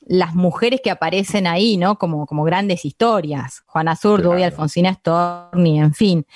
las 0.06 0.34
mujeres 0.34 0.80
que 0.82 0.90
aparecen 0.90 1.46
ahí, 1.46 1.76
¿no? 1.76 1.98
Como, 1.98 2.26
como 2.26 2.44
grandes 2.44 2.84
historias. 2.84 3.62
Juana 3.66 3.96
Zurdo 3.96 4.38
y. 4.38 4.42
Alfonsina 4.42 4.92
Storni, 4.92 5.80
en 5.80 5.94
fin. 5.94 6.26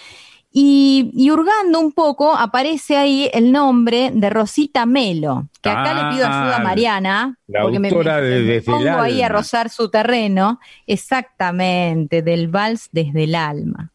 Y, 0.51 1.11
y 1.15 1.31
hurgando 1.31 1.79
un 1.79 1.93
poco, 1.93 2.35
aparece 2.35 2.97
ahí 2.97 3.31
el 3.35 3.53
nombre 3.53 4.11
de 4.15 4.31
Rosita 4.31 4.87
Melo, 4.87 5.49
que 5.61 5.69
acá 5.69 5.93
le 5.93 6.17
pido 6.17 6.27
ayuda 6.27 6.57
a 6.57 6.57
Ah, 6.57 6.63
Mariana, 6.65 7.39
la 7.47 7.63
porque 7.63 7.79
me, 7.79 7.91
de 7.91 8.43
me 8.45 8.63
pongo 8.63 9.01
ahí 9.01 9.21
a 9.23 9.29
rozar 9.29 9.69
su 9.69 9.91
terreno, 9.91 10.59
exactamente, 10.87 12.23
del 12.23 12.49
vals 12.49 12.89
desde 12.93 13.25
el 13.25 13.35
alma. 13.35 13.93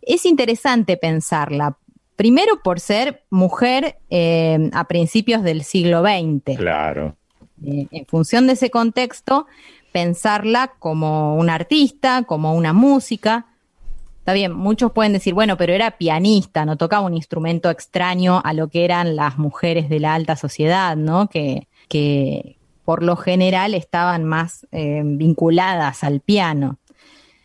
Es 0.00 0.24
interesante 0.24 0.96
pensarla, 0.96 1.76
primero 2.14 2.62
por 2.62 2.78
ser 2.78 3.24
mujer 3.28 3.98
eh, 4.08 4.70
a 4.72 4.84
principios 4.84 5.42
del 5.42 5.64
siglo 5.64 6.02
XX. 6.02 6.56
Claro. 6.56 7.17
Eh, 7.64 7.86
en 7.90 8.06
función 8.06 8.46
de 8.46 8.54
ese 8.54 8.70
contexto, 8.70 9.46
pensarla 9.92 10.72
como 10.78 11.36
una 11.36 11.54
artista, 11.54 12.24
como 12.24 12.54
una 12.54 12.72
música. 12.72 13.46
Está 14.20 14.32
bien, 14.32 14.52
muchos 14.52 14.92
pueden 14.92 15.12
decir, 15.12 15.34
bueno, 15.34 15.56
pero 15.56 15.72
era 15.72 15.96
pianista, 15.96 16.64
no 16.64 16.76
tocaba 16.76 17.06
un 17.06 17.14
instrumento 17.14 17.70
extraño 17.70 18.40
a 18.44 18.52
lo 18.52 18.68
que 18.68 18.84
eran 18.84 19.16
las 19.16 19.38
mujeres 19.38 19.88
de 19.88 20.00
la 20.00 20.14
alta 20.14 20.36
sociedad, 20.36 20.96
¿no? 20.96 21.28
Que, 21.28 21.66
que 21.88 22.56
por 22.84 23.02
lo 23.02 23.16
general 23.16 23.74
estaban 23.74 24.24
más 24.24 24.66
eh, 24.70 25.02
vinculadas 25.04 26.04
al 26.04 26.20
piano. 26.20 26.78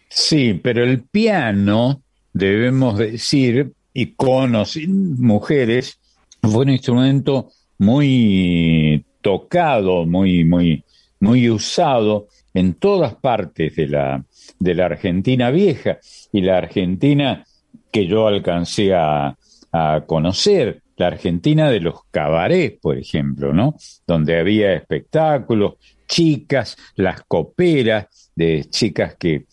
Sí, 0.09 0.53
pero 0.53 0.83
el 0.83 1.03
piano, 1.03 2.01
debemos 2.33 2.97
decir, 2.97 3.73
iconos 3.93 4.77
mujeres, 4.87 5.99
fue 6.41 6.63
un 6.63 6.69
instrumento 6.69 7.49
muy 7.77 9.02
tocado, 9.23 10.05
muy, 10.05 10.43
muy, 10.43 10.83
muy 11.19 11.49
usado 11.49 12.27
en 12.53 12.75
todas 12.75 13.15
partes 13.15 13.75
de 13.75 13.87
la, 13.87 14.23
de 14.59 14.75
la 14.75 14.85
Argentina 14.85 15.49
vieja 15.49 15.97
y 16.31 16.41
la 16.41 16.57
Argentina 16.57 17.43
que 17.91 18.05
yo 18.05 18.27
alcancé 18.27 18.93
a, 18.93 19.35
conocer, 20.05 20.83
la 20.97 21.07
Argentina 21.07 21.67
de 21.71 21.79
los 21.79 22.03
cabarets, 22.11 22.79
por 22.79 22.95
ejemplo, 22.95 23.53
¿no? 23.53 23.75
Donde 24.05 24.37
había 24.37 24.73
espectáculos, 24.73 25.77
chicas, 26.07 26.77
las 26.95 27.23
coperas 27.23 28.05
de 28.35 28.65
chicas 28.69 29.15
que, 29.15 29.45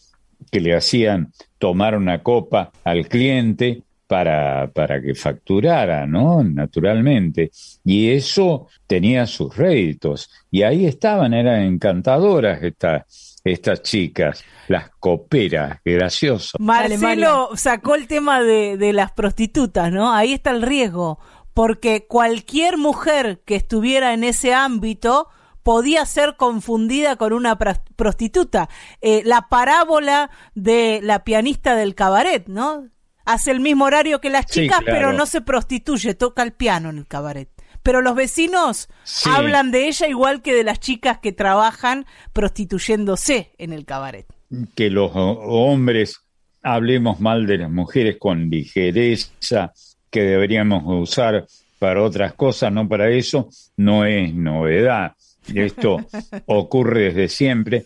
que 0.51 0.61
le 0.61 0.77
hacían 0.77 1.33
tomar 1.59 1.97
una 1.97 2.23
copa 2.23 2.71
al 2.85 3.09
cliente 3.09 3.83
para, 4.11 4.69
para 4.73 5.01
que 5.01 5.15
facturara, 5.15 6.05
¿no? 6.05 6.43
Naturalmente. 6.43 7.53
Y 7.85 8.11
eso 8.11 8.67
tenía 8.89 9.25
sus 9.25 9.57
réditos. 9.57 10.29
Y 10.51 10.65
ahí 10.65 10.85
estaban, 10.85 11.33
eran 11.33 11.63
encantadoras 11.63 12.61
estas, 12.61 13.39
estas 13.45 13.83
chicas, 13.83 14.43
las 14.67 14.91
coperas, 14.99 15.79
gracioso. 15.85 16.59
Marcelo 16.59 17.51
sacó 17.55 17.95
el 17.95 18.09
tema 18.09 18.43
de, 18.43 18.77
de 18.77 18.93
las 18.93 19.13
prostitutas, 19.13 19.93
¿no? 19.93 20.13
Ahí 20.13 20.33
está 20.33 20.51
el 20.51 20.63
riesgo, 20.63 21.21
porque 21.55 22.09
cualquier 22.09 22.79
mujer 22.79 23.43
que 23.45 23.55
estuviera 23.55 24.13
en 24.13 24.25
ese 24.25 24.53
ámbito 24.53 25.29
podía 25.63 26.05
ser 26.05 26.35
confundida 26.37 27.15
con 27.15 27.33
una 27.33 27.57
prostituta. 27.95 28.69
Eh, 29.03 29.23
la 29.25 29.43
parábola 29.49 30.31
de 30.57 30.99
la 31.01 31.23
pianista 31.23 31.77
del 31.77 31.95
cabaret, 31.95 32.49
¿no? 32.49 32.89
Hace 33.25 33.51
el 33.51 33.61
mismo 33.61 33.85
horario 33.85 34.21
que 34.21 34.31
las 34.31 34.47
Sí, 34.49 34.63
chicas, 34.63 34.81
claro. 34.81 34.97
pero 34.99 35.13
no 35.13 35.27
se 35.27 35.41
prostituye, 35.41 36.15
toca 36.15 36.43
el 36.43 36.53
piano 36.53 36.91
en 36.91 36.99
el 36.99 37.07
cabaret. 37.07 37.49
Pero 37.83 38.03
los 38.03 38.15
vecinos 38.15 38.89
Sí. 39.05 39.31
hablan 39.33 39.71
de 39.71 39.89
ella 39.89 40.07
igual 40.09 40.43
que 40.43 40.55
de 40.55 40.65
las 40.65 40.81
chicas 40.81 41.19
que 41.19 41.33
trabajan 41.33 42.05
prostituyéndose 42.33 43.53
en 43.59 43.73
el 43.73 43.85
cabaret. 43.85 44.27
que 44.75 44.91
los 44.91 45.13
ho- 45.15 45.39
hombres 45.71 46.21
hablemos 46.63 47.21
mal 47.21 47.47
de 47.47 47.59
las 47.59 47.71
mujeres 47.71 48.17
con 48.19 48.51
ligereza, 48.51 49.73
que 50.11 50.23
deberíamos 50.23 50.83
usar 50.87 51.47
para 51.79 52.03
otras 52.03 52.35
cosas, 52.35 52.73
no 52.73 52.89
para 52.89 53.09
eso, 53.11 53.49
no 53.77 54.05
es 54.05 54.35
novedad. 54.35 55.13
Esto 55.55 55.99
ocurre 56.47 57.13
desde 57.13 57.29
siempre 57.29 57.85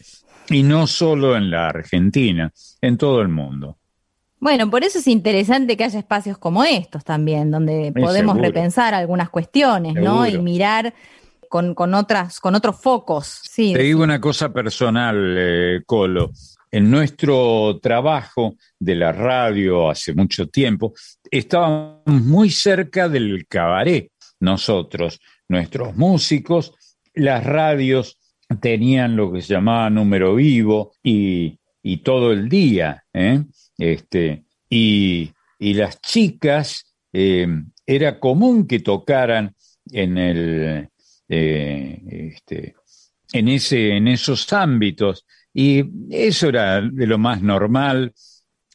y 0.49 0.63
no 0.63 0.87
solo 0.87 1.37
en 1.37 1.51
la 1.51 1.69
Argentina, 1.69 2.51
en 2.81 2.97
todo 2.97 3.21
el 3.21 3.29
mundo. 3.29 3.77
Bueno, 4.45 4.69
por 4.69 4.85
eso 4.85 4.99
es 4.99 5.07
interesante 5.07 5.75
que 5.75 5.85
haya 5.85 5.99
espacios 5.99 6.37
como 6.37 6.65
estos 6.65 7.03
también, 7.03 7.51
donde 7.51 7.91
podemos 7.95 8.35
seguro. 8.35 8.43
repensar 8.43 8.93
algunas 8.93 9.31
cuestiones, 9.31 9.95
¿no? 9.95 10.27
Y 10.27 10.37
mirar 10.37 10.93
con, 11.49 11.75
con 11.75 11.95
otras, 11.95 12.41
con 12.41 12.55
otros 12.55 12.79
focos. 12.79 13.41
Sí, 13.51 13.73
Te 13.73 13.85
digo 13.85 14.03
una 14.03 14.21
cosa 14.21 14.53
personal, 14.53 15.17
eh, 15.39 15.81
Colo. 15.87 16.31
En 16.71 16.91
nuestro 16.91 17.79
trabajo 17.81 18.57
de 18.79 18.95
la 18.97 19.13
radio 19.13 19.89
hace 19.89 20.13
mucho 20.13 20.47
tiempo, 20.47 20.93
estábamos 21.31 22.03
muy 22.05 22.51
cerca 22.51 23.09
del 23.09 23.47
cabaret. 23.49 24.11
Nosotros, 24.41 25.21
nuestros 25.49 25.97
músicos, 25.97 26.75
las 27.15 27.43
radios 27.45 28.19
tenían 28.61 29.17
lo 29.17 29.33
que 29.33 29.41
se 29.41 29.55
llamaba 29.55 29.89
número 29.89 30.35
vivo 30.35 30.93
y, 31.03 31.59
y 31.83 31.97
todo 32.03 32.31
el 32.31 32.51
día. 32.51 33.05
¿eh? 33.15 33.43
Este, 33.79 34.45
y, 34.69 35.31
y 35.59 35.75
las 35.75 36.01
chicas, 36.01 36.95
eh, 37.13 37.47
era 37.87 38.19
común 38.19 38.67
que 38.67 38.81
tocaran 38.81 39.55
en 39.91 40.19
el, 40.19 40.89
eh, 41.29 42.03
este, 42.35 42.75
en, 43.33 43.49
ese, 43.49 43.97
en 43.97 44.09
esos 44.09 44.53
ámbitos. 44.53 45.27
Y 45.53 45.85
eso 46.11 46.49
era 46.49 46.81
de 46.81 47.07
lo 47.07 47.19
más 47.19 47.43
normal 47.43 48.13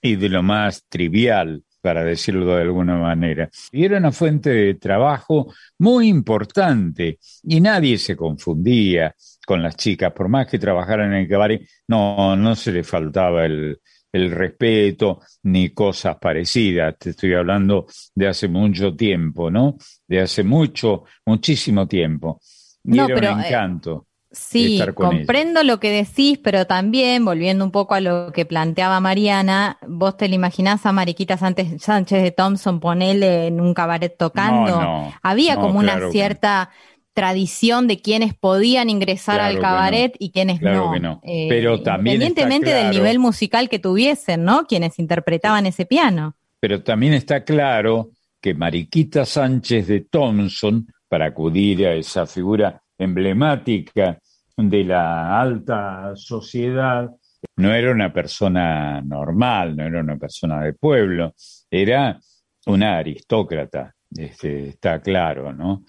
y 0.02 0.16
de 0.16 0.30
lo 0.30 0.42
más 0.42 0.86
trivial, 0.88 1.64
para 1.82 2.04
decirlo 2.04 2.56
de 2.56 2.62
alguna 2.62 2.98
manera. 2.98 3.50
Y 3.72 3.84
era 3.84 3.98
una 3.98 4.14
fuente 4.14 4.50
de 4.50 4.76
trabajo 4.76 5.54
muy 5.80 6.08
importante 6.08 7.20
y 7.44 7.60
nadie 7.60 7.98
se 7.98 8.16
confundía 8.16 9.14
con 9.46 9.62
las 9.64 9.76
chicas, 9.76 10.14
por 10.14 10.30
más 10.30 10.48
que 10.48 10.60
trabajaran 10.60 11.12
en 11.14 11.22
el 11.22 11.28
cabaret, 11.28 11.68
no, 11.88 12.36
no 12.36 12.56
se 12.56 12.72
les 12.72 12.88
faltaba 12.88 13.46
el, 13.46 13.80
el 14.12 14.32
respeto 14.32 15.22
ni 15.44 15.70
cosas 15.70 16.18
parecidas. 16.18 16.96
Te 16.98 17.12
estoy 17.12 17.34
hablando 17.34 17.86
de 18.16 18.28
hace 18.28 18.48
mucho 18.48 18.96
tiempo, 18.96 19.50
¿no? 19.52 19.78
De 20.08 20.22
hace 20.22 20.44
mucho, 20.44 21.04
muchísimo 21.26 21.88
tiempo. 21.88 22.40
Y 22.84 22.98
No, 22.98 23.06
era 23.06 23.16
pero, 23.16 23.34
un 23.34 23.42
eh, 23.42 23.48
encanto. 23.48 24.06
Sí, 24.32 24.80
comprendo 24.94 25.64
lo 25.64 25.80
que 25.80 25.90
decís, 25.90 26.38
pero 26.38 26.68
también, 26.68 27.26
volviendo 27.26 27.66
un 27.66 27.72
poco 27.72 27.96
a 27.96 28.00
lo 28.00 28.32
que 28.32 28.46
planteaba 28.46 29.00
Mariana, 29.00 29.80
vos 29.88 30.18
te 30.18 30.30
la 30.30 30.36
imaginás 30.36 30.86
a 30.86 30.92
Mariquita 30.92 31.36
Sánchez, 31.36 31.82
Sánchez 31.82 32.22
de 32.22 32.30
Thompson, 32.30 32.80
ponele 32.80 33.48
en 33.48 33.60
un 33.60 33.74
cabaret 33.74 34.16
tocando. 34.16 34.70
No, 34.70 34.82
no, 34.82 35.14
Había 35.24 35.56
como 35.56 35.80
claro 35.80 35.98
una 35.98 36.06
que 36.06 36.12
cierta 36.12 36.70
tradición 37.14 37.88
de 37.88 38.02
quienes 38.02 38.34
podían 38.34 38.90
ingresar 38.90 39.38
Claro 39.38 39.56
al 39.56 39.62
cabaret 39.62 40.16
y 40.20 40.32
quienes 40.32 40.60
Claro 40.60 40.86
no. 40.86 40.94
que 40.94 41.00
no. 41.00 41.22
Eh, 41.24 41.48
Pero 41.50 41.82
también 41.82 42.22
independientemente 42.22 42.74
del 42.74 42.92
nivel 42.92 43.20
musical 43.20 43.70
que 43.70 43.80
tuviesen, 43.80 44.44
¿no? 44.44 44.66
Quienes 44.68 45.00
interpretaban 45.00 45.66
ese 45.66 45.86
piano. 45.86 46.36
Pero 46.60 46.84
también 46.84 47.14
está 47.14 47.44
claro 47.44 48.12
que 48.42 48.54
Mariquita 48.54 49.26
Sánchez 49.26 49.88
de 49.88 50.02
Thompson, 50.02 50.88
para 51.08 51.26
acudir 51.28 51.86
a 51.88 51.94
esa 51.94 52.26
figura 52.26 52.82
emblemática 52.98 54.20
de 54.56 54.84
la 54.84 55.40
alta 55.40 56.12
sociedad, 56.16 57.10
no 57.56 57.74
era 57.74 57.92
una 57.92 58.12
persona 58.12 59.02
normal, 59.02 59.76
no 59.76 59.86
era 59.86 60.00
una 60.02 60.18
persona 60.18 60.62
de 60.62 60.74
pueblo, 60.74 61.34
era 61.70 62.20
una 62.66 62.98
aristócrata, 62.98 63.96
este, 64.12 64.70
está 64.70 65.02
claro, 65.02 65.54
¿no? 65.54 65.84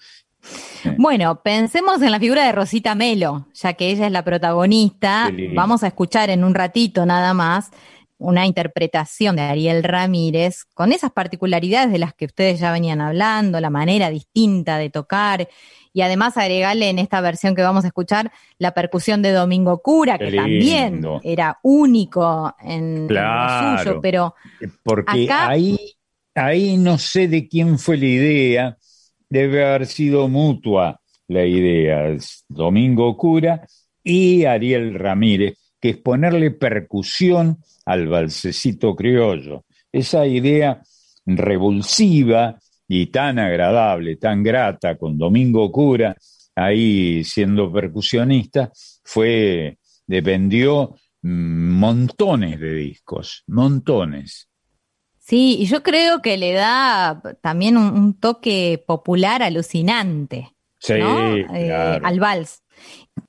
Bueno, 0.97 1.41
pensemos 1.43 2.01
en 2.01 2.11
la 2.11 2.19
figura 2.19 2.45
de 2.45 2.51
Rosita 2.51 2.95
Melo, 2.95 3.47
ya 3.53 3.73
que 3.73 3.89
ella 3.89 4.07
es 4.07 4.11
la 4.11 4.23
protagonista. 4.23 5.31
Vamos 5.55 5.83
a 5.83 5.87
escuchar 5.87 6.29
en 6.29 6.43
un 6.43 6.55
ratito 6.55 7.05
nada 7.05 7.33
más 7.33 7.69
una 8.17 8.45
interpretación 8.45 9.35
de 9.35 9.41
Ariel 9.41 9.83
Ramírez 9.83 10.65
con 10.75 10.91
esas 10.91 11.11
particularidades 11.11 11.91
de 11.91 11.97
las 11.97 12.13
que 12.13 12.25
ustedes 12.25 12.59
ya 12.59 12.71
venían 12.71 13.01
hablando, 13.01 13.59
la 13.59 13.71
manera 13.71 14.11
distinta 14.11 14.77
de 14.77 14.91
tocar 14.91 15.47
y 15.91 16.01
además 16.01 16.37
agregarle 16.37 16.89
en 16.89 16.99
esta 16.99 17.19
versión 17.19 17.55
que 17.55 17.63
vamos 17.63 17.83
a 17.83 17.87
escuchar 17.87 18.31
la 18.59 18.73
percusión 18.73 19.21
de 19.23 19.31
Domingo 19.31 19.81
Cura, 19.81 20.19
que 20.19 20.25
también 20.37 21.01
era 21.23 21.57
único 21.63 22.55
en, 22.61 23.07
lo 23.07 23.77
suyo, 23.77 24.01
pero 24.01 24.35
Porque 24.83 25.23
Acá- 25.25 25.49
ahí, 25.49 25.77
ahí 26.35 26.77
no 26.77 26.97
sé 26.99 27.27
de 27.27 27.47
quién 27.47 27.79
fue 27.79 27.97
la 27.97 28.05
idea, 28.05 28.77
debe 29.31 29.65
haber 29.65 29.87
sido 29.87 30.27
mutua 30.27 30.99
la 31.27 31.45
idea, 31.45 32.09
es 32.09 32.43
Domingo 32.49 33.15
Cura 33.15 33.65
y 34.03 34.43
Ariel 34.43 34.93
Ramírez, 34.93 35.57
que 35.79 35.91
es 35.91 35.97
ponerle 35.97 36.51
percusión 36.51 37.57
al 37.85 38.07
balsecito 38.07 38.93
criollo. 38.93 39.63
Esa 39.89 40.27
idea 40.27 40.81
revulsiva 41.25 42.59
y 42.87 43.07
tan 43.07 43.39
agradable, 43.39 44.17
tan 44.17 44.43
grata 44.43 44.97
con 44.97 45.17
Domingo 45.17 45.71
Cura, 45.71 46.15
ahí 46.53 47.23
siendo 47.23 47.71
percusionista, 47.71 48.69
fue, 49.01 49.77
dependió 50.05 50.95
mm, 51.21 51.79
montones 51.79 52.59
de 52.59 52.73
discos, 52.73 53.45
montones. 53.47 54.49
Sí, 55.31 55.55
y 55.59 55.65
yo 55.65 55.81
creo 55.81 56.21
que 56.21 56.35
le 56.35 56.51
da 56.51 57.21
también 57.39 57.77
un, 57.77 57.93
un 57.93 58.19
toque 58.19 58.83
popular 58.85 59.41
alucinante. 59.41 60.53
Sí, 60.77 60.95
¿no? 60.99 61.37
Eh, 61.37 61.45
claro. 61.45 62.05
al 62.05 62.19
vals. 62.19 62.63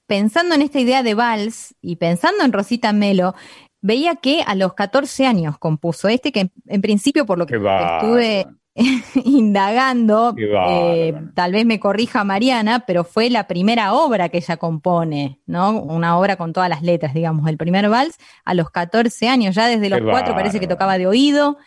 Pensando 0.09 0.57
en 0.57 0.63
esta 0.63 0.81
idea 0.81 1.05
de 1.05 1.15
vals 1.15 1.77
y 1.81 1.97
pensando 1.97 2.43
en 2.45 2.53
Rosita 2.53 2.93
Melo, 2.93 3.35
veía 3.81 4.17
que 4.17 4.43
a 4.45 4.57
los 4.57 4.75
14 4.75 5.27
años 5.27 5.59
compuso 5.59 6.09
este, 6.09 6.33
que 6.33 6.41
en, 6.41 6.53
en 6.67 6.81
principio 6.81 7.25
por 7.25 7.39
lo 7.39 7.47
que 7.47 7.57
estuve 7.57 8.47
indagando, 9.25 10.35
eh, 10.39 11.15
tal 11.35 11.53
vez 11.53 11.67
me 11.67 11.79
corrija 11.79 12.25
Mariana, 12.25 12.85
pero 12.87 13.05
fue 13.05 13.29
la 13.31 13.47
primera 13.47 13.93
obra 13.93 14.29
que 14.29 14.39
ella 14.39 14.57
compone, 14.57 15.41
¿no? 15.47 15.71
Una 15.71 16.19
obra 16.19 16.37
con 16.37 16.53
todas 16.53 16.71
las 16.71 16.83
letras, 16.83 17.15
digamos, 17.15 17.49
el 17.49 17.59
primer 17.59 17.89
vals 17.89 18.17
a 18.45 18.55
los 18.55 18.71
14 18.71 19.29
años, 19.29 19.55
ya 19.55 19.69
desde 19.69 19.91
los 19.91 20.01
Qué 20.01 20.07
cuatro 20.07 20.35
parece 20.35 20.59
que 20.59 20.67
tocaba 20.67 20.99
de 20.99 21.07
oído. 21.07 21.59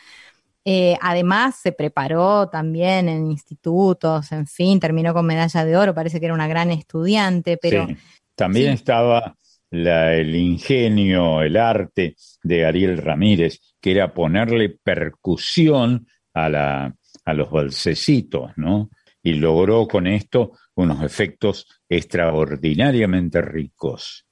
Eh, 0.67 0.97
además, 0.99 1.57
se 1.61 1.71
preparó 1.71 2.49
también 2.49 3.07
en 3.07 3.29
institutos, 3.29 4.31
en 4.31 4.47
fin, 4.47 4.79
terminó 4.79 5.13
con 5.13 5.25
medalla 5.27 5.63
de 5.63 5.77
oro, 5.77 5.93
parece 5.93 6.19
que 6.19 6.25
era 6.25 6.33
una 6.33 6.47
gran 6.47 6.71
estudiante, 6.71 7.57
pero 7.61 7.87
Sí. 7.87 7.95
También 8.33 8.71
sí. 8.71 8.73
estaba 8.81 9.35
la- 9.69 10.13
el 10.15 10.35
ingenio, 10.35 11.41
el 11.43 11.55
arte 11.55 12.15
de 12.43 12.65
Ariel 12.65 12.97
Ramírez, 12.97 13.59
que 13.79 13.91
era 13.91 14.13
ponerle 14.13 14.69
percusión 14.69 16.07
a, 16.33 16.49
la, 16.49 16.95
a 17.23 17.33
los 17.33 17.49
balsecitos, 17.51 18.51
¿no? 18.57 18.89
Y 19.23 19.33
logró 19.35 19.87
con 19.87 20.05
esto 20.07 20.51
unos 20.75 21.01
efectos 21.03 21.65
extraordinariamente 21.87 23.41
ricos. 23.41 24.25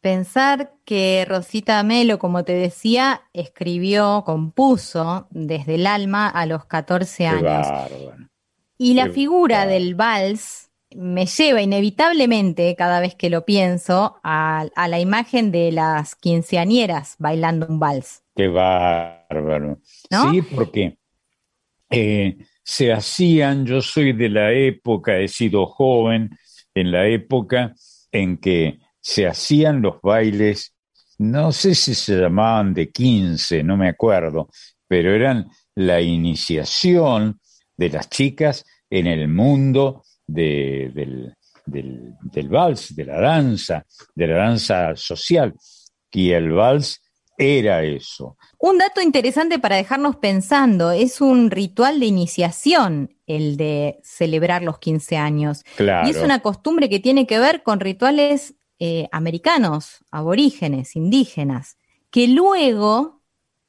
Pensar 0.00 0.72
que 0.84 1.24
Rosita 1.28 1.82
Melo, 1.82 2.18
como 2.18 2.44
te 2.44 2.52
decía, 2.54 3.22
escribió, 3.32 4.22
compuso 4.24 5.26
desde 5.30 5.76
el 5.76 5.86
alma 5.86 6.28
a 6.28 6.46
los 6.46 6.64
14 6.66 7.16
Qué 7.18 7.26
años. 7.26 7.42
bárbaro. 7.42 8.16
Y 8.78 8.94
la 8.94 9.06
Qué 9.06 9.10
figura 9.12 9.58
bárbaro. 9.58 9.74
del 9.74 9.94
vals 9.94 10.70
me 10.94 11.26
lleva 11.26 11.60
inevitablemente, 11.60 12.74
cada 12.76 13.00
vez 13.00 13.14
que 13.14 13.28
lo 13.28 13.44
pienso, 13.44 14.18
a, 14.22 14.66
a 14.74 14.88
la 14.88 14.98
imagen 15.00 15.50
de 15.50 15.70
las 15.72 16.14
quinceañeras 16.14 17.16
bailando 17.18 17.66
un 17.68 17.78
vals. 17.78 18.22
Qué 18.34 18.48
bárbaro. 18.48 19.78
¿No? 20.10 20.30
Sí, 20.32 20.42
porque 20.42 20.96
eh, 21.90 22.38
se 22.62 22.92
hacían, 22.92 23.66
yo 23.66 23.82
soy 23.82 24.12
de 24.12 24.28
la 24.28 24.52
época, 24.52 25.18
he 25.18 25.28
sido 25.28 25.66
joven, 25.66 26.30
en 26.74 26.90
la 26.92 27.06
época 27.06 27.74
en 28.12 28.38
que 28.38 28.78
se 29.08 29.26
hacían 29.26 29.80
los 29.80 30.02
bailes, 30.02 30.74
no 31.16 31.50
sé 31.50 31.74
si 31.74 31.94
se 31.94 32.14
llamaban 32.20 32.74
de 32.74 32.90
15, 32.90 33.62
no 33.62 33.78
me 33.78 33.88
acuerdo, 33.88 34.50
pero 34.86 35.14
eran 35.14 35.48
la 35.74 36.02
iniciación 36.02 37.40
de 37.74 37.88
las 37.88 38.10
chicas 38.10 38.66
en 38.90 39.06
el 39.06 39.26
mundo 39.28 40.02
de- 40.26 40.90
del, 40.94 41.34
del, 41.64 42.12
del 42.20 42.48
vals, 42.50 42.94
de 42.94 43.04
la 43.06 43.18
danza, 43.18 43.86
de 44.14 44.26
la 44.26 44.36
danza 44.36 44.94
social. 44.94 45.54
Y 46.12 46.32
el 46.32 46.50
vals 46.52 47.00
era 47.38 47.82
eso. 47.84 48.36
Un 48.58 48.76
dato 48.76 49.00
interesante 49.00 49.58
para 49.58 49.76
dejarnos 49.76 50.16
pensando, 50.16 50.90
es 50.90 51.22
un 51.22 51.50
ritual 51.50 51.98
de 51.98 52.06
iniciación 52.06 53.14
el 53.26 53.56
de 53.56 54.00
celebrar 54.02 54.62
los 54.62 54.78
15 54.78 55.16
años. 55.16 55.64
Claro. 55.76 56.06
Y 56.06 56.10
es 56.10 56.18
una 56.18 56.40
costumbre 56.40 56.88
que 56.90 56.98
tiene 56.98 57.26
que 57.26 57.38
ver 57.38 57.62
con 57.62 57.80
rituales 57.80 58.54
eh, 58.78 59.08
americanos, 59.12 60.04
aborígenes, 60.10 60.94
indígenas, 60.96 61.76
que 62.10 62.28
luego, 62.28 63.20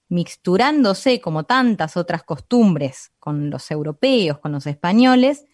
mixturándose 0.08 1.22
como 1.22 1.44
tantas 1.44 1.96
otras 1.98 2.24
costumbres 2.24 3.12
con 3.20 3.50
los 3.50 3.72
europeos, 3.72 4.40
con 4.40 4.52
los 4.52 4.66
españoles, 4.68 5.46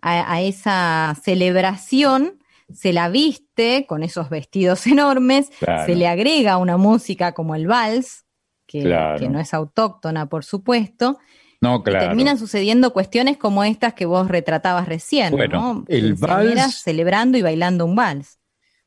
a, 0.00 0.32
a 0.34 0.40
esa 0.42 1.16
celebración 1.22 2.38
se 2.72 2.92
la 2.92 3.08
viste 3.08 3.86
con 3.86 4.02
esos 4.02 4.30
vestidos 4.30 4.86
enormes, 4.86 5.50
Claro. 5.58 5.86
se 5.86 5.94
le 5.94 6.06
agrega 6.08 6.56
una 6.56 6.76
música 6.76 7.32
como 7.32 7.54
el 7.54 7.66
vals, 7.66 8.24
que, 8.66 8.82
Claro. 8.82 9.18
que 9.18 9.28
no 9.28 9.38
es 9.40 9.52
autóctona, 9.54 10.26
por 10.28 10.44
supuesto, 10.44 11.18
No, 11.60 11.82
claro. 11.82 12.06
terminan 12.06 12.38
sucediendo 12.38 12.92
cuestiones 12.92 13.36
como 13.36 13.62
estas 13.62 13.94
que 13.94 14.06
vos 14.06 14.26
retratabas 14.28 14.88
recién, 14.88 15.32
Bueno, 15.32 15.60
¿no? 15.74 15.84
el 15.88 16.14
Quinceañeras 16.16 16.68
vals- 16.72 16.82
celebrando 16.82 17.38
y 17.38 17.42
bailando 17.42 17.84
un 17.84 17.94
vals. 17.94 18.38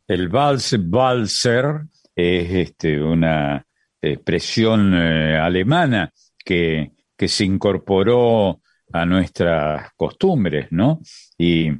El 0.07 0.29
vals 0.29 0.77
Walser 0.89 1.81
es 2.15 2.51
este, 2.51 3.01
una 3.01 3.65
expresión 4.01 4.93
eh, 4.93 5.37
alemana 5.37 6.11
que, 6.43 6.91
se 7.17 7.45
incorporó 7.45 8.61
a 8.91 9.05
nuestras 9.05 9.89
costumbres, 9.95 10.67
¿no? 10.69 11.01
Y, 11.37 11.71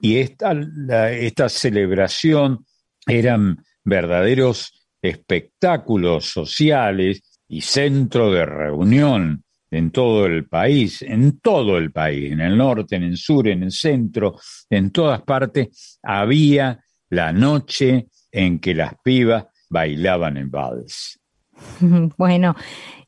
y 0.00 0.16
esta 0.18 1.48
celebración 1.48 2.66
eran 3.06 3.64
verdaderos 3.82 4.84
espectáculos 5.00 6.26
sociales 6.26 7.40
y 7.48 7.60
centro 7.60 8.32
de 8.32 8.44
reunión 8.44 9.44
en 9.70 9.90
todo 9.90 10.26
el 10.26 10.46
país, 10.46 11.02
en 11.02 11.40
todo 11.40 11.78
el 11.78 11.92
país, 11.92 12.32
en 12.32 12.40
el 12.40 12.56
norte, 12.56 12.96
en 12.96 13.04
el 13.04 13.16
sur, 13.16 13.48
en 13.48 13.64
el 13.64 13.72
centro, 13.72 14.38
en 14.70 14.90
todas 14.90 15.22
partes 15.22 15.98
había 16.02 16.80
la 17.10 17.32
noche 17.32 18.08
en 18.32 18.58
que 18.58 18.74
las 18.74 18.94
pibas 19.02 19.46
bailaban 19.70 20.36
en 20.36 20.50
vals. 20.50 21.20
bueno, 22.18 22.54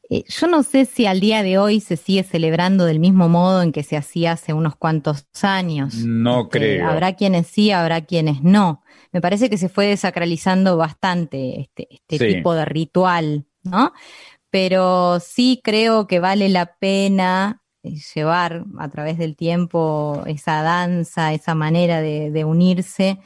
eh, 0.09 0.24
yo 0.28 0.47
no 0.47 0.62
sé 0.62 0.85
si 0.85 1.06
al 1.06 1.20
día 1.20 1.43
de 1.43 1.59
hoy 1.59 1.81
se 1.81 1.97
sigue 1.97 2.23
celebrando 2.23 2.85
del 2.85 3.01
mismo 3.01 3.28
modo 3.28 3.62
en 3.62 3.73
que 3.73 3.82
se 3.82 3.97
hacía 3.97 4.32
hace 4.32 4.52
unos 4.52 4.77
cuantos 4.77 5.27
años. 5.43 5.94
No 5.97 6.43
Este, 6.43 6.59
creo. 6.59 6.89
Habrá 6.90 7.14
quienes 7.14 7.48
sí, 7.48 7.70
habrá 7.73 8.02
quienes 8.02 8.43
no. 8.43 8.82
Me 9.12 9.20
parece 9.20 9.51
que 9.51 9.59
se 9.59 9.68
fue 9.68 9.86
desacralizando 9.86 10.77
bastante 10.77 11.60
este, 11.60 11.89
este 11.90 12.18
Sí. 12.18 12.35
tipo 12.36 12.55
de 12.55 12.64
ritual, 12.64 13.47
¿no? 13.64 13.93
Pero 14.51 15.18
sí 15.20 15.60
creo 15.62 16.06
que 16.06 16.20
vale 16.20 16.48
la 16.48 16.77
pena 16.78 17.62
eh, 17.82 17.94
llevar 18.14 18.64
a 18.78 18.89
través 18.89 19.18
del 19.18 19.36
tiempo 19.36 20.23
esa 20.27 20.62
danza, 20.62 21.32
esa 21.35 21.55
manera 21.55 22.01
de, 22.01 22.31
de 22.31 22.44
unirse 22.44 23.18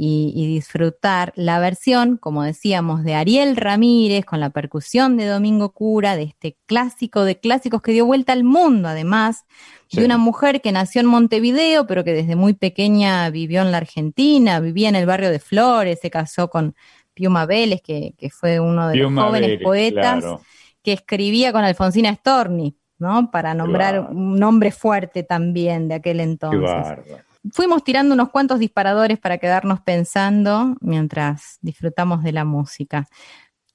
y, 0.00 0.32
y 0.36 0.46
disfrutar 0.46 1.32
la 1.34 1.58
versión, 1.58 2.16
como 2.18 2.44
decíamos, 2.44 3.02
de 3.02 3.14
Ariel 3.16 3.56
Ramírez 3.56 4.24
con 4.24 4.38
la 4.38 4.50
percusión 4.50 5.16
de 5.16 5.26
Domingo 5.26 5.72
Cura, 5.72 6.14
de 6.14 6.22
este 6.22 6.56
clásico 6.66 7.24
de 7.24 7.40
clásicos 7.40 7.82
que 7.82 7.90
dio 7.92 8.06
vuelta 8.06 8.32
al 8.32 8.44
mundo, 8.44 8.88
además, 8.88 9.44
Sí. 9.90 10.00
de 10.00 10.04
una 10.06 10.18
mujer 10.18 10.60
que 10.60 10.70
nació 10.70 11.00
en 11.00 11.06
Montevideo, 11.06 11.86
pero 11.86 12.04
que 12.04 12.12
desde 12.12 12.36
muy 12.36 12.52
pequeña 12.52 13.28
vivió 13.30 13.62
en 13.62 13.72
la 13.72 13.78
Argentina, 13.78 14.60
vivía 14.60 14.88
en 14.90 14.96
el 14.96 15.06
barrio 15.06 15.30
de 15.30 15.38
Flores, 15.40 15.98
se 16.00 16.10
casó 16.10 16.48
con 16.50 16.74
Piuma 17.14 17.46
Vélez, 17.46 17.80
que, 17.82 18.14
que 18.18 18.28
fue 18.30 18.60
uno 18.60 18.86
de 18.88 18.92
Piuma 18.94 19.22
los 19.22 19.30
jóvenes 19.30 19.48
Vélez, 19.48 19.62
poetas 19.64 20.18
claro. 20.20 20.40
que 20.82 20.92
escribía 20.92 21.52
con 21.52 21.64
Alfonsina 21.64 22.14
Storni, 22.14 22.76
¿no? 22.98 23.30
Para 23.30 23.54
nombrar 23.54 24.08
un 24.10 24.38
nombre 24.38 24.70
fuerte 24.72 25.22
también 25.22 25.88
de 25.88 25.94
aquel 25.94 26.18
Qué 26.18 26.22
entonces. 26.22 26.60
bárbaro. 26.60 27.27
Fuimos 27.52 27.84
tirando 27.84 28.14
unos 28.14 28.30
cuantos 28.30 28.58
disparadores 28.58 29.18
para 29.18 29.38
quedarnos 29.38 29.80
pensando 29.80 30.76
mientras 30.80 31.58
disfrutamos 31.60 32.22
de 32.22 32.32
la 32.32 32.44
música. 32.44 33.06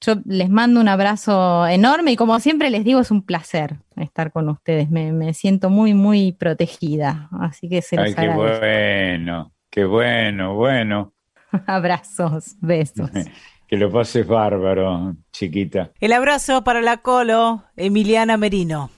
Yo 0.02 0.16
les 0.26 0.50
mando 0.50 0.82
un 0.82 0.90
abrazo 0.90 1.66
enorme 1.66 2.12
y 2.12 2.16
como 2.18 2.38
siempre 2.42 2.70
les 2.70 2.84
digo, 2.84 3.00
es 3.00 3.10
un 3.10 3.26
placer 3.26 3.78
estar 3.96 4.34
con 4.34 4.50
ustedes. 4.50 4.90
Me, 4.90 5.14
me 5.14 5.34
siento 5.34 5.70
muy, 5.70 5.94
muy 5.94 6.34
protegida. 6.34 7.30
Así 7.40 7.70
que 7.70 7.82
se 7.82 7.96
los 7.96 8.08
Ay, 8.08 8.14
qué 8.16 8.30
bueno, 8.30 9.54
qué 9.70 9.86
bueno, 9.86 10.56
bueno. 10.56 11.14
Abrazos, 11.68 12.56
besos. 12.60 13.10
Que 13.66 13.78
lo 13.78 13.92
pases 13.92 14.28
bárbaro, 14.28 15.16
chiquita. 15.32 15.94
El 16.00 16.14
abrazo 16.14 16.64
para 16.64 16.80
la 16.82 16.98
Colo, 16.98 17.64
Emiliana 17.76 18.38
Merino. 18.38 18.92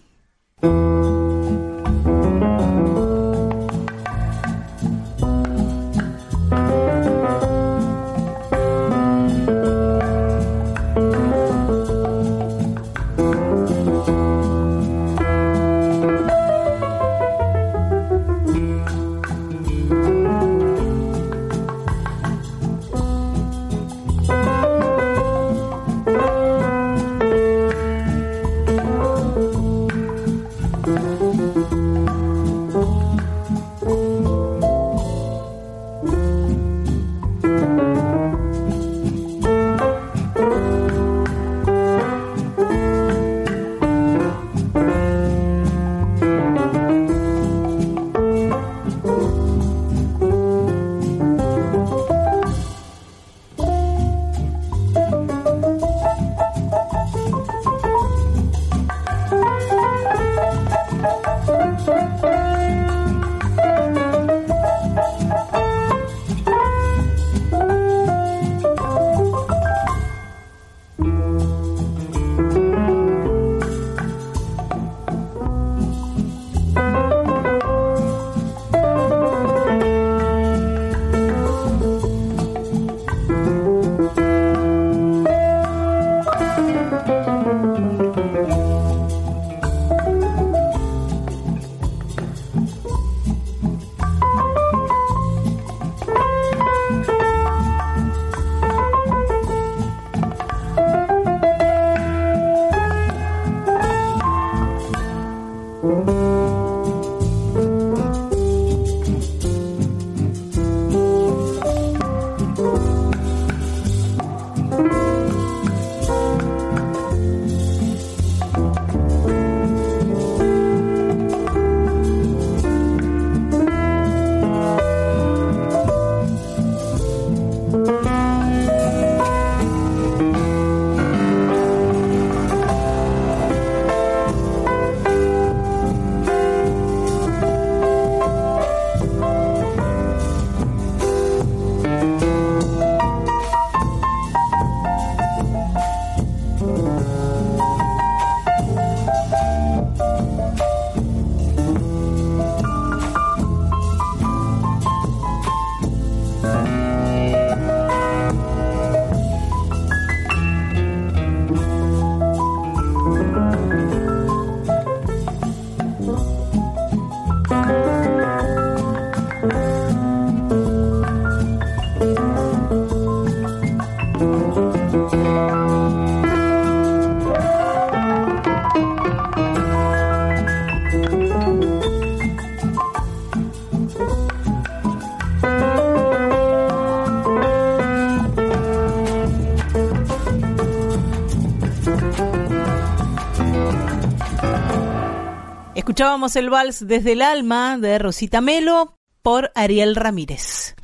Escuchábamos 195.95 196.35
el 196.35 196.49
vals 196.49 196.85
desde 196.85 197.13
el 197.13 197.21
alma 197.21 197.77
de 197.77 197.97
Rosita 197.97 198.41
Melo 198.41 198.97
por 199.21 199.53
Ariel 199.55 199.95
Ramírez. 199.95 200.75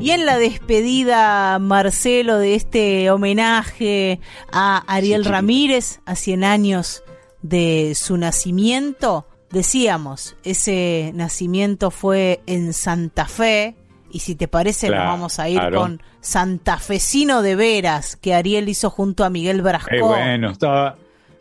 Y 0.00 0.10
en 0.10 0.26
la 0.26 0.38
despedida, 0.38 1.60
Marcelo, 1.60 2.38
de 2.38 2.56
este 2.56 3.12
homenaje 3.12 4.18
a 4.50 4.78
Ariel. 4.92 5.24
Ramírez 5.24 6.00
a 6.04 6.16
100 6.16 6.42
años 6.42 7.04
de 7.42 7.92
su 7.94 8.16
nacimiento, 8.16 9.28
decíamos, 9.52 10.34
ese 10.42 11.12
nacimiento 11.14 11.92
fue 11.92 12.42
en 12.46 12.72
Santa 12.72 13.26
Fe. 13.26 13.76
Y 14.10 14.18
si 14.18 14.34
te 14.34 14.48
parece, 14.48 14.88
nos 14.88 14.96
Claro. 14.96 15.10
vamos 15.10 15.38
a 15.38 15.48
ir 15.48 15.60
con 15.72 16.02
Santafesino 16.20 17.40
de 17.40 17.54
Veras, 17.54 18.16
que 18.16 18.34
Ariel 18.34 18.68
hizo 18.68 18.90
junto 18.90 19.22
a 19.22 19.30
Miguel 19.30 19.62
Brasco. 19.62 19.94
Eh, 19.94 20.02
bueno, 20.02 20.50
estaba, 20.50 20.96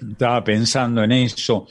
estaba 0.10 0.44
pensando 0.44 1.03
en 1.03 1.11
eso. 1.11 1.68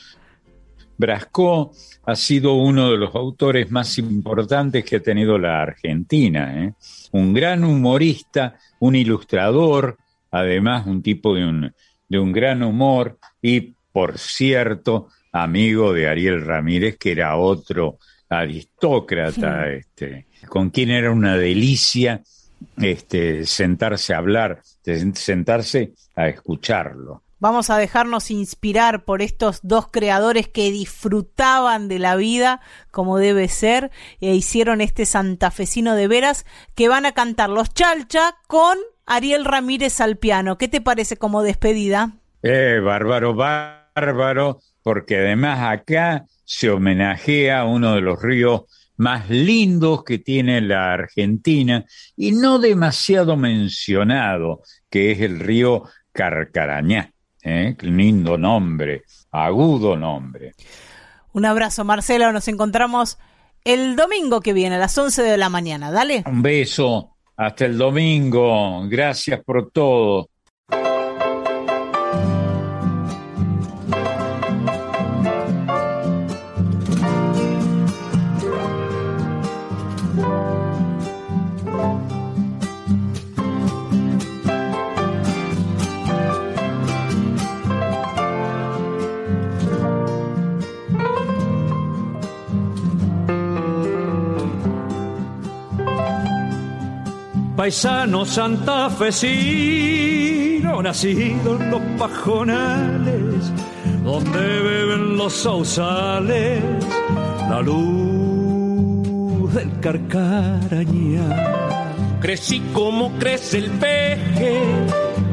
Brasco 0.96 1.72
ha 2.04 2.14
sido 2.14 2.54
uno 2.54 2.90
de 2.90 2.98
los 2.98 3.14
autores 3.14 3.70
más 3.70 3.96
importantes 3.98 4.84
que 4.84 4.96
ha 4.96 5.02
tenido 5.02 5.38
la 5.38 5.62
Argentina. 5.62 6.64
¿eh? 6.64 6.74
Un 7.12 7.32
gran 7.32 7.64
humorista, 7.64 8.56
un 8.80 8.94
ilustrador, 8.96 9.96
además 10.30 10.86
un 10.86 11.02
tipo 11.02 11.34
de 11.34 11.46
un, 11.46 11.74
de 12.08 12.18
un 12.18 12.32
gran 12.32 12.62
humor 12.62 13.18
y, 13.40 13.74
por 13.92 14.18
cierto, 14.18 15.08
amigo 15.32 15.92
de 15.92 16.08
Ariel 16.08 16.44
Ramírez, 16.44 16.98
que 16.98 17.12
era 17.12 17.36
otro 17.36 17.98
aristócrata, 18.28 19.70
este, 19.72 20.26
con 20.48 20.70
quien 20.70 20.90
era 20.90 21.10
una 21.10 21.36
delicia 21.36 22.22
este, 22.76 23.46
sentarse 23.46 24.14
a 24.14 24.18
hablar, 24.18 24.60
sentarse 25.14 25.92
a 26.14 26.28
escucharlo. 26.28 27.22
Vamos 27.40 27.70
a 27.70 27.78
dejarnos 27.78 28.30
inspirar 28.30 29.06
por 29.06 29.22
estos 29.22 29.60
dos 29.62 29.88
creadores 29.90 30.46
que 30.46 30.70
disfrutaban 30.70 31.88
de 31.88 31.98
la 31.98 32.14
vida 32.14 32.60
como 32.90 33.16
debe 33.16 33.48
ser 33.48 33.90
e 34.20 34.34
hicieron 34.34 34.82
este 34.82 35.06
santafesino 35.06 35.94
de 35.94 36.06
veras 36.06 36.44
que 36.74 36.88
van 36.88 37.06
a 37.06 37.12
cantar 37.12 37.48
los 37.48 37.72
Chalcha 37.72 38.36
con 38.46 38.76
Ariel 39.06 39.46
Ramírez 39.46 40.02
al 40.02 40.18
piano. 40.18 40.58
¿Qué 40.58 40.68
te 40.68 40.82
parece 40.82 41.16
como 41.16 41.42
despedida? 41.42 42.12
Eh, 42.42 42.78
bárbaro, 42.84 43.34
bárbaro, 43.34 44.60
porque 44.82 45.16
además 45.16 45.60
acá 45.62 46.26
se 46.44 46.68
homenajea 46.68 47.64
uno 47.64 47.94
de 47.94 48.02
los 48.02 48.20
ríos 48.20 48.64
más 48.98 49.30
lindos 49.30 50.04
que 50.04 50.18
tiene 50.18 50.60
la 50.60 50.92
Argentina 50.92 51.86
y 52.16 52.32
no 52.32 52.58
demasiado 52.58 53.38
mencionado, 53.38 54.60
que 54.90 55.12
es 55.12 55.22
el 55.22 55.40
río 55.40 55.84
Carcarañá. 56.12 57.14
¿Eh? 57.42 57.76
Lindo 57.80 58.36
nombre, 58.36 59.04
agudo 59.30 59.96
nombre. 59.96 60.54
Un 61.32 61.44
abrazo, 61.44 61.84
Marcelo. 61.84 62.32
Nos 62.32 62.48
encontramos 62.48 63.18
el 63.64 63.96
domingo 63.96 64.40
que 64.40 64.52
viene 64.52 64.76
a 64.76 64.78
las 64.78 64.96
11 64.96 65.22
de 65.22 65.36
la 65.36 65.48
mañana. 65.48 65.90
Dale. 65.90 66.24
Un 66.26 66.42
beso. 66.42 67.16
Hasta 67.36 67.66
el 67.66 67.78
domingo. 67.78 68.86
Gracias 68.88 69.40
por 69.44 69.70
todo. 69.70 70.28
Paisano 97.60 98.24
santafesino, 98.24 100.80
nacido 100.82 101.60
en 101.60 101.70
los 101.70 101.82
pajonales, 101.98 103.52
donde 104.02 104.40
beben 104.40 105.18
los 105.18 105.34
sausales, 105.34 106.62
la 107.50 107.60
luz 107.60 109.52
del 109.52 109.78
carcaraña. 109.78 111.26
Crecí 112.22 112.60
como 112.72 113.10
crece 113.18 113.58
el 113.58 113.70
peje, 113.72 114.62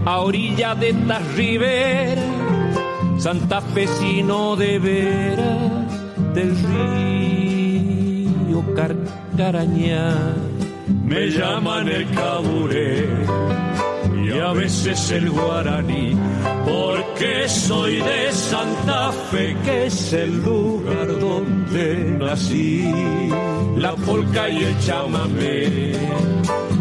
a 0.03 0.19
orilla 0.19 0.75
de 0.75 0.89
esta 0.89 1.19
ribera, 1.33 2.23
santafesino 3.19 4.57
de 4.57 4.79
veras 4.79 6.33
del 6.33 6.57
río 6.57 8.27
Carcarañá 8.75 10.56
me 11.07 11.29
llaman 11.29 11.87
el 11.87 12.05
caburé 12.11 13.07
y 14.23 14.39
a 14.39 14.51
veces 14.51 15.09
el 15.11 15.29
guaraní, 15.29 16.17
porque 16.65 17.47
soy 17.47 17.95
de 17.95 18.31
Santa 18.31 19.11
Fe, 19.31 19.55
que 19.63 19.85
es 19.85 20.13
el 20.13 20.43
lugar 20.43 21.19
donde 21.19 21.95
nací. 22.19 22.91
La 23.77 23.95
polca 23.95 24.49
y 24.49 24.63
el 24.63 24.79
chamamé 24.79 25.93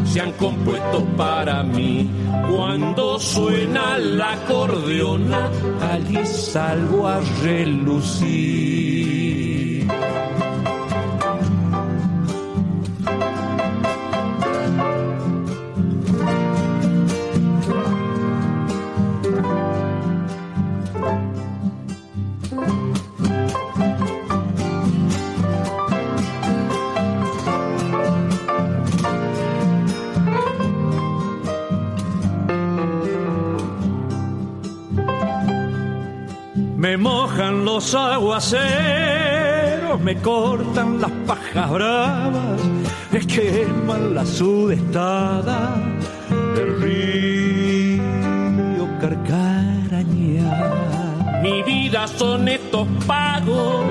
se 0.06 0.20
han 0.20 0.32
compuesto 0.32 1.04
para 1.16 1.62
mí. 1.62 2.10
Cuando 2.50 3.18
suena 3.20 3.98
la 3.98 4.32
acordeona, 4.32 5.50
allí 5.92 6.26
salgo 6.26 7.06
a 7.06 7.20
relucir. 7.42 9.25
Me 36.96 37.02
mojan 37.02 37.66
los 37.66 37.94
aguaceros, 37.94 38.56
me 40.00 40.16
cortan 40.16 40.98
las 40.98 41.10
pajas 41.26 41.70
bravas, 41.70 42.62
me 43.12 43.18
queman 43.18 44.14
la 44.14 44.24
sudestada 44.24 45.76
del 46.54 46.80
río 46.80 48.00
Carcarañá. 48.98 50.50
Mi 51.42 51.62
vida 51.64 52.08
son 52.08 52.48
estos 52.48 52.88
pagos 53.06 53.84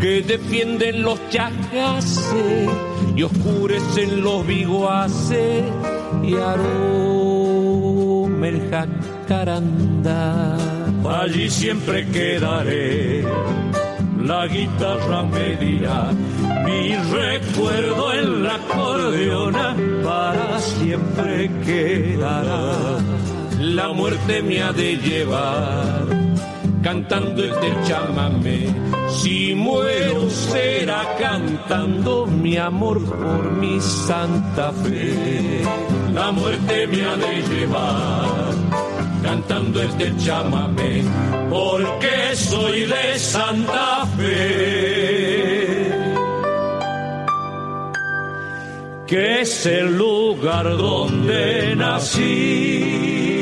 que 0.00 0.22
defienden 0.22 1.02
los 1.02 1.20
chajaces 1.28 2.70
y 3.16 3.22
oscurecen 3.22 4.22
los 4.22 4.46
biguaces 4.46 5.64
y 6.22 6.36
aroma 6.36 8.48
el 8.48 8.70
jacarandá 8.70 10.79
allí 11.08 11.48
siempre 11.50 12.06
quedaré. 12.08 13.24
La 14.22 14.46
guitarra 14.46 15.22
me 15.22 15.56
dirá 15.56 16.12
mi 16.64 16.94
recuerdo 16.94 18.12
en 18.12 18.44
la 18.44 18.54
acordeona 18.54 19.76
para 20.04 20.58
siempre 20.60 21.50
quedará. 21.64 22.98
La 23.58 23.92
muerte 23.92 24.42
me 24.42 24.62
ha 24.62 24.72
de 24.72 24.96
llevar 24.96 26.06
cantando 26.82 27.42
del 27.42 27.82
chamamé. 27.84 28.66
Si 29.08 29.54
muero 29.54 30.30
será 30.30 31.02
cantando 31.18 32.26
mi 32.26 32.56
amor 32.56 33.04
por 33.04 33.52
mi 33.52 33.80
Santa 33.80 34.72
Fe. 34.72 35.62
La 36.14 36.30
muerte 36.30 36.86
me 36.86 37.04
ha 37.04 37.16
de 37.16 37.42
llevar 37.42 38.39
cantando 39.22 39.82
este 39.82 40.16
chamamé, 40.16 41.02
porque 41.48 42.34
soy 42.34 42.86
de 42.86 43.18
Santa 43.18 44.06
Fe, 44.16 45.90
que 49.06 49.40
es 49.42 49.66
el 49.66 49.96
lugar 49.96 50.76
donde 50.76 51.74
nací. 51.76 53.39